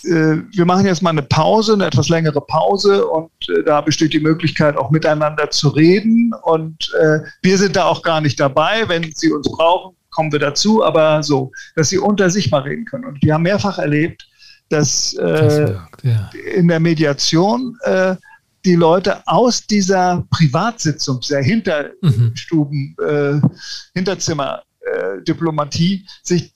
wir 0.02 0.64
machen 0.64 0.86
jetzt 0.86 1.02
mal 1.02 1.10
eine 1.10 1.22
Pause, 1.22 1.74
eine 1.74 1.84
etwas 1.84 2.08
längere 2.08 2.40
Pause 2.40 3.06
und 3.06 3.30
äh, 3.50 3.62
da 3.64 3.82
besteht 3.82 4.14
die 4.14 4.20
Möglichkeit, 4.20 4.74
auch 4.78 4.90
miteinander 4.90 5.50
zu 5.50 5.68
reden. 5.68 6.32
Und 6.42 6.90
äh, 6.98 7.18
wir 7.42 7.58
sind 7.58 7.76
da 7.76 7.84
auch 7.84 8.02
gar 8.02 8.22
nicht 8.22 8.40
dabei. 8.40 8.88
Wenn 8.88 9.12
Sie 9.14 9.30
uns 9.30 9.50
brauchen, 9.52 9.94
kommen 10.10 10.32
wir 10.32 10.38
dazu, 10.38 10.82
aber 10.82 11.22
so, 11.22 11.52
dass 11.76 11.90
Sie 11.90 11.98
unter 11.98 12.30
sich 12.30 12.50
mal 12.50 12.62
reden 12.62 12.86
können. 12.86 13.04
Und 13.04 13.22
wir 13.22 13.34
haben 13.34 13.42
mehrfach 13.42 13.76
erlebt, 13.76 14.26
dass 14.74 15.12
das 15.12 15.58
wirkt, 15.58 16.04
ja. 16.04 16.30
in 16.54 16.68
der 16.68 16.80
Mediation 16.80 17.78
die 18.64 18.74
Leute 18.74 19.22
aus 19.26 19.66
dieser 19.66 20.24
Privatsitzung, 20.30 21.20
dieser 21.20 21.42
Hinterstuben, 21.42 22.96
mhm. 22.98 23.42
Hinterzimmer-Diplomatie, 23.94 26.06
sich 26.22 26.50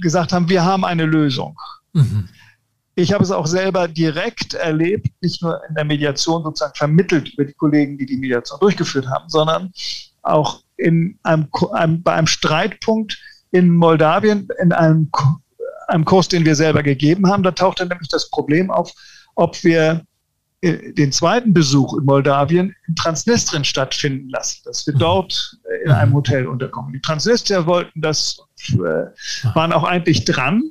gesagt 0.00 0.32
haben, 0.32 0.48
wir 0.48 0.64
haben 0.64 0.84
eine 0.84 1.04
Lösung. 1.04 1.56
Mhm. 1.92 2.28
Ich 2.96 3.12
habe 3.12 3.24
es 3.24 3.32
auch 3.32 3.46
selber 3.46 3.88
direkt 3.88 4.54
erlebt, 4.54 5.08
nicht 5.20 5.42
nur 5.42 5.60
in 5.68 5.74
der 5.74 5.84
Mediation 5.84 6.44
sozusagen 6.44 6.76
vermittelt 6.76 7.28
über 7.34 7.44
die 7.44 7.54
Kollegen, 7.54 7.98
die 7.98 8.06
die 8.06 8.16
Mediation 8.16 8.60
durchgeführt 8.60 9.08
haben, 9.08 9.28
sondern 9.28 9.72
auch 10.22 10.62
in 10.76 11.18
einem, 11.22 11.48
einem, 11.72 12.02
bei 12.02 12.14
einem 12.14 12.28
Streitpunkt 12.28 13.18
in 13.50 13.70
Moldawien, 13.70 14.48
in 14.60 14.72
einem, 14.72 15.10
einem 15.88 16.04
Kurs, 16.04 16.28
den 16.28 16.44
wir 16.44 16.54
selber 16.54 16.82
gegeben 16.82 17.28
haben. 17.28 17.42
Da 17.42 17.50
tauchte 17.50 17.86
nämlich 17.86 18.08
das 18.08 18.30
Problem 18.30 18.70
auf, 18.70 18.92
ob 19.34 19.62
wir 19.64 20.04
äh, 20.60 20.92
den 20.92 21.12
zweiten 21.12 21.52
Besuch 21.52 21.98
in 21.98 22.04
Moldawien 22.04 22.74
in 22.88 22.96
Transnistrien 22.96 23.64
stattfinden 23.64 24.30
lassen, 24.30 24.62
dass 24.64 24.86
wir 24.86 24.94
dort 24.94 25.58
äh, 25.70 25.84
in 25.84 25.90
einem 25.90 26.10
mhm. 26.10 26.16
Hotel 26.16 26.46
unterkommen. 26.46 26.92
Die 26.92 27.00
Transnistrier 27.00 27.66
wollten 27.66 28.00
das, 28.00 28.38
äh, 28.72 28.76
waren 29.54 29.72
auch 29.72 29.84
eigentlich 29.84 30.24
dran, 30.24 30.62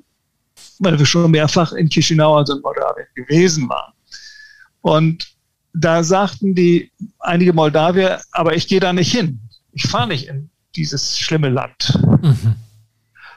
weil 0.80 0.98
wir 0.98 1.06
schon 1.06 1.30
mehrfach 1.30 1.74
in 1.74 1.90
Chisinau, 1.90 2.38
also 2.38 2.56
in 2.56 2.62
Moldawien, 2.62 3.08
gewesen 3.16 3.70
waren. 3.70 3.94
Und 4.82 5.28
da 5.74 6.04
sagten 6.04 6.56
die 6.56 6.92
einige 7.20 7.54
Moldawier, 7.54 8.22
aber 8.32 8.56
ich 8.56 8.68
gehe 8.68 8.80
da 8.80 8.94
nicht 8.94 9.12
hin. 9.12 9.40
Ich 9.74 9.84
fahre 9.84 10.08
nicht 10.08 10.28
in 10.28 10.50
dieses 10.76 11.20
schlimme 11.20 11.50
Land. 11.50 12.00
Mhm. 12.22 12.56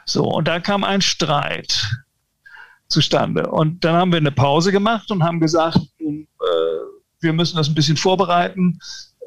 So, 0.07 0.25
und 0.25 0.49
da 0.49 0.61
kam 0.61 0.85
ein 0.85 1.03
Streit 1.03 1.87
zustande. 2.89 3.51
Und 3.51 3.85
dann 3.85 3.97
haben 3.97 4.13
wir 4.13 4.19
eine 4.19 4.31
Pause 4.31 4.73
gemacht 4.73 5.11
und 5.11 5.23
haben 5.23 5.41
gesagt, 5.41 5.79
äh, 5.99 6.05
wir 7.21 7.33
müssen 7.33 7.57
das 7.57 7.69
ein 7.69 7.75
bisschen 7.75 7.97
vorbereiten 7.97 8.79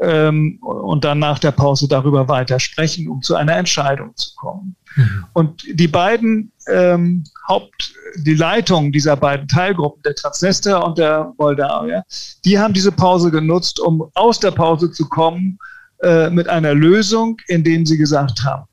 ähm, 0.01 0.57
und 0.61 1.03
dann 1.03 1.19
nach 1.19 1.39
der 1.39 1.51
Pause 1.51 1.87
darüber 1.87 2.27
weiter 2.29 2.59
sprechen, 2.59 3.09
um 3.09 3.21
zu 3.21 3.35
einer 3.35 3.55
Entscheidung 3.57 4.15
zu 4.15 4.33
kommen. 4.35 4.75
Mhm. 4.95 5.25
Und 5.33 5.63
die 5.73 5.87
beiden 5.87 6.51
ähm, 6.69 7.25
Haupt, 7.47 7.93
die 8.15 8.35
Leitung 8.35 8.91
dieser 8.91 9.17
beiden 9.17 9.47
Teilgruppen, 9.47 10.01
der 10.03 10.15
Transnester 10.15 10.85
und 10.85 10.97
der 10.97 11.33
Moldawier, 11.37 12.03
die 12.45 12.57
haben 12.57 12.73
diese 12.73 12.91
Pause 12.91 13.31
genutzt, 13.31 13.79
um 13.79 14.09
aus 14.13 14.39
der 14.39 14.51
Pause 14.51 14.91
zu 14.91 15.07
kommen 15.09 15.59
äh, 16.01 16.29
mit 16.29 16.47
einer 16.47 16.73
Lösung, 16.73 17.37
indem 17.47 17.85
sie 17.85 17.97
gesagt 17.97 18.43
haben, 18.45 18.65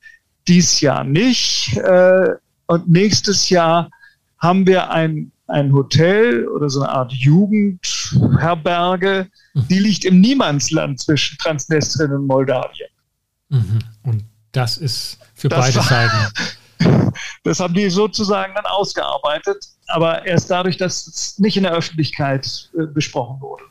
dies 0.48 0.80
Jahr 0.80 1.04
nicht 1.04 1.76
äh, 1.76 2.30
und 2.66 2.88
nächstes 2.88 3.48
Jahr 3.48 3.88
haben 4.38 4.66
wir 4.66 4.90
ein, 4.90 5.30
ein 5.46 5.72
Hotel 5.72 6.48
oder 6.48 6.68
so 6.68 6.82
eine 6.82 6.90
Art 6.90 7.12
Jugendherberge, 7.12 9.28
mhm. 9.54 9.68
die 9.68 9.78
liegt 9.78 10.04
im 10.04 10.20
Niemandsland 10.20 11.00
zwischen 11.00 11.38
Transnistrien 11.38 12.12
und 12.12 12.26
Moldawien. 12.26 12.90
Mhm. 13.48 13.78
Und 14.02 14.24
das 14.52 14.76
ist 14.78 15.18
für 15.34 15.48
das 15.48 15.60
beide 15.60 15.76
war, 15.76 15.84
Seiten. 15.84 17.12
das 17.44 17.60
haben 17.60 17.74
die 17.74 17.90
sozusagen 17.90 18.54
dann 18.54 18.66
ausgearbeitet, 18.66 19.64
aber 19.86 20.26
erst 20.26 20.50
dadurch, 20.50 20.76
dass 20.76 21.06
es 21.06 21.38
nicht 21.38 21.56
in 21.56 21.62
der 21.62 21.72
Öffentlichkeit 21.72 22.70
äh, 22.78 22.86
besprochen 22.86 23.40
wurde. 23.40 23.64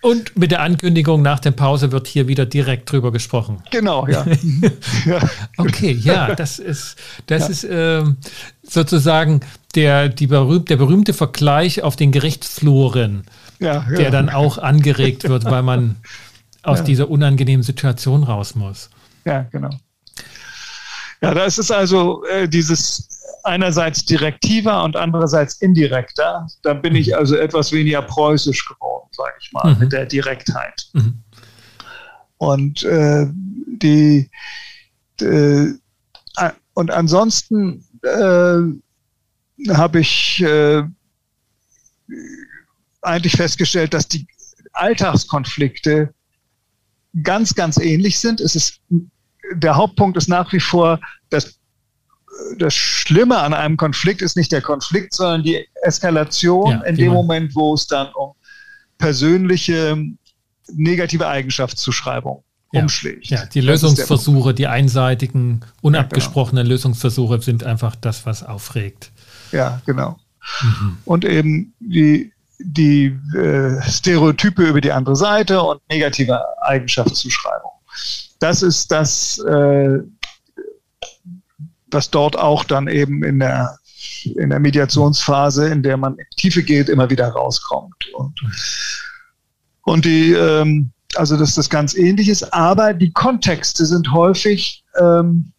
Und 0.00 0.36
mit 0.36 0.50
der 0.50 0.60
Ankündigung 0.60 1.22
nach 1.22 1.38
der 1.38 1.52
Pause 1.52 1.92
wird 1.92 2.08
hier 2.08 2.26
wieder 2.26 2.46
direkt 2.46 2.90
drüber 2.90 3.12
gesprochen. 3.12 3.62
Genau, 3.70 4.08
ja. 4.08 4.26
ja. 5.06 5.20
Okay, 5.56 5.92
ja, 5.92 6.34
das 6.34 6.58
ist, 6.58 6.96
das 7.26 7.42
ja. 7.42 7.48
ist 7.48 7.66
ähm, 7.70 8.16
sozusagen 8.62 9.40
der, 9.76 10.08
die 10.08 10.26
berühmt, 10.26 10.68
der 10.68 10.76
berühmte 10.76 11.12
Vergleich 11.12 11.82
auf 11.82 11.94
den 11.94 12.10
Gerichtsfluren, 12.10 13.24
ja, 13.60 13.86
der 13.96 14.10
dann 14.10 14.28
auch 14.28 14.58
angeregt 14.58 15.28
wird, 15.28 15.44
weil 15.44 15.62
man 15.62 15.96
aus 16.64 16.82
dieser 16.82 17.08
unangenehmen 17.08 17.62
Situation 17.62 18.24
raus 18.24 18.56
muss. 18.56 18.90
Ja, 19.24 19.42
genau. 19.52 19.70
Ja, 21.22 21.34
da 21.34 21.44
ist 21.44 21.58
es 21.58 21.70
also 21.70 22.24
äh, 22.24 22.48
dieses 22.48 23.08
einerseits 23.44 24.04
direktiver 24.04 24.82
und 24.84 24.96
andererseits 24.96 25.54
indirekter. 25.60 26.46
Da 26.62 26.74
bin 26.74 26.94
ich 26.94 27.08
mhm. 27.08 27.14
also 27.14 27.36
etwas 27.36 27.72
weniger 27.72 28.02
preußisch 28.02 28.68
geworden, 28.68 29.08
sage 29.12 29.34
ich 29.40 29.52
mal, 29.52 29.74
mhm. 29.74 29.80
mit 29.80 29.92
der 29.92 30.06
Direktheit. 30.06 30.88
Mhm. 30.92 31.22
Und 32.38 32.82
äh, 32.82 33.26
die, 33.66 34.28
die 35.20 35.24
äh, 35.24 35.72
und 36.74 36.90
ansonsten 36.90 37.84
äh, 38.02 39.72
habe 39.72 40.00
ich 40.00 40.42
äh, 40.42 40.82
eigentlich 43.02 43.34
festgestellt, 43.34 43.94
dass 43.94 44.08
die 44.08 44.26
Alltagskonflikte 44.72 46.14
ganz, 47.22 47.54
ganz 47.54 47.76
ähnlich 47.76 48.18
sind. 48.18 48.40
Es 48.40 48.56
ist 48.56 48.80
der 49.54 49.76
Hauptpunkt 49.76 50.16
ist 50.16 50.28
nach 50.28 50.52
wie 50.52 50.60
vor, 50.60 51.00
dass 51.30 51.58
das 52.58 52.74
Schlimme 52.74 53.38
an 53.38 53.54
einem 53.54 53.76
Konflikt 53.76 54.22
ist 54.22 54.36
nicht 54.36 54.52
der 54.52 54.62
Konflikt, 54.62 55.14
sondern 55.14 55.42
die 55.42 55.66
Eskalation 55.82 56.70
ja, 56.70 56.80
in 56.82 56.96
dem 56.96 57.12
Moment, 57.12 57.54
wo 57.54 57.74
es 57.74 57.86
dann 57.86 58.08
um 58.14 58.32
persönliche 58.98 59.96
negative 60.72 61.26
Eigenschaftszuschreibung 61.26 62.42
ja, 62.72 62.82
umschlägt. 62.82 63.26
Ja, 63.26 63.44
die 63.46 63.60
Lösungsversuche, 63.60 64.54
die 64.54 64.66
einseitigen, 64.66 65.64
unabgesprochenen 65.82 66.58
ja, 66.58 66.62
genau. 66.64 66.74
Lösungsversuche 66.74 67.42
sind 67.42 67.64
einfach 67.64 67.96
das, 67.96 68.24
was 68.26 68.42
aufregt. 68.42 69.12
Ja, 69.50 69.82
genau. 69.84 70.18
Mhm. 70.62 70.98
Und 71.04 71.24
eben 71.24 71.74
die, 71.80 72.32
die 72.58 73.18
äh, 73.36 73.82
Stereotype 73.82 74.62
über 74.62 74.80
die 74.80 74.92
andere 74.92 75.16
Seite 75.16 75.62
und 75.62 75.80
negative 75.90 76.40
Eigenschaftszuschreibung 76.62 77.72
das 78.42 78.62
ist 78.62 78.90
das, 78.90 79.38
äh, 79.38 80.00
was 81.90 82.10
dort 82.10 82.36
auch 82.36 82.64
dann 82.64 82.88
eben 82.88 83.22
in 83.22 83.38
der, 83.38 83.78
in 84.36 84.50
der 84.50 84.58
Mediationsphase, 84.58 85.68
in 85.68 85.82
der 85.82 85.96
man 85.96 86.16
in 86.16 86.26
Tiefe 86.36 86.62
geht, 86.62 86.88
immer 86.88 87.08
wieder 87.10 87.28
rauskommt. 87.28 88.08
Und, 88.14 88.40
und 89.82 90.04
die, 90.04 90.32
ähm, 90.32 90.90
also 91.14 91.36
dass 91.36 91.54
das 91.54 91.68
ganz 91.68 91.94
ähnlich 91.94 92.28
ist, 92.28 92.52
aber 92.52 92.94
die 92.94 93.12
Kontexte 93.12 93.86
sind 93.86 94.12
häufig 94.12 94.82
ähm, 94.98 95.52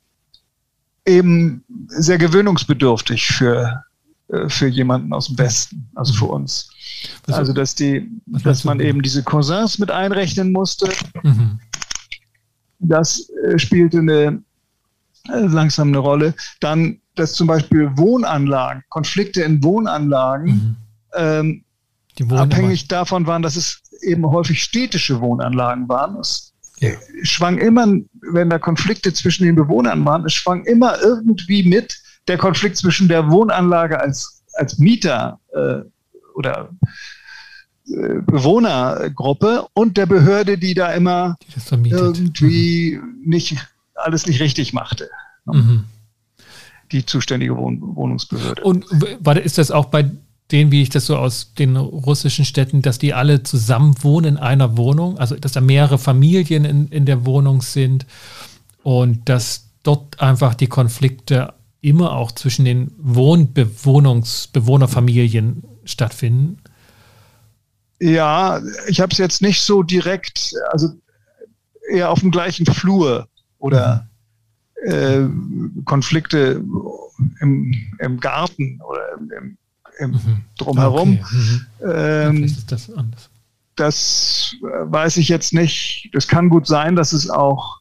eben 1.05 1.63
sehr 1.88 2.17
gewöhnungsbedürftig 2.17 3.27
für, 3.27 3.84
äh, 4.29 4.49
für 4.49 4.67
jemanden 4.67 5.13
aus 5.13 5.27
dem 5.27 5.38
Westen, 5.38 5.89
also 5.95 6.13
für 6.13 6.25
uns. 6.25 6.69
Also 7.27 7.53
dass 7.53 7.75
die, 7.75 8.09
dass 8.25 8.63
man 8.63 8.79
eben 8.79 9.01
diese 9.01 9.23
Cousins 9.23 9.79
mit 9.79 9.91
einrechnen 9.91 10.51
musste. 10.51 10.89
Mhm. 11.21 11.59
Das 12.84 13.29
äh, 13.29 13.57
spielte 13.57 13.99
eine, 13.99 14.43
äh, 15.29 15.39
langsam 15.39 15.89
eine 15.89 15.99
Rolle. 15.99 16.34
Dann, 16.59 16.99
dass 17.15 17.34
zum 17.34 17.47
Beispiel 17.47 17.91
Wohnanlagen, 17.95 18.84
Konflikte 18.89 19.43
in 19.43 19.63
Wohnanlagen, 19.63 20.51
mhm. 20.51 20.75
ähm, 21.15 21.63
abhängig 22.29 22.88
davon 22.88 23.25
waren, 23.25 23.41
dass 23.41 23.55
es 23.55 23.81
eben 24.01 24.25
häufig 24.25 24.61
städtische 24.61 25.19
Wohnanlagen 25.21 25.88
waren. 25.89 26.17
Es 26.17 26.53
ja. 26.79 26.91
schwang 27.23 27.57
immer, 27.57 27.88
wenn 28.31 28.49
da 28.49 28.59
Konflikte 28.59 29.13
zwischen 29.13 29.45
den 29.45 29.55
Bewohnern 29.55 30.05
waren, 30.05 30.25
es 30.25 30.34
schwang 30.34 30.65
immer 30.65 31.01
irgendwie 31.01 31.63
mit 31.63 31.97
der 32.27 32.38
Konflikt 32.38 32.77
zwischen 32.77 33.07
der 33.07 33.29
Wohnanlage 33.29 33.99
als, 33.99 34.43
als 34.53 34.77
Mieter 34.77 35.39
äh, 35.53 35.81
oder 36.36 36.69
Bewohnergruppe 37.86 39.67
und 39.73 39.97
der 39.97 40.05
Behörde, 40.05 40.57
die 40.57 40.73
da 40.73 40.93
immer 40.93 41.36
die 41.84 41.89
irgendwie 41.89 42.99
mhm. 43.01 43.21
nicht 43.25 43.57
alles 43.95 44.25
nicht 44.25 44.39
richtig 44.39 44.71
machte. 44.73 45.09
Ne? 45.45 45.53
Mhm. 45.53 45.84
Die 46.91 47.05
zuständige 47.05 47.55
Wohn 47.57 47.81
Wohnungsbehörde. 47.81 48.63
Und 48.63 48.86
warte, 49.19 49.41
ist 49.41 49.57
das 49.57 49.71
auch 49.71 49.86
bei 49.86 50.11
denen, 50.51 50.71
wie 50.71 50.81
ich 50.81 50.89
das 50.89 51.05
so 51.07 51.17
aus 51.17 51.53
den 51.55 51.75
russischen 51.77 52.45
Städten, 52.45 52.81
dass 52.81 52.99
die 52.99 53.13
alle 53.13 53.43
zusammen 53.43 53.95
wohnen 54.01 54.36
in 54.36 54.38
einer 54.38 54.77
Wohnung, 54.77 55.17
also 55.17 55.36
dass 55.36 55.53
da 55.53 55.61
mehrere 55.61 55.97
Familien 55.97 56.65
in, 56.65 56.89
in 56.89 57.05
der 57.05 57.25
Wohnung 57.25 57.61
sind 57.61 58.05
und 58.84 59.29
dass 59.29 59.69
dort 59.84 60.19
einfach 60.21 60.55
die 60.55 60.67
Konflikte 60.67 61.53
immer 61.81 62.11
auch 62.13 62.31
zwischen 62.31 62.65
den 62.65 62.91
Wohnbewohnungsbewohnerfamilien 62.97 65.63
stattfinden? 65.86 66.57
Ja, 68.03 68.61
ich 68.87 68.99
habe 68.99 69.13
es 69.13 69.17
jetzt 69.17 69.41
nicht 69.41 69.61
so 69.61 69.81
direkt, 69.81 70.53
also 70.71 70.89
eher 71.89 72.09
auf 72.11 72.19
dem 72.19 72.31
gleichen 72.31 72.65
Flur 72.65 73.29
oder 73.59 74.09
äh, 74.83 75.21
Konflikte 75.85 76.61
im, 77.39 77.73
im, 77.99 78.19
Garten 78.19 78.81
oder 78.81 79.13
im, 79.39 79.57
im 79.99 80.11
mhm. 80.11 80.41
drumherum. 80.57 81.19
Okay. 81.21 81.37
Mhm. 81.37 81.65
Ähm, 81.89 82.43
ist 82.43 82.69
das 82.69 82.91
anders. 82.91 83.29
Das 83.77 84.53
weiß 84.61 85.15
ich 85.15 85.29
jetzt 85.29 85.53
nicht. 85.53 86.09
Das 86.11 86.27
kann 86.27 86.49
gut 86.49 86.67
sein, 86.67 86.97
dass 86.97 87.13
es 87.13 87.29
auch. 87.29 87.79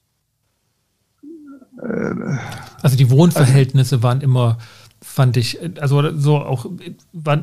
Äh, 1.82 2.38
also 2.80 2.96
die 2.96 3.10
Wohnverhältnisse 3.10 3.96
also, 3.96 4.04
waren 4.04 4.20
immer 4.20 4.58
fand 5.02 5.36
ich, 5.36 5.58
also 5.80 6.16
so 6.16 6.38
auch, 6.38 6.66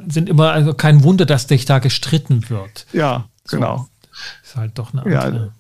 sind 0.07 0.29
immer, 0.29 0.51
also 0.51 0.73
kein 0.73 1.03
Wunder, 1.03 1.25
dass 1.25 1.47
sich 1.47 1.65
da 1.65 1.79
gestritten 1.79 2.49
wird. 2.49 2.85
Ja, 2.93 3.27
so, 3.43 3.57
genau. 3.57 3.89
Ist 4.43 4.55
halt 4.55 4.79
doch 4.79 4.93
eine 4.93 5.03
andere. 5.03 5.51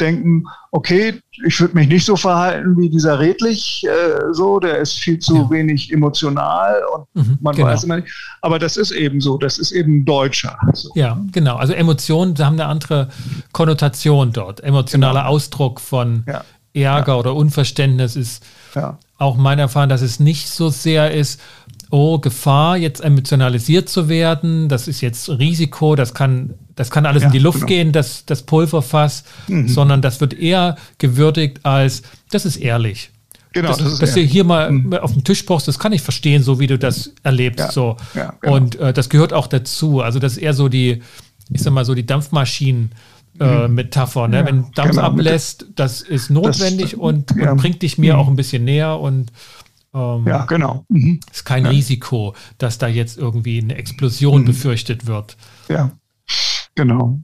denken, 0.00 0.44
okay, 0.70 1.20
ich 1.44 1.60
würde 1.60 1.74
mich 1.74 1.88
nicht 1.88 2.04
so 2.04 2.16
verhalten 2.16 2.76
wie 2.76 2.88
dieser 2.88 3.18
Redlich, 3.18 3.84
äh, 3.84 4.32
so, 4.32 4.58
der 4.60 4.78
ist 4.78 4.98
viel 4.98 5.18
zu 5.18 5.36
ja. 5.36 5.50
wenig 5.50 5.92
emotional 5.92 6.82
und 6.94 7.06
mhm, 7.14 7.38
man 7.40 7.54
genau. 7.54 7.68
weiß 7.68 7.84
immer 7.84 7.96
nicht. 7.96 8.08
Aber 8.42 8.58
das 8.58 8.76
ist 8.76 8.90
eben 8.90 9.20
so, 9.20 9.38
das 9.38 9.58
ist 9.58 9.72
eben 9.72 10.04
Deutscher. 10.04 10.58
So. 10.72 10.90
Ja, 10.94 11.18
genau. 11.32 11.56
Also 11.56 11.72
Emotionen 11.72 12.36
haben 12.38 12.54
eine 12.54 12.66
andere 12.66 13.08
Konnotation 13.52 14.32
dort. 14.32 14.62
Emotionaler 14.62 15.20
genau. 15.20 15.32
Ausdruck 15.32 15.80
von 15.80 16.24
ja. 16.26 16.44
Ärger 16.72 17.12
ja. 17.12 17.18
oder 17.18 17.34
Unverständnis 17.34 18.16
ist 18.16 18.44
auch 19.18 19.36
mein 19.36 19.58
Erfahren, 19.58 19.88
dass 19.88 20.02
es 20.02 20.20
nicht 20.20 20.48
so 20.48 20.70
sehr 20.70 21.12
ist, 21.12 21.40
oh, 21.90 22.18
Gefahr, 22.18 22.76
jetzt 22.76 23.00
emotionalisiert 23.00 23.88
zu 23.88 24.08
werden, 24.08 24.68
das 24.68 24.88
ist 24.88 25.00
jetzt 25.00 25.28
Risiko, 25.28 25.96
das 25.96 26.14
kann, 26.14 26.54
das 26.76 26.90
kann 26.90 27.04
alles 27.04 27.22
ja, 27.22 27.28
in 27.28 27.32
die 27.32 27.38
Luft 27.40 27.58
genau. 27.58 27.66
gehen, 27.66 27.92
das, 27.92 28.24
das 28.26 28.42
Pulverfass, 28.42 29.24
mhm. 29.48 29.68
sondern 29.68 30.00
das 30.00 30.20
wird 30.20 30.32
eher 30.32 30.76
gewürdigt 30.98 31.60
als, 31.64 32.02
das 32.30 32.46
ist 32.46 32.56
ehrlich. 32.56 33.10
Genau, 33.52 33.68
das, 33.68 33.78
das 33.78 33.92
ist 33.94 34.02
dass 34.02 34.14
du 34.14 34.20
hier 34.20 34.44
mal 34.44 34.70
mhm. 34.70 34.94
auf 34.94 35.12
den 35.12 35.24
Tisch 35.24 35.44
brauchst, 35.44 35.66
das 35.66 35.78
kann 35.78 35.92
ich 35.92 36.02
verstehen, 36.02 36.42
so 36.42 36.60
wie 36.60 36.68
du 36.68 36.78
das 36.78 37.12
erlebst. 37.24 37.58
Ja, 37.58 37.72
so. 37.72 37.96
Ja, 38.14 38.34
genau. 38.40 38.54
Und 38.54 38.76
äh, 38.76 38.92
das 38.92 39.08
gehört 39.08 39.32
auch 39.32 39.48
dazu. 39.48 40.00
Also 40.00 40.20
das 40.20 40.32
ist 40.32 40.38
eher 40.38 40.54
so 40.54 40.68
die, 40.68 41.02
ich 41.52 41.60
sag 41.60 41.72
mal 41.72 41.84
so 41.84 41.94
die 41.94 42.06
Dampfmaschinen. 42.06 42.92
Äh. 43.38 43.68
Metapher, 43.68 44.28
ne? 44.28 44.44
wenn 44.44 44.66
Dampf 44.74 44.90
genau, 44.90 45.02
ablässt, 45.02 45.64
das 45.74 46.02
ist 46.02 46.30
notwendig 46.30 46.90
das, 46.90 46.94
und, 46.94 47.32
und, 47.32 47.56
bringt 47.56 47.80
dich 47.80 47.96
mir 47.96 48.14
mhm. 48.14 48.20
auch 48.20 48.28
ein 48.28 48.36
bisschen 48.36 48.64
näher 48.64 48.98
und 48.98 49.32
ähm, 49.92 50.24
ja, 50.26 50.44
genau. 50.44 50.84
Mhm. 50.88 51.20
Ist 51.30 51.44
kein 51.44 51.64
ja. 51.64 51.70
Risiko, 51.70 52.34
dass 52.58 52.78
da 52.78 52.86
jetzt 52.86 53.18
irgendwie 53.18 53.60
eine 53.60 53.76
Explosion 53.76 54.42
mhm. 54.42 54.46
befürchtet 54.46 55.06
wird. 55.06 55.36
Ja, 55.68 55.90
genau. 56.74 57.20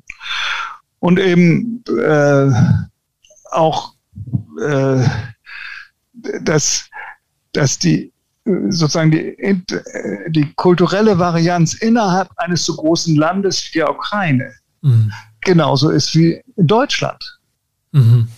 Und 0.98 1.18
eben 1.20 1.84
äh, 1.86 2.50
auch, 3.52 3.94
äh, 4.60 5.06
dass, 6.42 6.88
dass 7.52 7.78
die 7.78 8.12
sozusagen 8.68 9.10
die, 9.10 9.64
die 10.28 10.52
kulturelle 10.54 11.18
Varianz 11.18 11.74
innerhalb 11.74 12.30
eines 12.36 12.64
so 12.64 12.76
großen 12.76 13.16
Landes 13.16 13.68
wie 13.68 13.78
der 13.78 13.90
Ukraine 13.90 14.52
mhm. 14.82 15.12
genauso 15.40 15.90
ist 15.90 16.14
wie 16.14 16.40
in 16.56 16.66
Deutschland. 16.66 17.40
Mhm. 17.92 18.28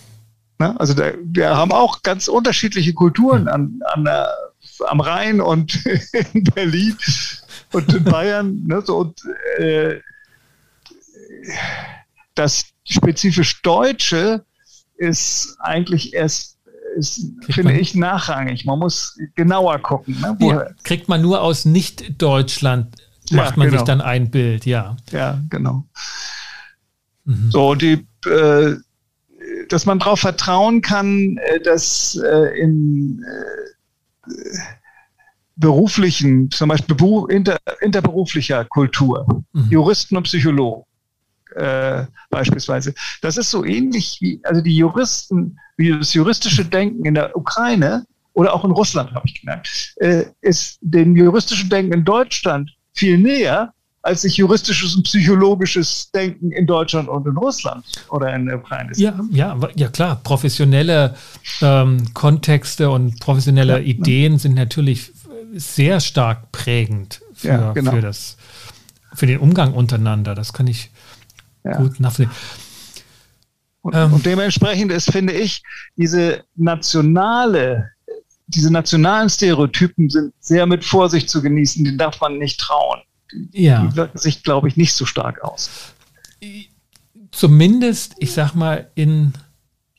Ne? 0.59 0.77
Also 0.79 0.93
da, 0.93 1.13
wir 1.23 1.55
haben 1.55 1.71
auch 1.71 2.03
ganz 2.03 2.27
unterschiedliche 2.27 2.93
Kulturen 2.93 3.47
an, 3.47 3.79
an 3.93 4.03
der, 4.03 4.29
am 4.87 4.99
Rhein 4.99 5.39
und 5.39 5.85
in 6.33 6.43
Berlin 6.43 6.97
und 7.71 7.93
in 7.93 8.03
Bayern. 8.03 8.63
Ne? 8.67 8.81
So, 8.85 8.97
und, 8.97 9.21
äh, 9.57 9.99
das 12.35 12.65
spezifisch 12.83 13.61
Deutsche 13.61 14.45
ist 14.97 15.55
eigentlich 15.59 16.13
erst, 16.13 16.57
ist, 16.97 17.31
finde 17.49 17.73
ich, 17.73 17.95
nachrangig. 17.95 18.65
Man 18.65 18.79
muss 18.79 19.17
genauer 19.35 19.79
gucken. 19.79 20.19
Ne? 20.19 20.37
Ja, 20.39 20.67
kriegt 20.83 21.07
man 21.07 21.21
nur 21.21 21.41
aus 21.41 21.63
Nicht-Deutschland, 21.63 22.95
macht 23.31 23.51
ja, 23.51 23.57
man 23.57 23.67
genau. 23.67 23.77
sich 23.79 23.85
dann 23.85 24.01
ein 24.01 24.29
Bild, 24.29 24.65
ja. 24.65 24.97
Ja, 25.11 25.39
genau. 25.49 25.85
Mhm. 27.23 27.51
So, 27.51 27.75
die 27.75 28.05
äh, 28.25 28.75
dass 29.69 29.85
man 29.85 29.99
darauf 29.99 30.19
vertrauen 30.19 30.81
kann, 30.81 31.37
äh, 31.37 31.59
dass 31.61 32.15
äh, 32.15 32.59
in 32.59 33.23
äh, 33.23 34.33
beruflichen, 35.55 36.49
zum 36.51 36.69
Beispiel 36.69 36.95
inter, 37.29 37.57
interberuflicher 37.81 38.65
Kultur, 38.65 39.43
mhm. 39.53 39.69
Juristen 39.69 40.15
und 40.17 40.23
Psychologen 40.23 40.83
äh, 41.55 42.05
beispielsweise, 42.29 42.93
das 43.21 43.37
ist 43.37 43.51
so 43.51 43.65
ähnlich 43.65 44.17
wie, 44.21 44.39
also 44.43 44.61
die 44.61 44.75
Juristen, 44.75 45.57
wie 45.77 45.91
das 45.91 46.13
juristische 46.13 46.65
Denken 46.65 47.05
in 47.05 47.15
der 47.15 47.35
Ukraine 47.35 48.05
oder 48.33 48.53
auch 48.53 48.63
in 48.63 48.71
Russland, 48.71 49.11
habe 49.13 49.27
ich 49.27 49.41
gemerkt, 49.41 49.95
äh, 49.97 50.25
ist 50.41 50.77
dem 50.81 51.15
juristischen 51.15 51.69
Denken 51.69 51.93
in 51.93 52.05
Deutschland 52.05 52.71
viel 52.93 53.17
näher 53.17 53.73
als 54.09 54.21
sich 54.21 54.37
juristisches 54.37 54.95
und 54.95 55.03
psychologisches 55.03 56.09
Denken 56.11 56.51
in 56.51 56.65
Deutschland 56.65 57.07
und 57.07 57.27
in 57.27 57.37
Russland 57.37 57.85
oder 58.09 58.33
in 58.33 58.47
der 58.47 58.57
Ukraine. 58.57 58.91
Ja, 58.95 59.19
ja, 59.29 59.57
ja 59.75 59.87
klar. 59.87 60.19
Professionelle 60.23 61.15
ähm, 61.61 62.11
Kontexte 62.15 62.89
und 62.89 63.19
professionelle 63.19 63.73
ja, 63.73 63.85
Ideen 63.85 64.33
ne? 64.33 64.39
sind 64.39 64.55
natürlich 64.55 65.11
sehr 65.53 65.99
stark 65.99 66.51
prägend 66.51 67.21
für, 67.33 67.47
ja, 67.49 67.73
genau. 67.73 67.91
für, 67.91 68.01
das, 68.01 68.37
für 69.13 69.27
den 69.27 69.39
Umgang 69.39 69.73
untereinander. 69.73 70.33
Das 70.33 70.53
kann 70.53 70.65
ich 70.65 70.89
ja. 71.63 71.77
gut 71.77 71.99
nachvollziehen. 71.99 72.35
Und, 73.81 73.95
ähm, 73.95 74.13
und 74.13 74.25
dementsprechend 74.25 74.91
ist, 74.91 75.11
finde 75.11 75.33
ich, 75.33 75.61
diese 75.95 76.43
nationale 76.55 77.91
diese 78.51 78.73
nationalen 78.73 79.29
Stereotypen 79.29 80.09
sind 80.09 80.33
sehr 80.39 80.65
mit 80.65 80.83
Vorsicht 80.83 81.29
zu 81.29 81.39
genießen, 81.39 81.85
den 81.85 81.99
darf 81.99 82.19
man 82.19 82.39
nicht 82.39 82.59
trauen 82.59 82.99
ja. 83.51 83.85
die 83.85 83.95
wirken 83.95 84.17
sich, 84.17 84.43
glaube 84.43 84.67
ich, 84.67 84.77
nicht 84.77 84.93
so 84.93 85.05
stark 85.05 85.43
aus. 85.43 85.69
Zumindest, 87.31 88.15
ich 88.19 88.33
sag 88.33 88.53
mal, 88.53 88.89
in, 88.95 89.33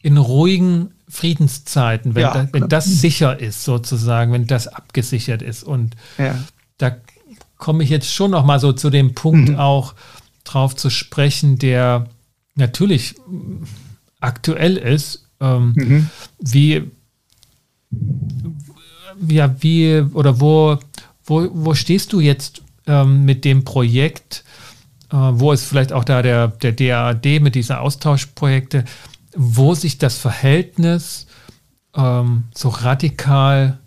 in 0.03 0.17
ruhigen 0.17 0.93
Friedenszeiten, 1.09 2.15
wenn, 2.15 2.23
ja, 2.23 2.33
da, 2.33 2.49
wenn 2.53 2.69
das 2.69 2.87
sicher 2.87 3.39
ist, 3.39 3.65
sozusagen, 3.65 4.33
wenn 4.33 4.47
das 4.47 4.69
abgesichert 4.69 5.43
ist. 5.43 5.65
Und 5.65 5.97
ja. 6.19 6.39
da 6.79 6.97
komme 7.57 7.85
ich 7.85 7.91
jetzt 7.91 8.13
schon 8.13 8.31
noch 8.31 8.45
mal 8.45 8.61
so 8.61 8.73
zu 8.73 8.91
dem 8.91 9.15
Punkt 9.15 9.51
mhm. 9.51 9.57
auch 9.57 9.95
drauf 10.45 10.75
zu 10.77 10.91
sprechen, 10.91 11.59
der 11.59 12.09
natürlich 12.55 13.15
aktuell 14.21 14.77
ist, 14.77 15.27
ähm, 15.41 15.73
mhm. 15.77 16.11
wie, 16.41 16.91
ja, 19.29 19.55
wie 19.63 20.01
oder 20.13 20.41
wo, 20.41 20.79
wo, 21.25 21.49
wo 21.53 21.75
stehst 21.75 22.13
du 22.13 22.21
jetzt 22.21 22.63
ähm, 22.91 23.25
mit 23.25 23.45
dem 23.45 23.65
Projekt, 23.65 24.45
äh, 25.13 25.17
wo 25.17 25.53
es 25.53 25.65
vielleicht 25.65 25.93
auch 25.93 26.05
da 26.05 26.23
der, 26.23 26.49
der 26.49 26.73
DAAD 26.73 27.41
mit 27.41 27.55
diesen 27.55 27.77
Austauschprojekte, 27.77 28.85
wo 29.37 29.75
sich 29.75 29.99
das 29.99 30.19
Verhältnis 30.19 31.27
ähm, 31.95 32.45
so 32.53 32.69
radikal 32.69 33.79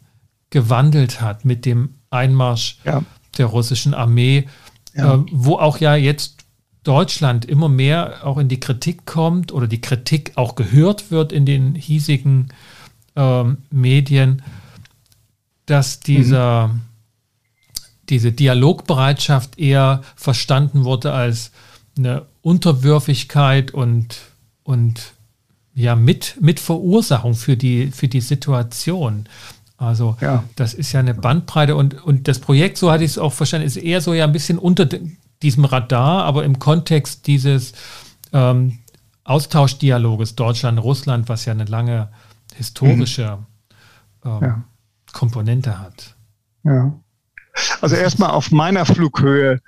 gewandelt 0.50 1.20
hat 1.20 1.44
mit 1.44 1.66
dem 1.66 1.96
Einmarsch 2.12 2.78
ja. 2.86 3.04
der 3.38 3.48
russischen 3.48 3.94
Armee, 3.94 4.48
ja. 4.96 5.16
äh, 5.16 5.20
wo 5.32 5.56
auch 5.56 5.80
ja 5.80 5.96
jetzt 5.96 6.46
Deutschland 6.84 7.46
immer 7.46 7.70
mehr 7.70 8.26
auch 8.26 8.38
in 8.38 8.48
die 8.48 8.60
Kritik 8.60 9.06
kommt 9.06 9.52
oder 9.52 9.68
die 9.68 9.82
Kritik 9.82 10.34
auch 10.36 10.56
gehört 10.56 11.12
wird 11.12 11.32
in 11.34 11.46
den 11.46 11.76
hiesigen 11.76 12.50
ähm, 13.16 13.58
Medien, 13.70 14.44
dass 15.66 16.00
dieser 16.00 16.70
mhm 16.70 16.82
diese 18.14 18.32
Dialogbereitschaft 18.32 19.58
eher 19.58 20.04
verstanden 20.16 20.84
wurde 20.84 21.14
als 21.14 21.52
eine 21.98 22.28
Unterwürfigkeit 22.44 23.72
und, 23.72 24.20
und 24.62 25.14
ja, 25.74 25.96
mit, 25.96 26.38
mit 26.40 26.60
Verursachung 26.60 27.34
für 27.34 27.58
die, 27.58 27.88
für 27.88 28.08
die 28.08 28.22
Situation. 28.22 29.26
Also 29.78 30.16
ja. 30.22 30.44
das 30.56 30.76
ist 30.76 30.92
ja 30.92 31.00
eine 31.00 31.16
Bandbreite 31.16 31.76
und, 31.76 32.04
und 32.04 32.28
das 32.28 32.38
Projekt, 32.38 32.78
so 32.78 32.92
hatte 32.92 33.04
ich 33.04 33.12
es 33.12 33.18
auch 33.18 33.34
verstanden, 33.34 33.66
ist 33.66 33.78
eher 33.78 34.00
so 34.00 34.14
ja 34.14 34.26
ein 34.26 34.32
bisschen 34.32 34.60
unter 34.60 34.88
diesem 35.42 35.66
Radar, 35.66 36.24
aber 36.26 36.46
im 36.46 36.60
Kontext 36.60 37.26
dieses 37.26 37.74
ähm, 38.32 38.78
Austauschdialoges 39.24 40.36
Deutschland-Russland, 40.36 41.30
was 41.30 41.46
ja 41.46 41.54
eine 41.54 41.66
lange 41.66 42.10
historische 42.54 43.40
mhm. 44.24 44.32
ähm, 44.32 44.40
ja. 44.44 44.64
Komponente 45.12 45.80
hat. 45.80 46.16
Ja. 46.64 46.94
Also 47.82 47.96
erstmal 47.96 48.32
auf 48.32 48.52
meiner 48.52 48.86
Flughöhe 48.86 49.60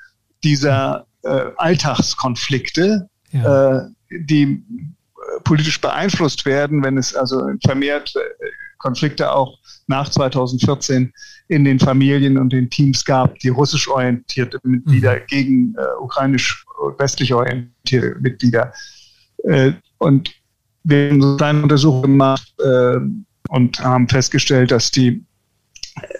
dieser 0.44 1.08
äh, 1.24 1.52
Alltagskonflikte, 1.58 3.10
ja. 3.32 3.78
äh, 3.78 3.90
die 4.12 4.44
äh, 4.44 5.42
politisch 5.44 5.82
beeinflusst 5.82 6.46
werden, 6.46 6.84
wenn 6.84 6.98
es 6.98 7.16
also 7.16 7.50
vermehrt 7.64 8.14
äh, 8.16 8.46
Konflikte 8.78 9.32
auch 9.32 9.58
nach 9.88 10.10
2014 10.10 11.12
in 11.48 11.66
den 11.66 11.80
Familien 11.80 12.38
und 12.38 12.54
den 12.54 12.70
Teams 12.70 13.04
gab, 13.04 13.40
die 13.40 13.50
russisch 13.50 13.88
orientierte 13.88 14.60
Mitglieder 14.64 15.16
mhm. 15.16 15.20
gegen 15.28 15.76
äh, 15.76 16.02
ukrainisch 16.02 16.66
westlich 16.98 17.34
orientierte 17.34 18.16
Mitglieder. 18.20 18.74
Äh, 19.44 19.74
und 19.98 20.32
wir 20.84 21.10
haben 21.10 21.42
eine 21.42 21.64
Untersuchung 21.64 22.04
gemacht 22.04 22.54
äh, 22.60 22.98
und 23.50 23.80
haben 23.80 24.08
festgestellt, 24.08 24.72
dass 24.72 24.92
die 24.92 25.25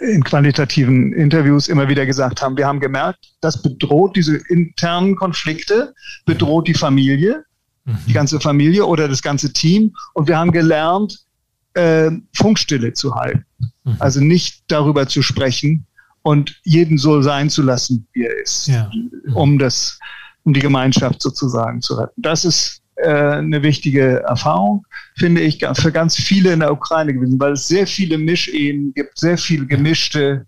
in 0.00 0.24
qualitativen 0.24 1.12
Interviews 1.12 1.68
immer 1.68 1.88
wieder 1.88 2.06
gesagt 2.06 2.42
haben, 2.42 2.56
wir 2.56 2.66
haben 2.66 2.80
gemerkt, 2.80 3.18
das 3.40 3.60
bedroht 3.60 4.16
diese 4.16 4.36
internen 4.48 5.16
Konflikte, 5.16 5.94
bedroht 6.24 6.66
die 6.68 6.74
Familie, 6.74 7.44
mhm. 7.84 7.98
die 8.06 8.12
ganze 8.12 8.40
Familie 8.40 8.86
oder 8.86 9.08
das 9.08 9.22
ganze 9.22 9.52
Team. 9.52 9.94
Und 10.14 10.28
wir 10.28 10.38
haben 10.38 10.52
gelernt, 10.52 11.26
äh, 11.74 12.10
Funkstille 12.34 12.94
zu 12.94 13.14
halten. 13.14 13.44
Mhm. 13.84 13.96
Also 13.98 14.20
nicht 14.20 14.64
darüber 14.68 15.06
zu 15.06 15.22
sprechen 15.22 15.86
und 16.22 16.58
jeden 16.64 16.98
so 16.98 17.20
sein 17.22 17.50
zu 17.50 17.62
lassen, 17.62 18.06
wie 18.12 18.24
er 18.24 18.42
ist, 18.42 18.68
ja. 18.68 18.90
um 19.34 19.58
das, 19.58 19.98
um 20.44 20.54
die 20.54 20.60
Gemeinschaft 20.60 21.20
sozusagen 21.20 21.82
zu 21.82 21.94
retten. 21.94 22.20
Das 22.20 22.44
ist 22.44 22.80
äh, 22.96 23.08
eine 23.08 23.62
wichtige 23.62 24.22
Erfahrung, 24.22 24.86
finde 25.16 25.42
ich, 25.42 25.64
für 25.74 25.92
ganz 25.92 26.16
viele 26.16 26.52
in 26.52 26.60
der 26.60 26.72
Ukraine 26.72 27.12
gewesen, 27.14 27.38
weil 27.38 27.52
es 27.52 27.68
sehr 27.68 27.86
viele 27.86 28.18
Mischehen 28.18 28.94
gibt, 28.94 29.18
sehr 29.18 29.36
viele 29.36 29.66
gemischte 29.66 30.46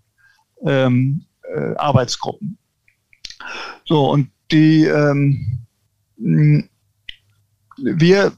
ähm, 0.65 1.25
äh, 1.43 1.75
Arbeitsgruppen. 1.75 2.57
So, 3.85 4.09
und 4.09 4.29
die, 4.51 4.85
ähm, 4.85 5.59
wir 7.77 8.31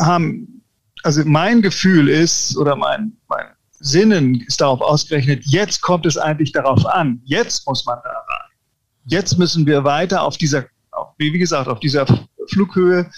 haben, 0.00 0.62
also 1.02 1.22
mein 1.24 1.62
Gefühl 1.62 2.08
ist, 2.08 2.56
oder 2.56 2.76
mein, 2.76 3.12
mein 3.28 3.46
Sinnen 3.72 4.40
ist 4.40 4.60
darauf 4.60 4.80
ausgerechnet, 4.80 5.44
jetzt 5.44 5.80
kommt 5.80 6.06
es 6.06 6.16
eigentlich 6.16 6.52
darauf 6.52 6.84
an, 6.86 7.20
jetzt 7.24 7.66
muss 7.66 7.84
man 7.84 7.98
da 8.02 8.10
rein. 8.10 8.50
Jetzt 9.04 9.38
müssen 9.38 9.66
wir 9.66 9.82
weiter 9.84 10.22
auf 10.22 10.36
dieser, 10.36 10.64
wie 11.18 11.36
gesagt, 11.36 11.68
auf 11.68 11.80
dieser 11.80 12.06
Flughöhe 12.48 13.10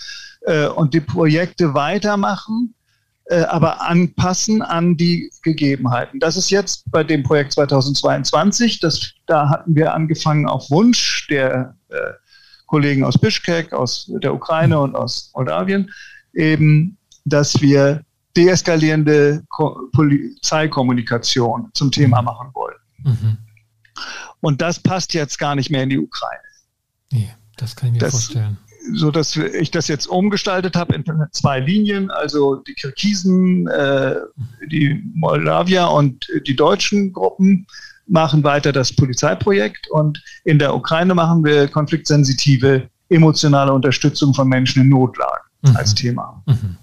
äh, 0.44 0.66
und 0.66 0.94
die 0.94 1.00
Projekte 1.00 1.74
weitermachen, 1.74 2.74
äh, 3.26 3.42
aber 3.42 3.80
anpassen 3.82 4.62
an 4.62 4.96
die 4.96 5.30
Gegebenheiten. 5.42 6.20
Das 6.20 6.36
ist 6.36 6.50
jetzt 6.50 6.90
bei 6.90 7.02
dem 7.02 7.22
Projekt 7.22 7.52
2022, 7.52 8.80
das, 8.80 9.12
da 9.26 9.48
hatten 9.48 9.74
wir 9.74 9.94
angefangen 9.94 10.46
auf 10.46 10.70
Wunsch 10.70 11.26
der 11.28 11.76
äh, 11.88 11.96
Kollegen 12.66 13.04
aus 13.04 13.18
Bischkek, 13.18 13.72
aus 13.72 14.10
der 14.22 14.34
Ukraine 14.34 14.78
und 14.80 14.94
aus 14.94 15.30
Moldawien, 15.34 15.90
eben, 16.34 16.98
dass 17.24 17.60
wir 17.60 18.02
deeskalierende 18.36 19.44
Ko 19.48 19.88
Polizeikommunikation 19.92 21.70
zum 21.72 21.90
Thema 21.90 22.20
mhm. 22.20 22.24
machen 22.24 22.48
wollen. 22.52 22.76
Mhm. 23.04 23.38
Und 24.40 24.60
das 24.60 24.78
passt 24.80 25.14
jetzt 25.14 25.38
gar 25.38 25.54
nicht 25.54 25.70
mehr 25.70 25.84
in 25.84 25.90
die 25.90 25.98
Ukraine. 25.98 26.42
Nee, 27.12 27.32
das 27.56 27.76
kann 27.76 27.88
ich 27.88 27.92
mir 27.94 27.98
das, 28.00 28.10
vorstellen 28.10 28.58
so 28.92 29.10
dass 29.10 29.36
ich 29.36 29.70
das 29.70 29.88
jetzt 29.88 30.06
umgestaltet 30.06 30.76
habe 30.76 30.94
in 30.94 31.04
zwei 31.32 31.60
Linien, 31.60 32.10
also 32.10 32.56
die 32.56 32.74
Kirgisen, 32.74 33.66
äh, 33.68 34.16
die 34.70 35.02
Moldawier 35.14 35.90
und 35.90 36.26
die 36.46 36.56
deutschen 36.56 37.12
Gruppen 37.12 37.66
machen 38.06 38.44
weiter 38.44 38.72
das 38.72 38.94
Polizeiprojekt 38.94 39.88
und 39.90 40.22
in 40.44 40.58
der 40.58 40.74
Ukraine 40.74 41.14
machen 41.14 41.44
wir 41.44 41.68
konfliktsensitive 41.68 42.88
emotionale 43.08 43.72
Unterstützung 43.72 44.34
von 44.34 44.48
Menschen 44.48 44.82
in 44.82 44.88
Notlagen 44.90 45.44
mhm. 45.62 45.76
als 45.76 45.94
Thema. 45.94 46.42
Mhm. 46.46 46.76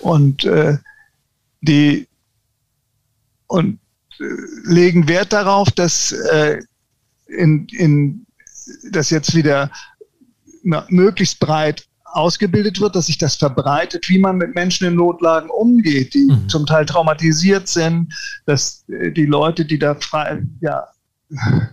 Und 0.00 0.44
äh, 0.44 0.78
die 1.60 2.06
und 3.48 3.78
äh, 4.20 4.24
legen 4.64 5.08
Wert 5.08 5.32
darauf, 5.32 5.70
dass 5.70 6.12
äh, 6.12 6.60
in, 7.26 7.66
in 7.68 8.26
dass 8.90 9.10
jetzt 9.10 9.34
wieder 9.34 9.70
möglichst 10.88 11.40
breit 11.40 11.86
ausgebildet 12.04 12.80
wird, 12.80 12.96
dass 12.96 13.06
sich 13.06 13.18
das 13.18 13.36
verbreitet, 13.36 14.08
wie 14.08 14.18
man 14.18 14.38
mit 14.38 14.54
Menschen 14.54 14.86
in 14.86 14.94
Notlagen 14.94 15.50
umgeht, 15.50 16.14
die 16.14 16.24
mhm. 16.24 16.48
zum 16.48 16.66
Teil 16.66 16.86
traumatisiert 16.86 17.68
sind, 17.68 18.14
dass 18.46 18.84
äh, 18.88 19.12
die 19.12 19.26
Leute, 19.26 19.64
die 19.64 19.78
da 19.78 19.94
frei, 19.94 20.42
ja, 20.60 20.86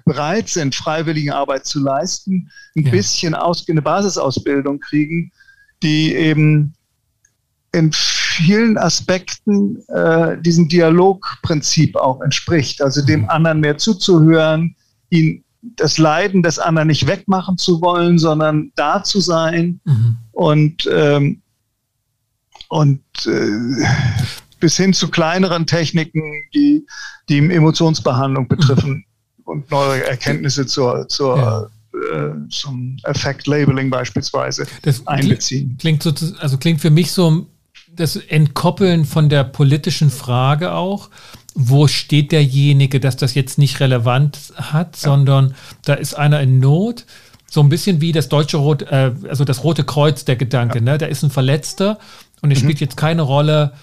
bereit 0.04 0.50
sind, 0.50 0.76
freiwillige 0.76 1.34
Arbeit 1.34 1.66
zu 1.66 1.80
leisten, 1.82 2.52
ein 2.76 2.84
ja. 2.84 2.92
bisschen 2.92 3.34
aus, 3.34 3.66
eine 3.70 3.82
Basisausbildung 3.82 4.80
kriegen, 4.82 5.32
die 5.82 6.14
eben 6.14 6.74
in 7.72 7.92
vielen 7.94 8.78
Aspekten 8.78 9.82
äh, 9.88 10.38
diesem 10.42 10.68
Dialogprinzip 10.68 11.96
auch 11.96 12.22
entspricht, 12.22 12.82
also 12.82 13.06
dem 13.06 13.22
mhm. 13.22 13.30
anderen 13.30 13.60
mehr 13.62 13.78
zuzuhören, 13.78 14.76
ihn 15.10 15.45
das 15.76 15.98
Leiden 15.98 16.44
des 16.44 16.60
anderen 16.60 16.88
nicht 16.88 17.08
wegmachen 17.08 17.58
zu 17.58 17.82
wollen, 17.82 18.18
sondern 18.18 18.72
da 18.76 19.04
zu 19.04 19.20
sein 19.20 19.80
mhm. 19.84 20.18
und, 20.32 20.90
ähm, 20.92 21.42
und 22.70 23.02
äh, 23.26 23.86
bis 24.60 24.78
hin 24.78 24.94
zu 24.94 25.10
kleineren 25.10 25.66
Techniken, 25.66 26.22
die 26.54 26.86
die 27.30 27.38
Emotionsbehandlung 27.38 28.48
betreffen 28.48 29.06
mhm. 29.38 29.44
und 29.44 29.72
neue 29.72 30.04
Erkenntnisse 30.06 30.66
zur, 30.66 31.08
zur 31.08 31.38
ja. 31.38 32.30
äh, 32.30 32.50
zum 32.50 32.98
Effect 33.04 33.48
Labeling 33.48 33.90
beispielsweise 33.90 34.66
das 34.84 35.06
einbeziehen. 35.08 35.78
Klingt 35.80 36.04
so, 36.04 36.14
also 36.40 36.58
klingt 36.58 36.82
für 36.82 36.92
mich 36.92 37.12
so 37.12 37.48
das 37.96 38.16
Entkoppeln 38.18 39.06
von 39.06 39.30
der 39.30 39.44
politischen 39.44 40.10
Frage 40.10 40.74
auch 40.74 41.10
wo 41.56 41.88
steht 41.88 42.34
derjenige, 42.34 43.00
dass 43.00 43.16
das 43.16 43.34
jetzt 43.34 43.58
nicht 43.58 43.80
relevant 43.80 44.54
hat, 44.56 44.98
ja. 44.98 45.10
sondern 45.10 45.56
da 45.84 45.94
ist 45.96 46.14
einer 46.14 46.42
in 46.42 46.60
Not. 46.60 47.06
So 47.50 47.62
ein 47.62 47.70
bisschen 47.70 48.02
wie 48.02 48.12
das 48.12 48.28
deutsche 48.28 48.58
Rot, 48.58 48.82
äh, 48.82 49.14
also 49.30 49.46
das 49.46 49.64
Rote 49.64 49.86
Kreuz, 49.86 50.26
der 50.26 50.36
Gedanke, 50.36 50.80
ja. 50.80 50.84
ne? 50.84 50.98
Da 50.98 51.06
ist 51.06 51.24
ein 51.24 51.30
Verletzter 51.30 51.98
und 52.42 52.52
es 52.52 52.60
mhm. 52.60 52.64
spielt 52.66 52.82
jetzt 52.82 52.98
keine 52.98 53.22
Rolle, 53.22 53.74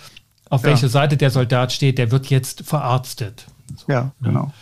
auf 0.51 0.63
ja. 0.63 0.69
welcher 0.69 0.91
Seite 0.91 1.17
der 1.17 1.31
Soldat 1.31 1.73
steht, 1.73 1.97
der 1.97 2.11
wird 2.11 2.27
jetzt 2.27 2.63
verarztet. 2.63 3.47
So, 3.75 3.91
ja, 3.91 4.03
ne? 4.03 4.13
genau. 4.21 4.53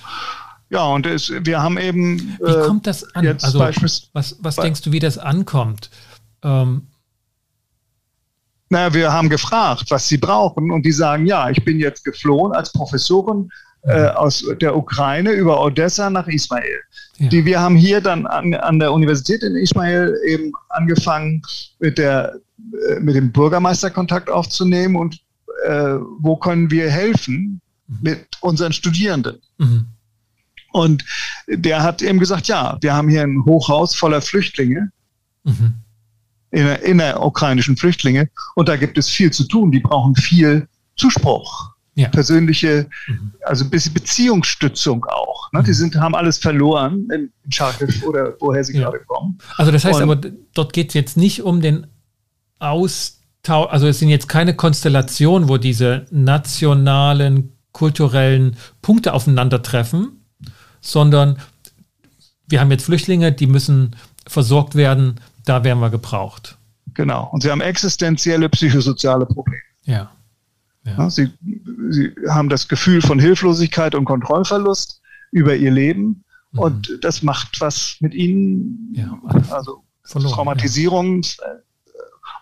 Ja, 0.68 0.84
und 0.84 1.04
es, 1.04 1.32
wir 1.32 1.60
haben 1.60 1.78
eben. 1.78 2.38
Wie 2.38 2.52
äh, 2.52 2.64
kommt 2.64 2.86
das 2.86 3.02
an? 3.16 3.26
also, 3.26 3.58
was, 3.58 4.36
was 4.40 4.56
denkst 4.56 4.82
du, 4.82 4.92
wie 4.92 5.00
das 5.00 5.18
ankommt? 5.18 5.90
Ähm, 6.44 6.86
naja, 8.70 8.94
wir 8.94 9.12
haben 9.12 9.28
gefragt, 9.28 9.86
was 9.90 10.08
sie 10.08 10.16
brauchen 10.16 10.70
und 10.70 10.86
die 10.86 10.92
sagen, 10.92 11.26
ja, 11.26 11.50
ich 11.50 11.62
bin 11.64 11.80
jetzt 11.80 12.04
geflohen 12.04 12.52
als 12.52 12.72
Professorin 12.72 13.50
äh, 13.82 14.06
aus 14.06 14.44
der 14.60 14.76
Ukraine 14.76 15.32
über 15.32 15.60
Odessa 15.60 16.08
nach 16.08 16.28
Ismail. 16.28 16.78
Ja. 17.18 17.28
Die, 17.28 17.44
wir 17.44 17.60
haben 17.60 17.74
hier 17.74 18.00
dann 18.00 18.26
an, 18.26 18.54
an 18.54 18.78
der 18.78 18.92
Universität 18.92 19.42
in 19.42 19.56
Ismail 19.56 20.16
eben 20.24 20.52
angefangen, 20.68 21.42
mit, 21.80 21.98
der, 21.98 22.36
äh, 22.88 23.00
mit 23.00 23.16
dem 23.16 23.32
Bürgermeister 23.32 23.90
Kontakt 23.90 24.30
aufzunehmen 24.30 24.94
und 24.94 25.20
äh, 25.66 25.96
wo 26.20 26.36
können 26.36 26.70
wir 26.70 26.88
helfen 26.88 27.60
mhm. 27.88 27.98
mit 28.02 28.26
unseren 28.40 28.72
Studierenden. 28.72 29.40
Mhm. 29.58 29.86
Und 30.72 31.04
der 31.48 31.82
hat 31.82 32.02
eben 32.02 32.20
gesagt, 32.20 32.46
ja, 32.46 32.78
wir 32.80 32.94
haben 32.94 33.08
hier 33.08 33.22
ein 33.22 33.44
Hochhaus 33.44 33.96
voller 33.96 34.20
Flüchtlinge. 34.20 34.92
Mhm 35.42 35.74
in, 36.50 36.66
innerukrainischen 36.66 37.76
Flüchtlinge. 37.76 38.28
Und 38.54 38.68
da 38.68 38.76
gibt 38.76 38.98
es 38.98 39.08
viel 39.08 39.30
zu 39.32 39.44
tun. 39.44 39.70
Die 39.70 39.80
brauchen 39.80 40.14
viel 40.14 40.68
Zuspruch. 40.96 41.70
Ja. 41.96 42.08
Persönliche, 42.08 42.88
mhm. 43.08 43.32
also 43.44 43.64
ein 43.64 43.70
bisschen 43.70 43.92
Beziehungsstützung 43.92 45.04
auch. 45.04 45.52
Ne? 45.52 45.62
Die 45.62 45.70
mhm. 45.70 45.74
sind, 45.74 45.96
haben 45.96 46.14
alles 46.14 46.38
verloren 46.38 47.08
in 47.12 47.30
Charkiw 47.50 48.06
oder 48.06 48.34
woher 48.40 48.62
sie 48.64 48.74
ja. 48.74 48.84
gerade 48.84 49.00
kommen. 49.06 49.38
Also 49.56 49.72
das 49.72 49.84
heißt 49.84 50.00
Und, 50.00 50.10
aber, 50.10 50.30
dort 50.54 50.72
geht 50.72 50.88
es 50.88 50.94
jetzt 50.94 51.16
nicht 51.16 51.42
um 51.42 51.60
den 51.60 51.88
Austausch, 52.58 53.70
also 53.70 53.86
es 53.88 53.98
sind 53.98 54.08
jetzt 54.08 54.28
keine 54.28 54.54
Konstellationen, 54.54 55.48
wo 55.48 55.56
diese 55.58 56.06
nationalen, 56.10 57.52
kulturellen 57.72 58.56
Punkte 58.82 59.12
aufeinandertreffen, 59.12 60.24
sondern 60.80 61.38
wir 62.48 62.60
haben 62.60 62.70
jetzt 62.70 62.84
Flüchtlinge, 62.84 63.32
die 63.32 63.46
müssen 63.46 63.96
versorgt 64.26 64.74
werden, 64.74 65.16
da 65.50 65.64
werden 65.64 65.80
wir 65.80 65.90
gebraucht. 65.90 66.56
Genau. 66.94 67.28
Und 67.32 67.42
sie 67.42 67.50
haben 67.50 67.60
existenzielle 67.60 68.48
psychosoziale 68.48 69.26
Probleme. 69.26 69.62
Ja. 69.82 70.12
ja. 70.84 71.10
Sie, 71.10 71.28
sie 71.88 72.14
haben 72.28 72.48
das 72.48 72.68
Gefühl 72.68 73.02
von 73.02 73.18
Hilflosigkeit 73.18 73.96
und 73.96 74.04
Kontrollverlust 74.04 75.02
über 75.32 75.56
ihr 75.56 75.72
Leben. 75.72 76.24
Mhm. 76.52 76.58
Und 76.60 76.98
das 77.02 77.24
macht 77.24 77.60
was 77.60 77.96
mit 77.98 78.14
ihnen. 78.14 78.94
Ja, 78.94 79.18
also 79.50 79.82
verloren, 80.04 80.34
Traumatisierung 80.34 81.22
ja. 81.22 81.44
Äh, 81.44 81.56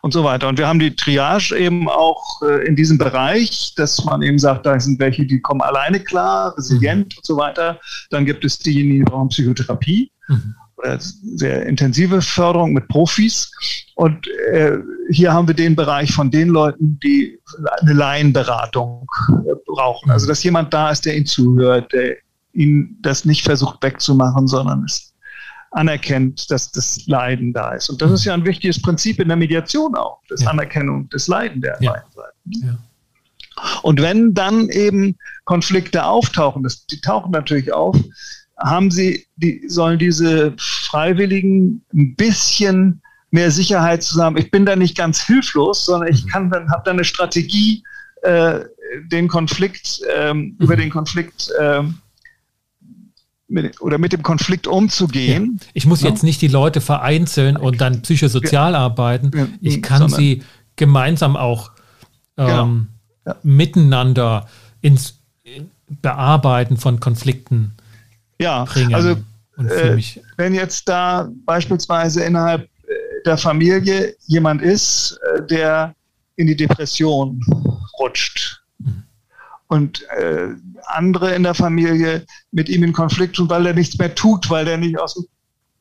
und 0.03 0.13
so 0.13 0.23
weiter. 0.23 0.47
Und 0.47 0.59
wir 0.59 0.69
haben 0.69 0.79
die 0.79 0.95
Triage 0.95 1.57
eben 1.57 1.89
auch 1.89 2.43
äh, 2.43 2.67
in 2.67 2.77
diesem 2.77 2.99
Bereich, 2.99 3.73
dass 3.75 4.05
man 4.05 4.21
eben 4.21 4.39
sagt, 4.39 4.67
da 4.67 4.79
sind 4.79 5.01
welche, 5.01 5.25
die 5.25 5.41
kommen 5.41 5.63
alleine 5.63 6.01
klar, 6.01 6.55
resilient 6.59 7.15
mhm. 7.15 7.19
und 7.19 7.25
so 7.25 7.39
weiter. 7.39 7.81
Dann 8.11 8.27
gibt 8.27 8.45
es 8.45 8.59
diejenigen, 8.59 9.07
die 9.07 9.11
brauchen 9.11 9.31
Psychotherapie. 9.31 10.13
Mhm 10.29 10.55
sehr 11.01 11.67
intensive 11.67 12.23
Förderung 12.23 12.73
mit 12.73 12.89
Profis. 12.89 13.51
Und 13.95 14.27
äh, 14.53 14.79
hier 15.11 15.33
haben 15.33 15.49
wir 15.49 15.55
den 15.55 15.75
Bereich 15.75 16.13
von 16.13 16.31
den 16.31 16.49
Leuten, 16.49 16.99
die 17.03 17.39
eine 17.81 17.93
Laienberatung 17.93 19.07
äh, 19.29 19.55
brauchen. 19.67 20.11
Also 20.11 20.27
dass 20.27 20.43
jemand 20.43 20.73
da 20.73 20.91
ist, 20.91 21.05
der 21.05 21.17
ihnen 21.17 21.27
zuhört, 21.27 21.93
der 21.93 22.17
ihnen 22.53 22.99
das 23.03 23.25
nicht 23.25 23.45
versucht 23.45 23.83
wegzumachen, 23.83 24.47
sondern 24.47 24.85
es 24.85 25.15
anerkennt, 25.71 26.51
dass 26.51 26.71
das 26.73 27.07
Leiden 27.07 27.53
da 27.53 27.73
ist. 27.73 27.91
Und 27.91 28.01
das 28.01 28.11
ist 28.11 28.25
ja 28.25 28.35
ein 28.35 28.45
wichtiges 28.45 28.81
Prinzip 28.81 29.21
in 29.21 29.29
der 29.29 29.37
Mediation 29.37 29.95
auch, 29.95 30.21
das 30.29 30.43
ja. 30.43 30.51
Anerkennung 30.51 31.09
des 31.11 31.29
Leiden 31.29 31.61
der 31.61 31.77
ja. 31.81 31.93
beiden 31.93 32.13
Seiten. 32.13 32.67
Ja. 32.67 32.79
Und 33.83 34.01
wenn 34.01 34.35
dann 34.35 34.69
eben 34.69 35.17
Konflikte 35.45 36.05
auftauchen, 36.05 36.63
das, 36.63 36.87
die 36.87 37.01
tauchen 37.01 37.33
natürlich 37.33 37.73
auf, 37.73 37.97
haben 38.59 38.91
sie, 38.91 39.27
die 39.37 39.63
sollen 39.69 39.99
diese 39.99 40.55
Freiwilligen 40.59 41.85
ein 41.93 42.15
bisschen 42.17 43.01
mehr 43.31 43.51
Sicherheit 43.51 44.03
zusammen. 44.03 44.37
Ich 44.39 44.51
bin 44.51 44.67
da 44.67 44.75
nicht 44.75 44.97
ganz 44.97 45.23
hilflos, 45.23 45.85
sondern 45.85 46.13
ich 46.13 46.25
mhm. 46.25 46.29
kann 46.29 46.51
dann, 46.51 46.71
habe 46.71 46.83
dann 46.85 46.97
eine 46.97 47.05
Strategie, 47.05 47.83
äh, 48.23 48.61
den 49.13 49.29
Konflikt, 49.29 50.01
ähm, 50.17 50.39
mhm. 50.39 50.57
über 50.59 50.77
den 50.77 50.91
Konflikt 50.91 51.51
ähm, 51.61 51.99
mit, 53.49 53.81
oder 53.81 53.99
mit 53.99 54.13
dem 54.13 54.23
Konflikt 54.23 54.67
umzugehen. 54.67 55.59
Ja. 55.61 55.67
Ich 55.75 55.87
muss 55.87 56.03
ja. 56.03 56.09
jetzt 56.09 56.23
nicht 56.23 56.41
die 56.43 56.49
Leute 56.49 56.81
vereinzeln 56.81 57.57
und 57.57 57.81
dann 57.81 58.03
psychosozial 58.03 58.73
ja. 58.73 58.79
arbeiten. 58.79 59.59
Ich 59.61 59.83
kann 59.83 60.09
sie 60.09 60.43
gemeinsam 60.77 61.37
auch 61.37 61.71
genau. 62.37 62.65
ähm, 62.65 62.89
genau. 63.25 63.37
miteinander 63.43 64.49
ins 64.81 65.19
Bearbeiten 65.89 66.77
von 66.77 67.01
Konflikten 67.01 67.73
ja, 68.39 68.65
bringen. 68.65 68.95
Also 68.95 69.17
äh, 69.59 70.03
wenn 70.37 70.55
jetzt 70.55 70.89
da 70.89 71.29
beispielsweise 71.45 72.25
innerhalb 72.25 72.63
äh, 72.63 72.95
der 73.27 73.37
Familie 73.37 74.15
jemand 74.27 74.63
ist, 74.63 75.19
äh, 75.35 75.43
der 75.47 75.95
in 76.37 76.47
die 76.47 76.57
Depression 76.57 77.41
rutscht 77.99 78.63
mhm. 78.79 79.03
und 79.67 80.03
äh, 80.11 80.49
andere 80.87 81.35
in 81.35 81.43
der 81.43 81.55
Familie 81.55 82.25
mit 82.53 82.69
ihm 82.69 82.85
in 82.85 82.93
Konflikt 82.93 83.37
tun, 83.37 83.51
weil 83.51 83.67
er 83.67 83.75
nichts 83.75 83.99
mehr 83.99 84.15
tut, 84.15 84.49
weil 84.49 84.69
er 84.69 84.77
nicht 84.77 84.99
aus, 84.99 85.21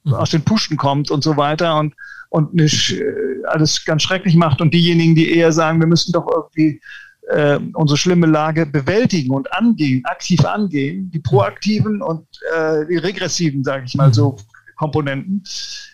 mhm. 0.03 0.13
aus 0.13 0.31
den 0.31 0.43
Puschen 0.43 0.77
kommt 0.77 1.11
und 1.11 1.23
so 1.23 1.37
weiter 1.37 1.77
und, 1.77 1.93
und 2.29 2.55
nicht, 2.55 2.93
äh, 2.93 3.13
alles 3.47 3.85
ganz 3.85 4.01
schrecklich 4.01 4.35
macht 4.35 4.59
und 4.59 4.73
diejenigen, 4.73 5.15
die 5.15 5.31
eher 5.31 5.51
sagen, 5.51 5.79
wir 5.79 5.87
müssen 5.87 6.11
doch 6.11 6.27
irgendwie 6.27 6.81
äh, 7.29 7.59
unsere 7.73 7.97
schlimme 7.97 8.27
Lage 8.27 8.65
bewältigen 8.65 9.33
und 9.33 9.51
angehen, 9.53 10.03
aktiv 10.05 10.43
angehen, 10.45 11.11
die 11.11 11.19
proaktiven 11.19 12.01
und 12.01 12.27
äh, 12.55 12.85
die 12.87 12.97
regressiven, 12.97 13.63
sage 13.63 13.85
ich 13.85 13.95
mal 13.95 14.13
so, 14.13 14.37
Komponenten, 14.77 15.43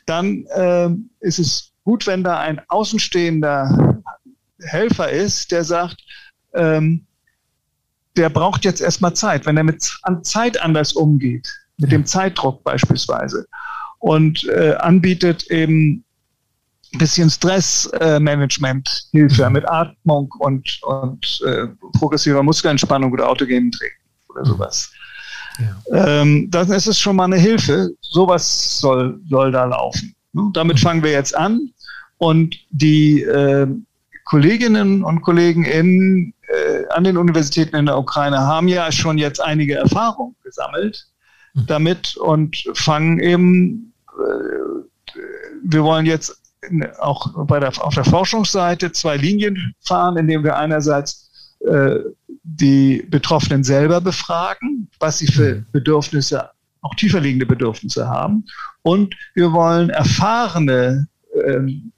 dann 0.06 0.46
äh, 0.56 0.90
ist 1.22 1.40
es 1.40 1.72
gut, 1.84 2.06
wenn 2.06 2.24
da 2.24 2.40
ein 2.40 2.62
außenstehender 2.68 4.02
Helfer 4.60 5.10
ist, 5.10 5.52
der 5.52 5.64
sagt, 5.64 6.02
ähm, 6.54 7.06
der 8.16 8.30
braucht 8.30 8.66
jetzt 8.66 8.82
erstmal 8.82 9.16
Zeit, 9.16 9.46
wenn 9.46 9.58
er 9.58 9.64
mit 9.64 9.98
an 10.04 10.24
Zeit 10.24 10.62
anders 10.62 10.94
umgeht, 10.94 11.52
mit 11.78 11.92
dem 11.92 12.06
Zeitdruck 12.06 12.64
beispielsweise, 12.64 13.48
und 14.00 14.44
äh, 14.50 14.76
anbietet 14.76 15.50
eben 15.50 16.04
bisschen 16.98 17.30
Stressmanagement 17.30 19.08
Hilfe 19.12 19.48
mhm. 19.48 19.54
mit 19.54 19.70
Atmung 19.70 20.32
und, 20.40 20.80
und 20.84 21.42
äh, 21.46 21.68
progressiver 21.98 22.44
Muskelentspannung 22.44 23.12
oder 23.12 23.30
autogenem 23.30 23.72
Training 23.72 23.96
oder 24.30 24.46
sowas. 24.46 24.92
Ja. 25.60 26.22
Ähm, 26.22 26.50
dann 26.50 26.72
ist 26.72 26.88
es 26.88 27.00
schon 27.00 27.16
mal 27.16 27.26
eine 27.26 27.38
Hilfe. 27.38 27.90
Sowas 28.02 28.80
soll, 28.80 29.20
soll 29.30 29.52
da 29.52 29.66
laufen. 29.66 30.16
Ne? 30.34 30.50
Damit 30.54 30.80
fangen 30.80 31.04
wir 31.04 31.12
jetzt 31.12 31.36
an. 31.36 31.70
Und 32.18 32.56
die 32.72 33.22
äh, 33.22 33.68
Kolleginnen 34.26 35.04
und 35.04 35.22
Kollegen 35.22 35.66
in, 35.66 36.34
äh, 36.48 36.88
an 36.90 37.04
den 37.04 37.18
Universitäten 37.18 37.76
in 37.76 37.86
der 37.86 37.98
Ukraine 37.98 38.40
haben 38.40 38.68
ja 38.68 38.92
schon 38.92 39.18
jetzt 39.18 39.42
einige 39.42 39.76
Erfahrungen 39.76 40.36
gesammelt 40.44 41.06
mhm. 41.54 41.66
damit 41.68 42.18
und 42.18 42.64
fangen 42.74 43.20
eben, 43.20 43.94
äh, 44.18 45.20
wir 45.64 45.84
wollen 45.84 46.06
jetzt 46.06 46.43
auch 47.00 47.46
bei 47.46 47.60
der, 47.60 47.72
auf 47.84 47.94
der 47.94 48.06
Forschungsseite 48.06 48.92
zwei 48.92 49.18
Linien 49.18 49.74
fahren, 49.82 50.18
indem 50.18 50.44
wir 50.44 50.56
einerseits 50.58 51.58
äh, 51.66 52.00
die 52.44 53.06
Betroffenen 53.10 53.64
selber 53.64 54.02
befragen, 54.02 54.90
was 55.00 55.20
sie 55.20 55.28
für 55.28 55.56
mhm. 55.56 55.66
Bedürfnisse, 55.72 56.50
auch 56.82 56.96
tiefer 56.96 57.20
liegende 57.20 57.46
Bedürfnisse 57.46 58.08
haben. 58.08 58.46
Und 58.82 59.16
wir 59.34 59.54
wollen 59.54 59.90
erfahrene 59.90 61.08
ähm, 61.46 61.92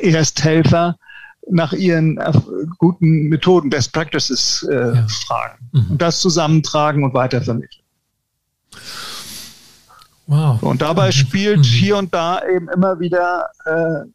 äh, 0.00 0.12
Ersthelfer 0.12 0.96
nach 1.50 1.72
ihren 1.72 2.18
äh, 2.18 2.32
guten 2.78 3.28
Methoden, 3.28 3.70
Best 3.70 3.92
Practices 3.92 4.66
äh, 4.70 4.94
ja. 4.94 5.06
fragen 5.26 5.68
mhm. 5.72 5.90
und 5.90 6.02
das 6.02 6.20
zusammentragen 6.20 7.02
und 7.04 7.14
weitervermitteln. 7.14 7.82
Wow. 10.26 10.62
Und 10.62 10.82
dabei 10.82 11.08
mhm. 11.08 11.12
spielt 11.12 11.58
mhm. 11.58 11.62
hier 11.62 11.96
und 11.96 12.14
da 12.14 12.40
eben 12.46 12.68
immer 12.68 12.98
wieder 13.00 13.46
äh, 13.64 14.08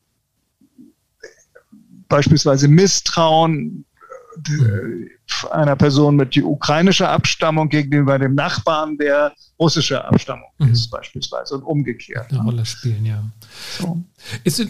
beispielsweise 2.08 2.68
Misstrauen 2.68 3.86
mhm. 4.48 5.10
einer 5.52 5.76
Person 5.76 6.16
mit 6.16 6.38
ukrainischer 6.38 7.10
Abstammung 7.10 7.70
gegenüber 7.70 8.18
dem 8.18 8.36
Nachbarn, 8.36 8.98
der 8.98 9.34
russischer 9.60 10.06
Abstammung 10.06 10.50
mhm. 10.60 10.72
ist, 10.72 10.90
beispielsweise 10.90 11.56
und 11.56 11.64
umgekehrt. 11.64 12.32
Eine 12.32 12.42
Rolle 12.42 12.66
spielen, 12.66 13.06
ja. 13.06 13.24
So. 13.78 14.02
Ist, 14.44 14.66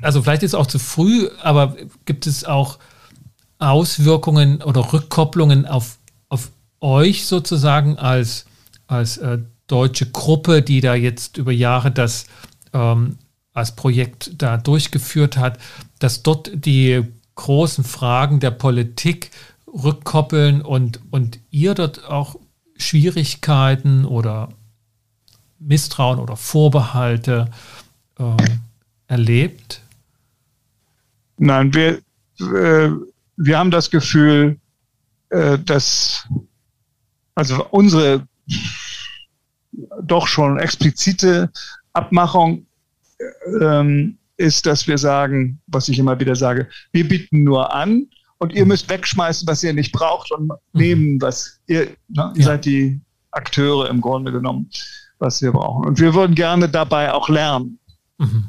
also 0.00 0.22
vielleicht 0.22 0.42
ist 0.42 0.52
es 0.52 0.54
auch 0.54 0.66
zu 0.66 0.78
früh, 0.78 1.28
aber 1.42 1.76
gibt 2.04 2.26
es 2.26 2.44
auch 2.44 2.78
Auswirkungen 3.58 4.62
oder 4.62 4.92
Rückkopplungen 4.92 5.66
auf, 5.66 5.98
auf 6.28 6.50
euch 6.80 7.26
sozusagen 7.26 7.96
als, 7.96 8.46
als 8.88 9.18
äh, 9.18 9.38
deutsche 9.66 10.10
Gruppe, 10.10 10.62
die 10.62 10.80
da 10.80 10.94
jetzt 10.94 11.36
über 11.38 11.52
Jahre 11.52 11.90
das 11.90 12.26
ähm, 12.72 13.18
als 13.52 13.76
Projekt 13.76 14.32
da 14.40 14.56
durchgeführt 14.56 15.36
hat, 15.36 15.58
dass 15.98 16.22
dort 16.22 16.50
die 16.54 17.02
großen 17.34 17.84
Fragen 17.84 18.40
der 18.40 18.50
Politik 18.50 19.30
rückkoppeln 19.66 20.62
und, 20.62 21.00
und 21.10 21.38
ihr 21.50 21.74
dort 21.74 22.04
auch 22.04 22.36
Schwierigkeiten 22.76 24.04
oder 24.04 24.48
Misstrauen 25.58 26.18
oder 26.18 26.36
Vorbehalte 26.36 27.50
äh, 28.18 28.36
erlebt? 29.06 29.80
Nein, 31.38 31.72
wir, 31.74 31.98
äh, 32.40 32.90
wir 33.36 33.58
haben 33.58 33.70
das 33.70 33.90
Gefühl, 33.90 34.58
äh, 35.30 35.58
dass 35.58 36.28
also 37.34 37.66
unsere 37.70 38.26
doch 40.02 40.26
schon 40.26 40.58
explizite 40.58 41.50
Abmachung 41.92 42.66
ähm, 43.60 44.18
ist, 44.36 44.66
dass 44.66 44.86
wir 44.86 44.98
sagen, 44.98 45.60
was 45.66 45.88
ich 45.88 45.98
immer 45.98 46.18
wieder 46.18 46.36
sage, 46.36 46.68
wir 46.92 47.08
bieten 47.08 47.44
nur 47.44 47.74
an 47.74 48.06
und 48.38 48.52
ihr 48.52 48.66
müsst 48.66 48.88
wegschmeißen, 48.90 49.46
was 49.46 49.62
ihr 49.62 49.72
nicht 49.72 49.92
braucht 49.92 50.32
und 50.32 50.46
mhm. 50.46 50.56
nehmen, 50.72 51.20
was 51.20 51.60
ihr, 51.66 51.86
ne, 52.08 52.32
ihr 52.34 52.40
ja. 52.40 52.44
seid 52.44 52.64
die 52.64 53.00
Akteure 53.30 53.88
im 53.88 54.00
Grunde 54.00 54.32
genommen, 54.32 54.68
was 55.18 55.40
wir 55.42 55.52
brauchen. 55.52 55.86
Und 55.86 56.00
wir 56.00 56.14
würden 56.14 56.34
gerne 56.34 56.68
dabei 56.68 57.12
auch 57.12 57.28
lernen. 57.28 57.78
Mhm. 58.18 58.44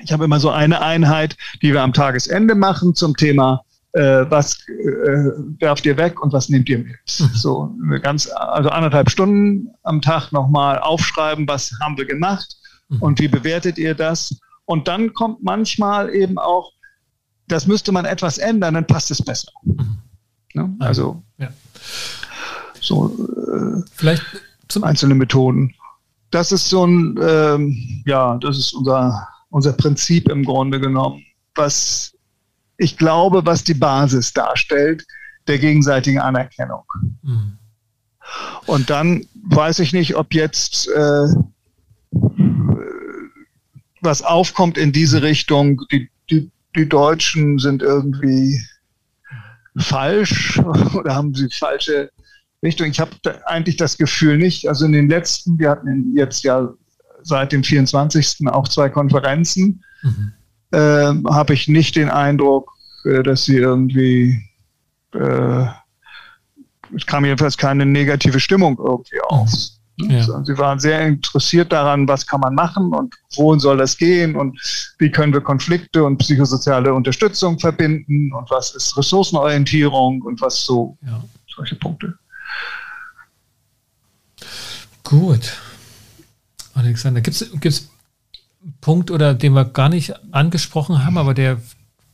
Ich 0.00 0.12
habe 0.12 0.24
immer 0.24 0.40
so 0.40 0.50
eine 0.50 0.80
Einheit, 0.80 1.36
die 1.62 1.72
wir 1.72 1.82
am 1.82 1.92
Tagesende 1.92 2.54
machen 2.54 2.94
zum 2.94 3.16
Thema 3.16 3.64
äh, 3.98 4.30
was 4.30 4.56
äh, 4.68 5.32
werft 5.58 5.84
ihr 5.84 5.96
weg 5.96 6.22
und 6.22 6.32
was 6.32 6.48
nehmt 6.48 6.68
ihr 6.68 6.78
mit. 6.78 6.96
Mhm. 7.18 7.30
So 7.34 7.74
ganz, 8.02 8.28
also 8.28 8.70
anderthalb 8.70 9.10
Stunden 9.10 9.70
am 9.82 10.00
Tag 10.00 10.30
nochmal 10.30 10.78
aufschreiben, 10.78 11.48
was 11.48 11.72
haben 11.82 11.96
wir 11.96 12.06
gemacht 12.06 12.56
mhm. 12.88 13.02
und 13.02 13.18
wie 13.18 13.26
bewertet 13.26 13.76
ihr 13.76 13.94
das? 13.94 14.38
Und 14.66 14.86
dann 14.86 15.14
kommt 15.14 15.42
manchmal 15.42 16.14
eben 16.14 16.38
auch, 16.38 16.72
das 17.48 17.66
müsste 17.66 17.90
man 17.90 18.04
etwas 18.04 18.38
ändern, 18.38 18.74
dann 18.74 18.86
passt 18.86 19.10
es 19.10 19.20
besser. 19.20 19.50
Mhm. 19.64 19.98
Ne? 20.54 20.76
Also 20.78 21.20
ja. 21.38 21.48
so 22.80 23.08
äh, 23.52 23.82
vielleicht 23.94 24.22
zum 24.68 24.84
einzelne 24.84 25.16
Methoden. 25.16 25.74
Das 26.30 26.52
ist 26.52 26.68
so 26.68 26.86
ein, 26.86 27.18
ähm, 27.20 28.02
ja, 28.06 28.36
das 28.38 28.58
ist 28.58 28.74
unser, 28.74 29.26
unser 29.50 29.72
Prinzip 29.72 30.28
im 30.28 30.44
Grunde 30.44 30.78
genommen, 30.78 31.24
was 31.54 32.12
ich 32.78 32.96
glaube, 32.96 33.44
was 33.44 33.64
die 33.64 33.74
Basis 33.74 34.32
darstellt 34.32 35.04
der 35.46 35.58
gegenseitigen 35.58 36.20
Anerkennung. 36.20 36.84
Mhm. 37.22 37.58
Und 38.66 38.90
dann 38.90 39.26
weiß 39.48 39.80
ich 39.80 39.92
nicht, 39.92 40.14
ob 40.14 40.32
jetzt 40.32 40.88
äh, 40.88 41.26
was 44.00 44.22
aufkommt 44.22 44.78
in 44.78 44.92
diese 44.92 45.22
Richtung. 45.22 45.82
Die, 45.90 46.08
die, 46.30 46.50
die 46.76 46.88
Deutschen 46.88 47.58
sind 47.58 47.82
irgendwie 47.82 48.62
falsch 49.76 50.58
oder 50.94 51.14
haben 51.14 51.34
sie 51.34 51.48
falsche 51.50 52.10
Richtung. 52.62 52.86
Ich 52.88 53.00
habe 53.00 53.12
eigentlich 53.46 53.76
das 53.76 53.96
Gefühl 53.98 54.38
nicht. 54.38 54.68
Also 54.68 54.84
in 54.84 54.92
den 54.92 55.08
letzten, 55.08 55.58
wir 55.58 55.70
hatten 55.70 56.16
jetzt 56.16 56.44
ja 56.44 56.68
seit 57.22 57.50
dem 57.50 57.64
24. 57.64 58.46
auch 58.48 58.68
zwei 58.68 58.88
Konferenzen. 58.88 59.82
Mhm 60.02 60.34
äh, 60.70 61.12
habe 61.28 61.54
ich 61.54 61.68
nicht 61.68 61.96
den 61.96 62.10
Eindruck, 62.10 62.72
äh, 63.04 63.22
dass 63.22 63.44
sie 63.44 63.56
irgendwie, 63.56 64.42
äh, 65.14 65.66
es 66.96 67.06
kam 67.06 67.24
jedenfalls 67.24 67.56
keine 67.56 67.86
negative 67.86 68.40
Stimmung 68.40 68.78
irgendwie 68.78 69.20
auf. 69.28 69.50
Mhm. 69.98 70.10
Ja. 70.10 70.44
Sie 70.44 70.56
waren 70.58 70.78
sehr 70.78 71.06
interessiert 71.06 71.72
daran, 71.72 72.06
was 72.06 72.26
kann 72.26 72.40
man 72.40 72.54
machen 72.54 72.94
und 72.94 73.14
wohin 73.34 73.58
soll 73.58 73.78
das 73.78 73.96
gehen 73.96 74.36
und 74.36 74.58
wie 74.98 75.10
können 75.10 75.32
wir 75.32 75.40
Konflikte 75.40 76.04
und 76.04 76.18
psychosoziale 76.18 76.94
Unterstützung 76.94 77.58
verbinden 77.58 78.32
und 78.32 78.50
was 78.50 78.74
ist 78.74 78.96
Ressourcenorientierung 78.96 80.22
und 80.22 80.40
was 80.40 80.64
so 80.64 80.96
ja. 81.04 81.22
solche 81.54 81.74
Punkte. 81.74 82.14
Gut. 85.02 85.56
Alexander, 86.74 87.20
gibt 87.20 87.40
es 87.64 87.90
Punkt 88.80 89.10
oder 89.10 89.34
den 89.34 89.52
wir 89.52 89.64
gar 89.64 89.88
nicht 89.88 90.14
angesprochen 90.32 91.04
haben, 91.04 91.18
aber 91.18 91.34
der, 91.34 91.60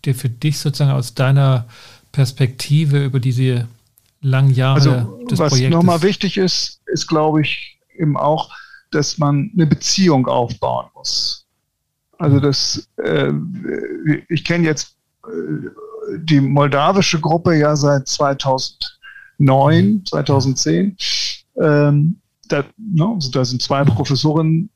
der 0.05 0.15
für 0.15 0.29
dich 0.29 0.59
sozusagen 0.59 0.93
aus 0.93 1.15
deiner 1.15 1.67
Perspektive 2.13 3.05
über 3.05 3.21
diese 3.21 3.69
langen 4.21 4.55
Jahre 4.55 4.77
also, 4.77 5.27
des 5.31 5.39
was 5.39 5.51
Projektes. 5.51 5.77
Was 5.77 5.85
nochmal 5.85 6.03
wichtig 6.03 6.37
ist, 6.39 6.81
ist, 6.87 7.07
glaube 7.07 7.43
ich, 7.43 7.79
eben 7.97 8.17
auch, 8.17 8.51
dass 8.91 9.19
man 9.19 9.51
eine 9.55 9.67
Beziehung 9.67 10.27
aufbauen 10.27 10.87
muss. 10.95 11.47
Also 12.19 12.41
das, 12.41 12.89
äh, 12.97 13.33
ich 14.29 14.45
kenne 14.45 14.65
jetzt 14.65 14.97
äh, 15.27 15.69
die 16.19 16.41
moldawische 16.41 17.21
Gruppe 17.21 17.57
ja 17.57 17.77
seit 17.77 18.09
2009, 18.09 20.05
2010. 20.07 20.97
Ähm, 21.61 22.21
da, 22.49 22.65
ne, 22.77 23.07
also 23.15 23.31
da 23.31 23.45
sind 23.45 23.63
zwei 23.63 23.85
Professorinnen, 23.85 24.71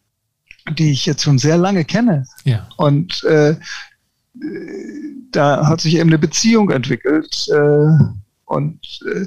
die 0.70 0.92
ich 0.92 1.06
jetzt 1.06 1.22
schon 1.22 1.38
sehr 1.38 1.56
lange 1.56 1.84
kenne. 1.84 2.26
Ja. 2.44 2.68
Und 2.76 3.22
äh, 3.24 3.54
da 5.30 5.66
hat 5.66 5.80
sich 5.80 5.96
eben 5.96 6.10
eine 6.10 6.18
Beziehung 6.18 6.70
entwickelt. 6.70 7.46
Äh, 7.52 7.88
und 8.44 8.80
äh, 9.06 9.26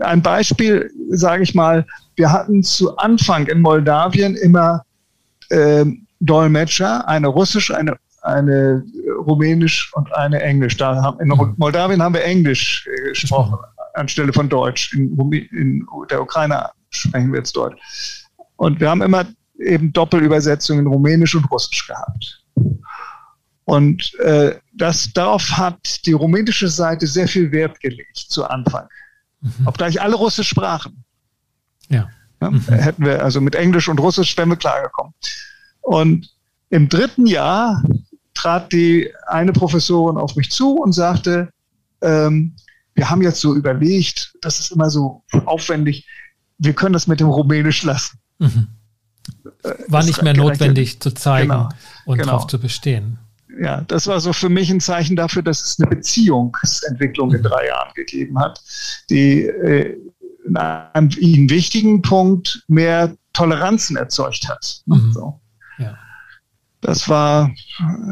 ein 0.00 0.22
Beispiel, 0.22 0.90
sage 1.10 1.42
ich 1.42 1.54
mal, 1.54 1.86
wir 2.16 2.30
hatten 2.30 2.62
zu 2.62 2.96
Anfang 2.96 3.46
in 3.46 3.60
Moldawien 3.60 4.36
immer 4.36 4.84
äh, 5.50 5.84
Dolmetscher, 6.20 7.06
eine 7.08 7.28
russisch, 7.28 7.72
eine, 7.72 7.96
eine 8.22 8.84
rumänisch 9.26 9.92
und 9.94 10.14
eine 10.14 10.40
englisch. 10.40 10.76
Da 10.76 11.02
haben, 11.02 11.20
in 11.20 11.28
mhm. 11.28 11.54
Moldawien 11.56 12.02
haben 12.02 12.14
wir 12.14 12.24
Englisch 12.24 12.86
äh, 12.86 13.08
gesprochen 13.10 13.58
anstelle 13.94 14.32
von 14.32 14.48
Deutsch. 14.48 14.92
In, 14.92 15.16
in 15.32 15.86
der 16.10 16.22
Ukraine 16.22 16.70
sprechen 16.90 17.32
wir 17.32 17.38
jetzt 17.38 17.56
Deutsch. 17.56 18.26
Und 18.56 18.80
wir 18.80 18.90
haben 18.90 19.02
immer 19.02 19.24
eben 19.64 19.92
Doppelübersetzungen 19.92 20.86
in 20.86 20.92
Rumänisch 20.92 21.34
und 21.34 21.50
Russisch 21.50 21.86
gehabt. 21.86 22.44
Und 23.64 24.14
äh, 24.20 24.58
das, 24.74 25.12
darauf 25.12 25.50
hat 25.56 26.06
die 26.06 26.12
rumänische 26.12 26.68
Seite 26.68 27.06
sehr 27.06 27.26
viel 27.26 27.50
Wert 27.50 27.80
gelegt 27.80 28.16
zu 28.16 28.44
Anfang. 28.44 28.86
Mhm. 29.40 29.66
Obgleich 29.66 30.00
alle 30.00 30.16
Russisch 30.16 30.48
sprachen. 30.48 31.04
Ja. 31.88 32.08
ja 32.40 32.50
mhm. 32.50 32.60
Hätten 32.60 33.04
wir 33.04 33.22
also 33.22 33.40
mit 33.40 33.54
Englisch 33.54 33.88
und 33.88 34.00
Russisch 34.00 34.36
wären 34.36 34.50
wir 34.50 34.56
klargekommen. 34.56 35.14
Und 35.80 36.28
im 36.70 36.88
dritten 36.88 37.26
Jahr 37.26 37.82
trat 38.34 38.72
die 38.72 39.10
eine 39.28 39.52
Professorin 39.52 40.18
auf 40.18 40.36
mich 40.36 40.50
zu 40.50 40.76
und 40.76 40.92
sagte, 40.92 41.48
ähm, 42.02 42.56
wir 42.94 43.08
haben 43.08 43.22
jetzt 43.22 43.40
so 43.40 43.54
überlegt, 43.54 44.34
das 44.40 44.60
ist 44.60 44.72
immer 44.72 44.90
so 44.90 45.22
aufwendig, 45.46 46.06
wir 46.58 46.74
können 46.74 46.92
das 46.92 47.06
mit 47.06 47.20
dem 47.20 47.28
Rumänisch 47.28 47.82
lassen. 47.82 48.18
Mhm. 48.38 48.68
War 49.88 50.04
nicht 50.04 50.22
mehr 50.22 50.34
notwendig 50.34 51.00
zu 51.00 51.12
zeigen 51.12 51.48
genau, 51.48 51.68
und 52.04 52.18
genau. 52.18 52.32
darauf 52.32 52.46
zu 52.46 52.58
bestehen. 52.58 53.18
Ja, 53.60 53.82
das 53.82 54.06
war 54.06 54.20
so 54.20 54.32
für 54.32 54.48
mich 54.48 54.70
ein 54.70 54.80
Zeichen 54.80 55.16
dafür, 55.16 55.42
dass 55.42 55.62
es 55.62 55.78
eine 55.78 55.88
Beziehungsentwicklung 55.88 57.28
mhm. 57.28 57.36
in 57.36 57.42
drei 57.42 57.66
Jahren 57.68 57.92
gegeben 57.94 58.38
hat, 58.38 58.60
die 59.10 59.44
äh, 59.44 59.96
in 60.46 60.56
einem 60.56 61.10
ihnen 61.18 61.48
wichtigen 61.48 62.02
Punkt 62.02 62.64
mehr 62.68 63.16
Toleranzen 63.32 63.96
erzeugt 63.96 64.48
hat. 64.48 64.82
Mhm. 64.86 65.12
So. 65.12 65.40
Ja. 65.78 65.96
Das 66.80 67.08
war 67.08 67.50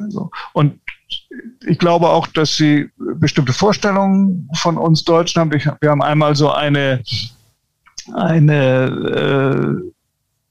so. 0.08 0.30
Und 0.52 0.80
ich 1.66 1.78
glaube 1.78 2.08
auch, 2.08 2.26
dass 2.26 2.56
sie 2.56 2.90
bestimmte 2.96 3.52
Vorstellungen 3.52 4.48
von 4.54 4.78
uns 4.78 5.04
Deutschen 5.04 5.40
haben. 5.40 5.52
wir 5.52 5.90
haben 5.90 6.02
einmal 6.02 6.34
so 6.34 6.50
eine, 6.50 7.02
eine 8.14 9.82
äh, 9.84 9.91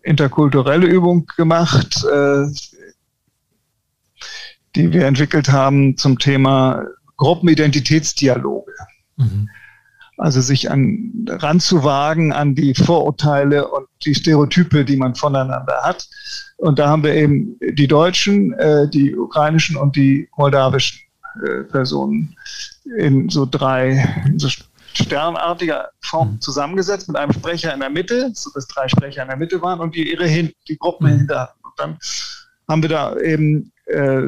interkulturelle 0.04 0.88
Übung 0.88 1.26
gemacht, 1.38 2.04
äh, 2.06 2.46
die 4.76 4.94
wir 4.94 5.06
entwickelt 5.06 5.50
haben 5.50 5.98
zum 5.98 6.18
Thema 6.18 6.86
Gruppenidentitätsdialoge. 7.18 8.72
Mhm. 9.18 9.50
Also 10.18 10.42
sich 10.42 10.70
an, 10.70 11.26
ranzuwagen 11.28 12.32
an 12.32 12.54
die 12.54 12.76
Vorurteile 12.76 13.68
und 13.68 13.88
die 14.06 14.14
Stereotype, 14.14 14.86
die 14.86 14.98
man 14.98 15.16
voneinander 15.16 15.82
hat. 15.84 16.08
Und 16.58 16.78
da 16.78 16.90
haben 16.90 17.04
wir 17.04 17.16
eben 17.16 17.58
die 17.60 17.88
deutschen, 17.88 18.54
äh, 18.54 18.88
die 18.88 19.16
ukrainischen 19.16 19.78
und 19.78 19.96
die 19.96 20.30
moldawischen 20.38 21.00
äh, 21.44 21.64
Personen 21.64 22.36
in 22.98 23.30
so 23.30 23.48
drei, 23.50 24.24
in 24.28 24.38
so 24.38 24.48
sternartiger 24.94 25.90
Form 26.02 26.34
mhm. 26.34 26.42
zusammengesetzt 26.42 27.08
mit 27.08 27.18
einem 27.18 27.34
Sprecher 27.34 27.74
in 27.74 27.80
der 27.80 27.90
Mitte, 27.90 28.32
so 28.34 28.50
dass 28.54 28.68
drei 28.68 28.88
Sprecher 28.88 29.22
in 29.22 29.28
der 29.28 29.38
Mitte 29.38 29.62
waren 29.62 29.80
und 29.80 29.96
die 29.96 30.12
ihre 30.12 30.28
hin, 30.28 30.52
die 30.68 30.78
Gruppen 30.78 31.08
mhm. 31.12 31.18
hinter. 31.20 31.54
Und 31.64 31.74
dann 31.78 31.98
haben 32.68 32.82
wir 32.82 32.90
da 32.90 33.18
eben 33.18 33.72
äh, 33.86 34.24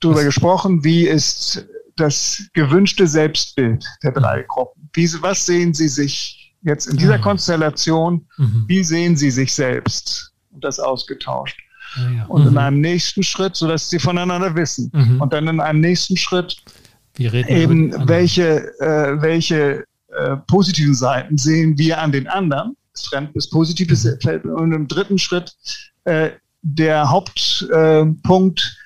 darüber 0.00 0.24
gesprochen, 0.24 0.84
wie 0.84 1.06
ist 1.06 1.66
das 1.96 2.42
gewünschte 2.52 3.06
Selbstbild 3.06 3.84
der 4.02 4.12
drei 4.12 4.42
mhm. 4.42 4.46
Gruppen. 4.48 4.88
Wie, 4.92 5.10
was 5.22 5.46
sehen 5.46 5.74
Sie 5.74 5.88
sich 5.88 6.54
jetzt 6.62 6.86
in 6.86 6.96
dieser 6.96 7.18
Konstellation? 7.18 8.26
Mhm. 8.36 8.64
Wie 8.66 8.84
sehen 8.84 9.16
Sie 9.16 9.30
sich 9.30 9.54
selbst? 9.54 10.32
Und 10.50 10.62
das 10.64 10.78
ausgetauscht. 10.78 11.58
Ja, 11.96 12.10
ja. 12.10 12.24
Und 12.26 12.42
mhm. 12.42 12.48
in 12.48 12.58
einem 12.58 12.80
nächsten 12.80 13.22
Schritt, 13.22 13.56
sodass 13.56 13.88
sie 13.88 13.98
voneinander 13.98 14.54
wissen. 14.54 14.90
Mhm. 14.92 15.20
Und 15.20 15.32
dann 15.32 15.48
in 15.48 15.60
einem 15.60 15.80
nächsten 15.80 16.16
Schritt 16.16 16.56
eben 17.18 18.08
welche, 18.08 18.78
äh, 18.80 19.20
welche 19.20 19.84
äh, 20.08 20.36
positiven 20.46 20.94
Seiten 20.94 21.38
sehen 21.38 21.76
wir 21.78 22.00
an 22.00 22.12
den 22.12 22.26
anderen. 22.26 22.76
Das 22.92 23.06
Fremd 23.06 23.32
bis 23.34 23.50
Positives 23.50 24.04
mhm. 24.04 24.50
Und 24.50 24.72
im 24.72 24.88
dritten 24.88 25.18
Schritt 25.18 25.54
äh, 26.04 26.30
der 26.62 27.10
Hauptpunkt, 27.10 28.78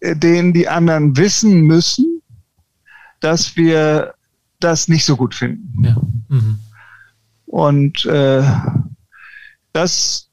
äh, 0.00 0.16
den 0.16 0.52
die 0.52 0.68
anderen 0.68 1.16
wissen 1.16 1.62
müssen, 1.62 2.22
dass 3.20 3.56
wir 3.56 4.14
das 4.58 4.88
nicht 4.88 5.04
so 5.04 5.16
gut 5.16 5.34
finden. 5.34 5.84
Ja. 5.84 5.96
Mhm. 6.28 6.58
Und 7.46 8.04
äh, 8.06 8.42
das 9.72 10.28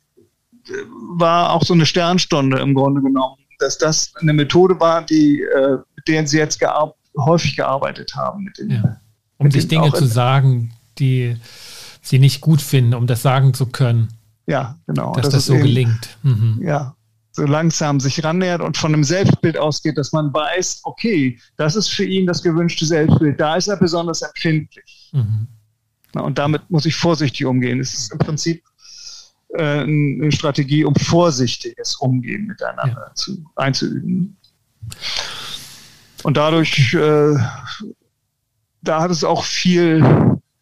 war 1.18 1.52
auch 1.52 1.64
so 1.64 1.74
eine 1.74 1.86
Sternstunde 1.86 2.60
im 2.60 2.74
Grunde 2.74 3.02
genommen, 3.02 3.38
dass 3.60 3.78
das 3.78 4.14
eine 4.16 4.34
Methode 4.34 4.80
war, 4.80 5.04
die, 5.04 5.42
äh, 5.42 5.78
mit 5.96 6.08
der 6.08 6.28
sie 6.28 6.38
jetzt 6.38 6.60
gear 6.60 6.94
häufig 7.18 7.56
gearbeitet 7.56 8.16
haben. 8.16 8.52
Den, 8.58 8.70
ja. 8.70 9.02
Um 9.38 9.52
sich 9.52 9.68
Dinge 9.68 9.92
zu 9.94 10.06
sagen, 10.06 10.74
die 11.00 11.38
sie 12.02 12.20
nicht 12.20 12.42
gut 12.42 12.62
finden, 12.62 12.94
um 12.94 13.08
das 13.08 13.22
sagen 13.22 13.54
zu 13.54 13.68
können. 13.68 14.10
Ja, 14.46 14.78
genau. 14.88 15.14
Dass 15.14 15.26
das, 15.26 15.34
das 15.34 15.46
so 15.48 15.54
eben, 15.54 15.64
gelingt. 15.64 16.18
Mhm. 16.24 16.60
Ja, 16.64 16.96
so 17.38 17.46
langsam 17.46 18.00
sich 18.00 18.24
rannähert 18.24 18.62
und 18.62 18.78
von 18.78 18.94
einem 18.94 19.04
Selbstbild 19.04 19.58
ausgeht, 19.58 19.98
dass 19.98 20.12
man 20.12 20.34
weiß, 20.34 20.82
okay, 20.84 21.40
das 21.56 21.76
ist 21.76 21.90
für 21.90 22.04
ihn 22.04 22.26
das 22.26 22.42
gewünschte 22.42 22.86
Selbstbild, 22.86 23.40
da 23.40 23.56
ist 23.56 23.68
er 23.68 23.78
besonders 23.78 24.24
empfindlich. 24.24 25.12
Mhm. 25.14 25.48
Na, 26.14 26.22
und 26.22 26.40
damit 26.40 26.68
muss 26.70 26.86
ich 26.86 26.96
vorsichtig 26.96 27.46
umgehen. 27.46 27.80
Es 27.80 27.94
ist 27.94 28.12
im 28.12 28.18
Prinzip 28.18 28.64
äh, 29.50 29.82
eine 29.82 30.32
Strategie, 30.32 30.84
um 30.84 30.96
vorsichtiges 30.96 31.96
Umgehen 31.98 32.48
miteinander 32.48 33.06
ja. 33.08 33.14
zu, 33.14 33.46
einzuüben. 33.56 34.36
Und 36.28 36.36
dadurch, 36.36 36.94
äh, 36.94 37.36
da 38.82 39.02
hat 39.02 39.12
es 39.12 39.24
auch 39.24 39.46
viel, 39.46 40.04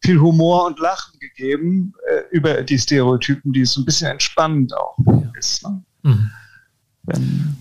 viel 0.03 0.19
Humor 0.19 0.67
und 0.67 0.79
Lachen 0.79 1.17
gegeben 1.19 1.93
äh, 2.07 2.35
über 2.35 2.61
die 2.61 2.77
Stereotypen, 2.77 3.51
die 3.51 3.65
so 3.65 3.81
ein 3.81 3.85
bisschen 3.85 4.11
entspannend 4.11 4.73
auch 4.75 4.97
ist. 5.37 5.63
Ne? 5.63 5.83
Mhm 6.03 6.31
wenn, 7.05 7.55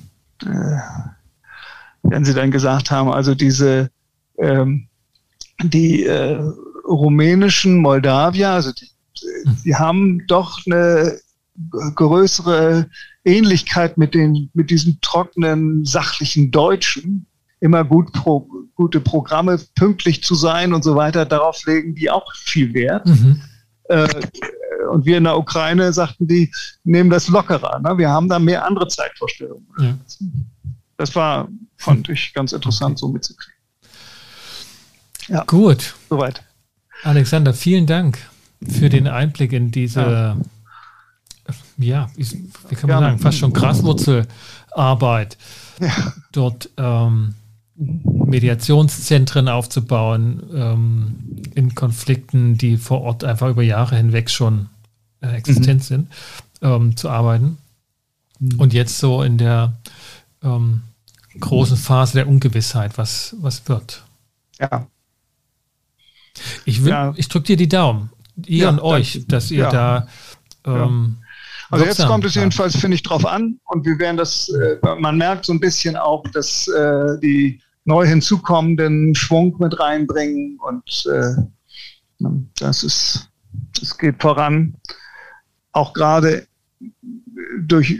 äh, 0.45 0.79
wenn 2.03 2.25
sie 2.25 2.35
dann 2.35 2.51
gesagt 2.51 2.91
haben, 2.91 3.11
also 3.11 3.35
diese 3.35 3.91
ähm, 4.39 4.89
die 5.63 6.05
äh, 6.05 6.41
rumänischen 6.87 7.77
Moldawier, 7.79 8.51
also 8.51 8.73
die, 8.73 8.91
die 9.65 9.75
haben 9.75 10.27
doch 10.27 10.61
eine 10.67 11.19
größere 11.95 12.89
Ähnlichkeit 13.25 13.97
mit 13.97 14.15
den 14.15 14.51
mit 14.55 14.71
diesen 14.71 15.01
trockenen 15.01 15.85
sachlichen 15.85 16.51
Deutschen 16.51 17.27
immer 17.65 17.82
gut 17.82 18.12
pro, 18.12 18.47
gute 18.74 19.01
Programme 19.01 19.59
pünktlich 19.74 20.23
zu 20.23 20.35
sein 20.35 20.74
und 20.74 20.85
so 20.85 20.95
weiter 20.95 21.24
darauf 21.24 21.65
legen 21.65 21.95
die 21.95 22.11
auch 22.11 22.31
viel 22.35 22.74
Wert 22.74 23.07
mhm. 23.07 23.41
äh, 23.85 24.07
und 24.91 25.07
wir 25.07 25.16
in 25.16 25.24
der 25.24 25.39
Ukraine 25.39 25.91
sagten 25.95 26.27
die, 26.27 26.53
nehmen 26.85 27.09
das 27.09 27.28
lockerer. 27.28 27.81
Ne? 27.81 27.97
Wir 27.97 28.11
haben 28.11 28.28
da 28.28 28.39
mehr 28.39 28.66
andere 28.66 28.86
Zeitvorstellungen. 28.86 29.66
Ja. 29.78 29.97
Das 30.99 31.15
war, 31.15 31.49
fand 31.78 32.11
ich 32.11 32.35
ganz 32.35 32.53
interessant, 32.53 32.99
so 32.99 33.09
mitzukriegen. 33.09 33.55
Ja. 35.28 35.45
Gut. 35.45 35.95
Soweit. 36.11 36.43
Alexander, 37.03 37.55
vielen 37.55 37.86
Dank 37.86 38.19
für 38.69 38.91
den 38.91 39.09
Einblick 39.09 39.55
in 39.55 39.70
diese, 39.70 40.01
ja, 40.01 40.36
ja 41.78 42.11
wie, 42.15 42.27
wie, 42.69 42.74
kann 42.77 42.91
man 42.91 43.01
Gerne. 43.01 43.07
sagen, 43.07 43.19
fast 43.20 43.39
schon 43.39 43.53
Graswurzelarbeit. 43.55 45.39
Ja. 45.81 46.12
Dort 46.31 46.69
ähm, 46.77 47.35
Mediationszentren 47.77 49.49
aufzubauen 49.49 50.43
ähm, 50.55 51.43
in 51.55 51.75
Konflikten, 51.75 52.57
die 52.57 52.77
vor 52.77 53.03
Ort 53.03 53.25
einfach 53.25 53.49
über 53.49 53.63
Jahre 53.63 53.97
hinweg 53.97 54.31
schon 54.31 54.69
äh, 55.21 55.35
existent 55.35 55.81
mhm. 55.81 55.85
sind, 55.85 56.13
ähm, 56.63 56.97
zu 56.97 57.09
arbeiten. 57.09 57.59
Mhm. 58.39 58.61
Und 58.61 58.73
jetzt 58.73 58.99
so 58.99 59.23
in 59.23 59.39
der 59.39 59.75
ähm, 60.43 60.83
großen 61.41 61.77
Phase 61.77 62.15
der 62.15 62.29
Ungewissheit, 62.29 62.97
was, 62.97 63.35
was 63.41 63.69
wird. 63.69 64.05
Ja. 64.61 64.87
Ich, 66.65 66.79
ja. 66.79 67.13
ich 67.17 67.29
drücke 67.29 67.47
dir 67.47 67.57
die 67.57 67.69
Daumen, 67.69 68.11
ihr 68.47 68.65
ja, 68.65 68.71
und 68.71 68.81
euch, 68.81 69.25
dass 69.29 69.51
ihr 69.51 69.69
da. 69.69 70.09
Ähm, 70.65 71.19
also 71.70 71.85
jetzt 71.85 72.07
kommt 72.07 72.24
es 72.24 72.35
jedenfalls, 72.35 72.77
finde 72.77 72.97
ich, 72.97 73.03
drauf 73.03 73.27
an 73.27 73.59
und 73.65 73.85
wir 73.86 73.99
werden 73.99 74.16
das, 74.16 74.49
äh, 74.49 74.77
man 74.99 75.16
merkt 75.16 75.47
so 75.47 75.53
ein 75.53 75.61
bisschen 75.61 75.97
auch, 75.97 76.24
dass 76.32 76.69
äh, 76.69 77.19
die 77.23 77.61
neu 77.85 78.07
hinzukommenden 78.07 79.15
Schwung 79.15 79.57
mit 79.59 79.78
reinbringen 79.78 80.59
und 80.61 81.07
äh, 81.07 81.43
das 82.59 82.82
ist, 82.82 83.31
es 83.81 83.97
geht 83.99 84.20
voran. 84.20 84.74
Auch 85.73 85.93
gerade 85.93 86.47
durch 87.61 87.99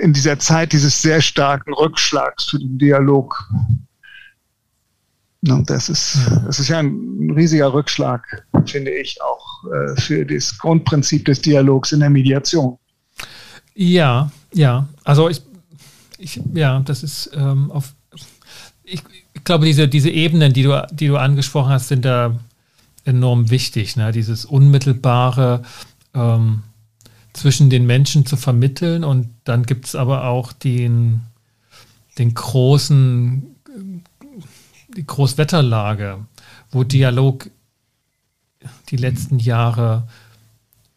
in 0.00 0.12
dieser 0.12 0.38
Zeit 0.38 0.72
dieses 0.72 1.02
sehr 1.02 1.20
starken 1.20 1.74
Rückschlags 1.74 2.44
für 2.44 2.58
den 2.58 2.78
Dialog. 2.78 3.48
Das 5.42 5.88
ist, 5.88 6.18
das 6.46 6.58
ist 6.58 6.68
ja 6.68 6.80
ein 6.80 7.30
riesiger 7.34 7.72
Rückschlag, 7.72 8.46
finde 8.66 8.90
ich, 8.90 9.20
auch 9.22 9.64
äh, 9.72 10.00
für 10.00 10.26
das 10.26 10.58
Grundprinzip 10.58 11.24
des 11.24 11.40
Dialogs 11.40 11.92
in 11.92 12.00
der 12.00 12.10
Mediation. 12.10 12.78
Ja, 13.74 14.30
ja. 14.52 14.86
Also 15.04 15.30
ich, 15.30 15.40
ich 16.18 16.40
ja, 16.52 16.80
das 16.80 17.02
ist 17.02 17.30
ähm, 17.34 17.70
auf 17.70 17.94
ich, 18.84 19.02
ich, 19.32 19.44
glaube, 19.44 19.64
diese, 19.64 19.88
diese 19.88 20.10
Ebenen, 20.10 20.52
die 20.52 20.64
du, 20.64 20.86
die 20.92 21.06
du 21.06 21.16
angesprochen 21.16 21.70
hast, 21.70 21.88
sind 21.88 22.04
da 22.04 22.38
enorm 23.04 23.50
wichtig. 23.50 23.96
Ne? 23.96 24.12
Dieses 24.12 24.44
unmittelbare 24.44 25.62
ähm, 26.14 26.62
zwischen 27.32 27.70
den 27.70 27.86
Menschen 27.86 28.26
zu 28.26 28.36
vermitteln 28.36 29.04
und 29.04 29.30
dann 29.44 29.64
gibt 29.64 29.86
es 29.86 29.94
aber 29.94 30.24
auch 30.24 30.52
den, 30.52 31.20
den 32.18 32.34
großen, 32.34 33.49
die 34.96 35.06
Großwetterlage, 35.06 36.18
wo 36.70 36.84
Dialog 36.84 37.50
die 38.88 38.96
letzten 38.96 39.38
Jahre 39.38 40.08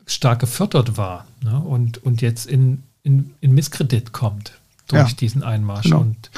stark 0.05 0.39
gefördert 0.39 0.97
war 0.97 1.25
ne? 1.41 1.59
und, 1.59 2.03
und 2.03 2.21
jetzt 2.21 2.45
in, 2.45 2.83
in, 3.03 3.33
in 3.39 3.53
Misskredit 3.53 4.11
kommt 4.11 4.59
durch 4.87 5.09
ja, 5.09 5.15
diesen 5.15 5.43
Einmarsch. 5.43 5.83
Genau. 5.83 6.01
Und 6.01 6.31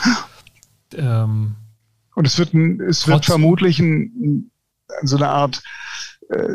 ähm, 0.96 1.56
und 2.16 2.26
es 2.26 2.40
wird, 2.40 2.54
ein, 2.54 2.80
es 2.82 3.08
wird 3.08 3.26
vermutlich 3.26 3.80
ein, 3.80 4.50
so 5.04 5.18
eine 5.18 5.28
Art 5.28 5.62
äh, 6.30 6.54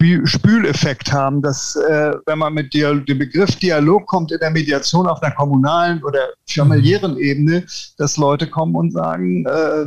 Überspüleffekt 0.00 1.12
haben, 1.12 1.42
dass 1.42 1.74
äh, 1.76 2.12
wenn 2.26 2.38
man 2.38 2.54
mit 2.54 2.72
Dialog, 2.72 3.06
dem 3.06 3.18
Begriff 3.18 3.56
Dialog 3.56 4.06
kommt 4.06 4.30
in 4.30 4.38
der 4.38 4.50
Mediation 4.50 5.06
auf 5.06 5.22
einer 5.22 5.34
kommunalen 5.34 6.02
oder 6.04 6.28
familiären 6.48 7.12
mhm. 7.12 7.18
Ebene, 7.18 7.66
dass 7.96 8.16
Leute 8.16 8.46
kommen 8.46 8.76
und 8.76 8.92
sagen, 8.92 9.44
äh, 9.46 9.86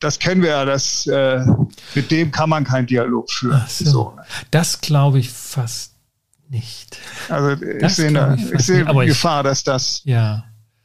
das 0.00 0.18
kennen 0.18 0.42
wir 0.42 0.50
ja, 0.50 0.64
das, 0.64 1.06
äh, 1.06 1.44
mit 1.94 2.10
dem 2.10 2.30
kann 2.30 2.50
man 2.50 2.64
keinen 2.64 2.86
Dialog 2.86 3.30
führen. 3.30 3.62
So. 3.68 3.84
So. 3.84 4.16
Das 4.50 4.80
glaube 4.80 5.18
ich 5.18 5.30
fast 5.30 5.94
nicht. 6.48 6.98
Also 7.28 7.56
das 7.80 7.92
ich 7.92 7.96
sehe, 7.96 8.08
eine, 8.08 8.36
ich 8.36 8.52
ich 8.52 8.62
sehe 8.62 8.84
die 8.84 9.06
Gefahr, 9.06 9.42
dass 9.42 9.62
das 9.62 10.02
ja 10.04 10.44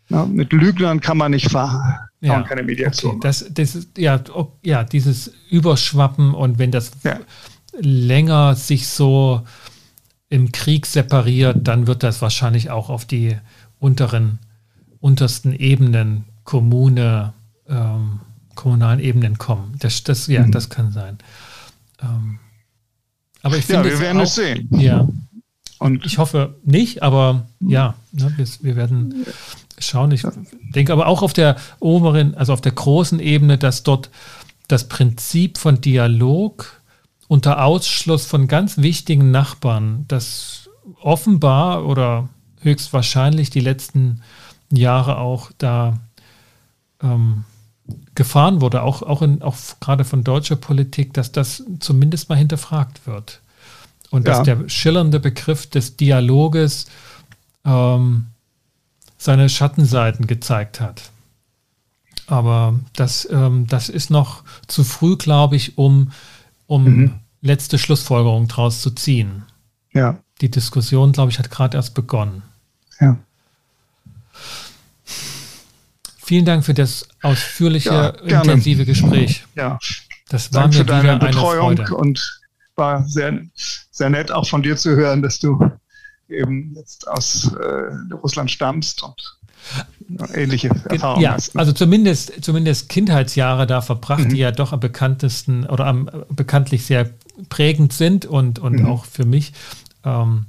na, 0.09 0.25
mit 0.25 0.51
Lügnern 0.51 0.99
kann 0.99 1.17
man 1.17 1.31
nicht 1.31 1.51
fahren. 1.51 1.95
Ja, 2.21 2.41
keine 2.41 2.63
Mediation. 2.63 3.11
Okay. 3.11 3.19
Das, 3.21 3.45
das 3.49 3.75
ist, 3.75 3.97
ja, 3.97 4.19
ja, 4.63 4.83
dieses 4.83 5.31
Überschwappen 5.49 6.33
und 6.33 6.57
wenn 6.59 6.71
das 6.71 6.91
ja. 7.03 7.19
Länger 7.79 8.55
sich 8.55 8.87
so 8.87 9.41
im 10.29 10.51
Krieg 10.51 10.85
separiert, 10.85 11.57
dann 11.67 11.87
wird 11.87 12.03
das 12.03 12.21
wahrscheinlich 12.21 12.69
auch 12.69 12.89
auf 12.89 13.05
die 13.05 13.37
unteren, 13.79 14.39
untersten 14.99 15.53
Ebenen, 15.53 16.25
Kommune, 16.43 17.33
ähm, 17.67 18.19
kommunalen 18.55 18.99
Ebenen 18.99 19.37
kommen. 19.37 19.75
Das, 19.79 20.03
das, 20.03 20.27
ja, 20.27 20.45
mhm. 20.45 20.51
das 20.51 20.69
kann 20.69 20.91
sein. 20.91 21.17
Ähm, 22.01 22.39
aber 23.41 23.57
ich 23.57 23.65
finde, 23.65 23.89
ja, 23.89 23.95
wir 23.95 23.99
werden 23.99 24.19
auch, 24.19 24.23
es 24.23 24.35
sehen. 24.35 24.67
Ja. 24.71 25.07
Und 25.79 26.05
ich 26.05 26.17
hoffe 26.17 26.55
nicht, 26.63 27.03
aber 27.03 27.47
ja, 27.61 27.95
ne, 28.11 28.33
wir, 28.35 28.47
wir 28.61 28.75
werden 28.75 29.25
schauen. 29.77 30.11
Ich 30.11 30.23
denke 30.75 30.91
aber 30.91 31.07
auch 31.07 31.21
auf 31.21 31.33
der 31.33 31.55
oberen, 31.79 32.35
also 32.35 32.51
auf 32.51 32.61
der 32.61 32.73
großen 32.73 33.19
Ebene, 33.19 33.57
dass 33.57 33.83
dort 33.83 34.09
das 34.67 34.89
Prinzip 34.89 35.57
von 35.57 35.79
Dialog 35.81 36.78
unter 37.29 37.63
Ausschluss 37.63 38.25
von 38.25 38.47
ganz 38.47 38.79
wichtigen 38.79 39.29
Nachbarn, 39.29 40.03
das 40.07 40.67
offenbar 40.99 41.85
oder 41.85 42.27
höchstwahrscheinlich 42.61 43.51
die 43.51 43.59
letzten 43.59 44.23
Jahre 44.71 45.19
auch 45.19 45.51
da 45.59 45.99
ähm, 47.03 47.45
gefahren 48.15 48.61
wurde, 48.61 48.81
auch, 48.81 49.03
auch, 49.03 49.21
in, 49.21 49.43
auch 49.43 49.55
gerade 49.79 50.05
von 50.05 50.23
deutscher 50.23 50.55
Politik, 50.55 51.13
dass 51.13 51.31
das 51.31 51.63
zumindest 51.79 52.29
mal 52.29 52.35
hinterfragt 52.35 53.05
wird. 53.05 53.41
Und 54.09 54.27
ja. 54.27 54.33
dass 54.33 54.43
der 54.43 54.67
schillernde 54.67 55.19
Begriff 55.19 55.69
des 55.69 55.97
Dialoges 55.97 56.87
ähm, 57.63 58.25
seine 59.19 59.49
Schattenseiten 59.49 60.25
gezeigt 60.25 60.81
hat. 60.81 61.11
Aber 62.25 62.79
das, 62.93 63.27
ähm, 63.31 63.67
das 63.67 63.87
ist 63.87 64.09
noch 64.09 64.43
zu 64.65 64.83
früh, 64.83 65.15
glaube 65.15 65.57
ich, 65.57 65.77
um, 65.77 66.11
um 66.69 66.83
mhm. 66.83 67.13
letzte 67.41 67.79
Schlussfolgerungen 67.79 68.47
daraus 68.47 68.81
zu 68.81 68.91
ziehen. 68.91 69.43
Ja. 69.91 70.19
Die 70.39 70.51
Diskussion, 70.51 71.11
glaube 71.11 71.31
ich, 71.31 71.39
hat 71.39 71.49
gerade 71.49 71.75
erst 71.75 71.95
begonnen. 71.95 72.43
Ja. 72.99 73.17
Vielen 76.19 76.45
Dank 76.45 76.63
für 76.63 76.75
das 76.75 77.09
ausführliche, 77.23 78.15
ja, 78.23 78.41
intensive 78.41 78.85
Gespräch. 78.85 79.45
Ja. 79.55 79.79
Das 80.29 80.53
war 80.53 80.61
Dank 80.61 80.73
mir 80.73 80.79
für 80.79 80.85
deine 80.85 81.17
Betreuung 81.17 81.79
und 81.89 82.39
war 82.75 83.03
sehr, 83.03 83.41
sehr 83.89 84.11
nett 84.11 84.31
auch 84.31 84.47
von 84.47 84.61
dir 84.61 84.77
zu 84.77 84.95
hören, 84.95 85.23
dass 85.23 85.39
du 85.39 85.71
eben 86.27 86.75
jetzt 86.75 87.07
aus 87.07 87.51
äh, 87.51 88.13
Russland 88.13 88.51
stammst 88.51 89.01
und 89.01 89.38
ähnliche 90.33 90.69
Erfahrungen 90.69 91.21
ja, 91.21 91.33
hast. 91.33 91.55
Also 91.57 91.71
zumindest, 91.71 92.43
zumindest 92.43 92.89
Kindheitsjahre 92.89 93.67
da 93.67 93.81
verbracht, 93.81 94.25
mhm. 94.25 94.29
die 94.29 94.37
ja 94.37 94.51
doch 94.51 94.73
am 94.73 94.79
bekanntesten 94.79 95.65
oder 95.65 95.85
am 95.85 96.09
bekanntlich 96.29 96.85
sehr 96.85 97.09
prägend 97.49 97.93
sind 97.93 98.25
und, 98.25 98.59
und 98.59 98.81
mhm. 98.81 98.85
auch 98.85 99.05
für 99.05 99.25
mich. 99.25 99.53
Ähm, 100.03 100.45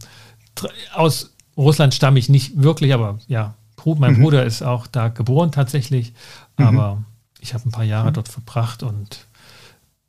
aus 0.93 1.35
Russland 1.57 1.95
stamme 1.95 2.19
ich 2.19 2.28
nicht 2.28 2.62
wirklich, 2.62 2.95
aber 2.95 3.19
ja, 3.27 3.55
mein 3.85 4.15
mhm. 4.15 4.23
Bruder 4.23 4.45
ist 4.45 4.62
auch 4.62 4.87
da 4.87 5.09
geboren 5.09 5.53
tatsächlich, 5.53 6.12
mhm. 6.59 6.66
aber 6.66 7.05
ich 7.41 7.55
habe 7.55 7.69
ein 7.69 7.73
paar 7.73 7.85
Jahre 7.85 8.11
mhm. 8.11 8.15
dort 8.15 8.28
verbracht 8.28 8.82
und 8.82 9.27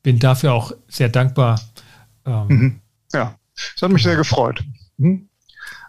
bin 0.04 0.20
dafür 0.20 0.54
auch 0.54 0.74
sehr 0.88 1.10
dankbar. 1.10 1.60
Ähm, 2.26 2.48
mhm. 2.48 2.80
ja, 3.14 3.36
es 3.76 3.82
hat 3.82 3.92
mich 3.92 4.04
sehr 4.04 4.16
gefreut. 4.16 4.64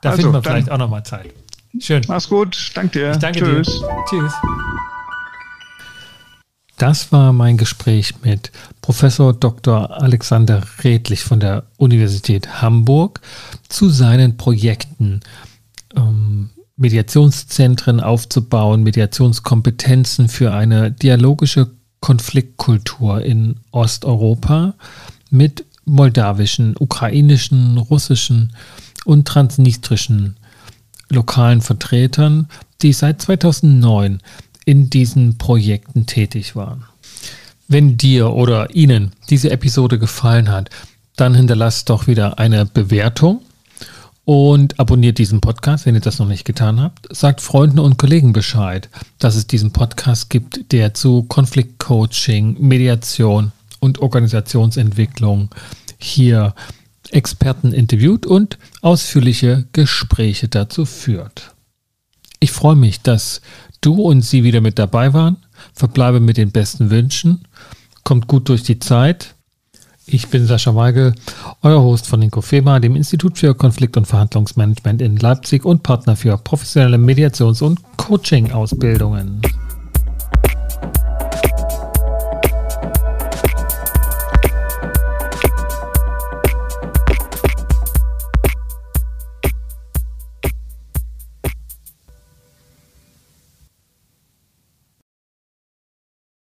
Da 0.02 0.10
also, 0.10 0.22
finden 0.22 0.34
wir 0.34 0.42
vielleicht 0.42 0.70
auch 0.70 0.78
nochmal 0.78 1.04
Zeit. 1.04 1.32
Schön. 1.78 2.02
Mach's 2.08 2.28
gut. 2.28 2.72
Danke 2.74 2.98
dir. 2.98 3.10
Ich 3.12 3.18
danke 3.18 3.40
Tschüss. 3.40 3.66
dir. 3.66 4.04
Tschüss. 4.08 4.32
Das 6.78 7.12
war 7.12 7.32
mein 7.32 7.58
Gespräch 7.58 8.14
mit 8.24 8.50
Professor 8.80 9.32
Dr. 9.32 10.02
Alexander 10.02 10.62
Redlich 10.82 11.22
von 11.22 11.38
der 11.38 11.64
Universität 11.76 12.60
Hamburg 12.60 13.20
zu 13.68 13.88
seinen 13.88 14.36
Projekten, 14.36 15.20
ähm, 15.94 16.50
Mediationszentren 16.76 18.00
aufzubauen, 18.00 18.82
Mediationskompetenzen 18.82 20.28
für 20.28 20.52
eine 20.52 20.90
dialogische 20.90 21.70
Konfliktkultur 22.00 23.22
in 23.22 23.60
Osteuropa 23.70 24.74
mit 25.30 25.64
moldawischen, 25.84 26.74
ukrainischen, 26.76 27.78
russischen 27.78 28.56
und 29.04 29.28
transnistrischen 29.28 30.36
lokalen 31.12 31.60
Vertretern, 31.60 32.48
die 32.82 32.92
seit 32.92 33.22
2009 33.22 34.20
in 34.64 34.90
diesen 34.90 35.38
Projekten 35.38 36.06
tätig 36.06 36.56
waren. 36.56 36.84
Wenn 37.68 37.96
dir 37.96 38.32
oder 38.32 38.74
Ihnen 38.74 39.12
diese 39.30 39.50
Episode 39.50 39.98
gefallen 39.98 40.50
hat, 40.50 40.70
dann 41.16 41.34
hinterlasst 41.34 41.90
doch 41.90 42.06
wieder 42.06 42.38
eine 42.38 42.66
Bewertung 42.66 43.40
und 44.24 44.78
abonniert 44.78 45.18
diesen 45.18 45.40
Podcast, 45.40 45.86
wenn 45.86 45.94
ihr 45.94 46.00
das 46.00 46.18
noch 46.18 46.28
nicht 46.28 46.44
getan 46.44 46.80
habt. 46.80 47.14
Sagt 47.14 47.40
Freunden 47.40 47.78
und 47.78 47.98
Kollegen 47.98 48.32
Bescheid, 48.32 48.88
dass 49.18 49.34
es 49.34 49.46
diesen 49.46 49.72
Podcast 49.72 50.30
gibt, 50.30 50.72
der 50.72 50.94
zu 50.94 51.24
Konfliktcoaching, 51.24 52.56
Mediation 52.60 53.52
und 53.80 53.98
Organisationsentwicklung 53.98 55.50
hier 55.98 56.54
Experten 57.12 57.72
interviewt 57.72 58.26
und 58.26 58.58
ausführliche 58.80 59.66
Gespräche 59.72 60.48
dazu 60.48 60.84
führt. 60.84 61.54
Ich 62.40 62.52
freue 62.52 62.76
mich, 62.76 63.00
dass 63.02 63.40
du 63.80 64.02
und 64.02 64.22
sie 64.22 64.44
wieder 64.44 64.60
mit 64.60 64.78
dabei 64.78 65.12
waren. 65.12 65.36
Verbleibe 65.74 66.20
mit 66.20 66.36
den 66.36 66.50
besten 66.50 66.90
Wünschen. 66.90 67.46
Kommt 68.04 68.26
gut 68.26 68.48
durch 68.48 68.62
die 68.62 68.78
Zeit. 68.78 69.34
Ich 70.06 70.28
bin 70.28 70.46
Sascha 70.46 70.74
Weigel, 70.74 71.14
euer 71.62 71.80
Host 71.80 72.08
von 72.08 72.20
Inkofema, 72.20 72.80
dem 72.80 72.96
Institut 72.96 73.38
für 73.38 73.54
Konflikt- 73.54 73.96
und 73.96 74.06
Verhandlungsmanagement 74.06 75.00
in 75.00 75.16
Leipzig 75.16 75.64
und 75.64 75.84
Partner 75.84 76.16
für 76.16 76.36
professionelle 76.36 76.98
Mediations- 76.98 77.62
und 77.62 77.80
Coaching-Ausbildungen. 77.96 79.40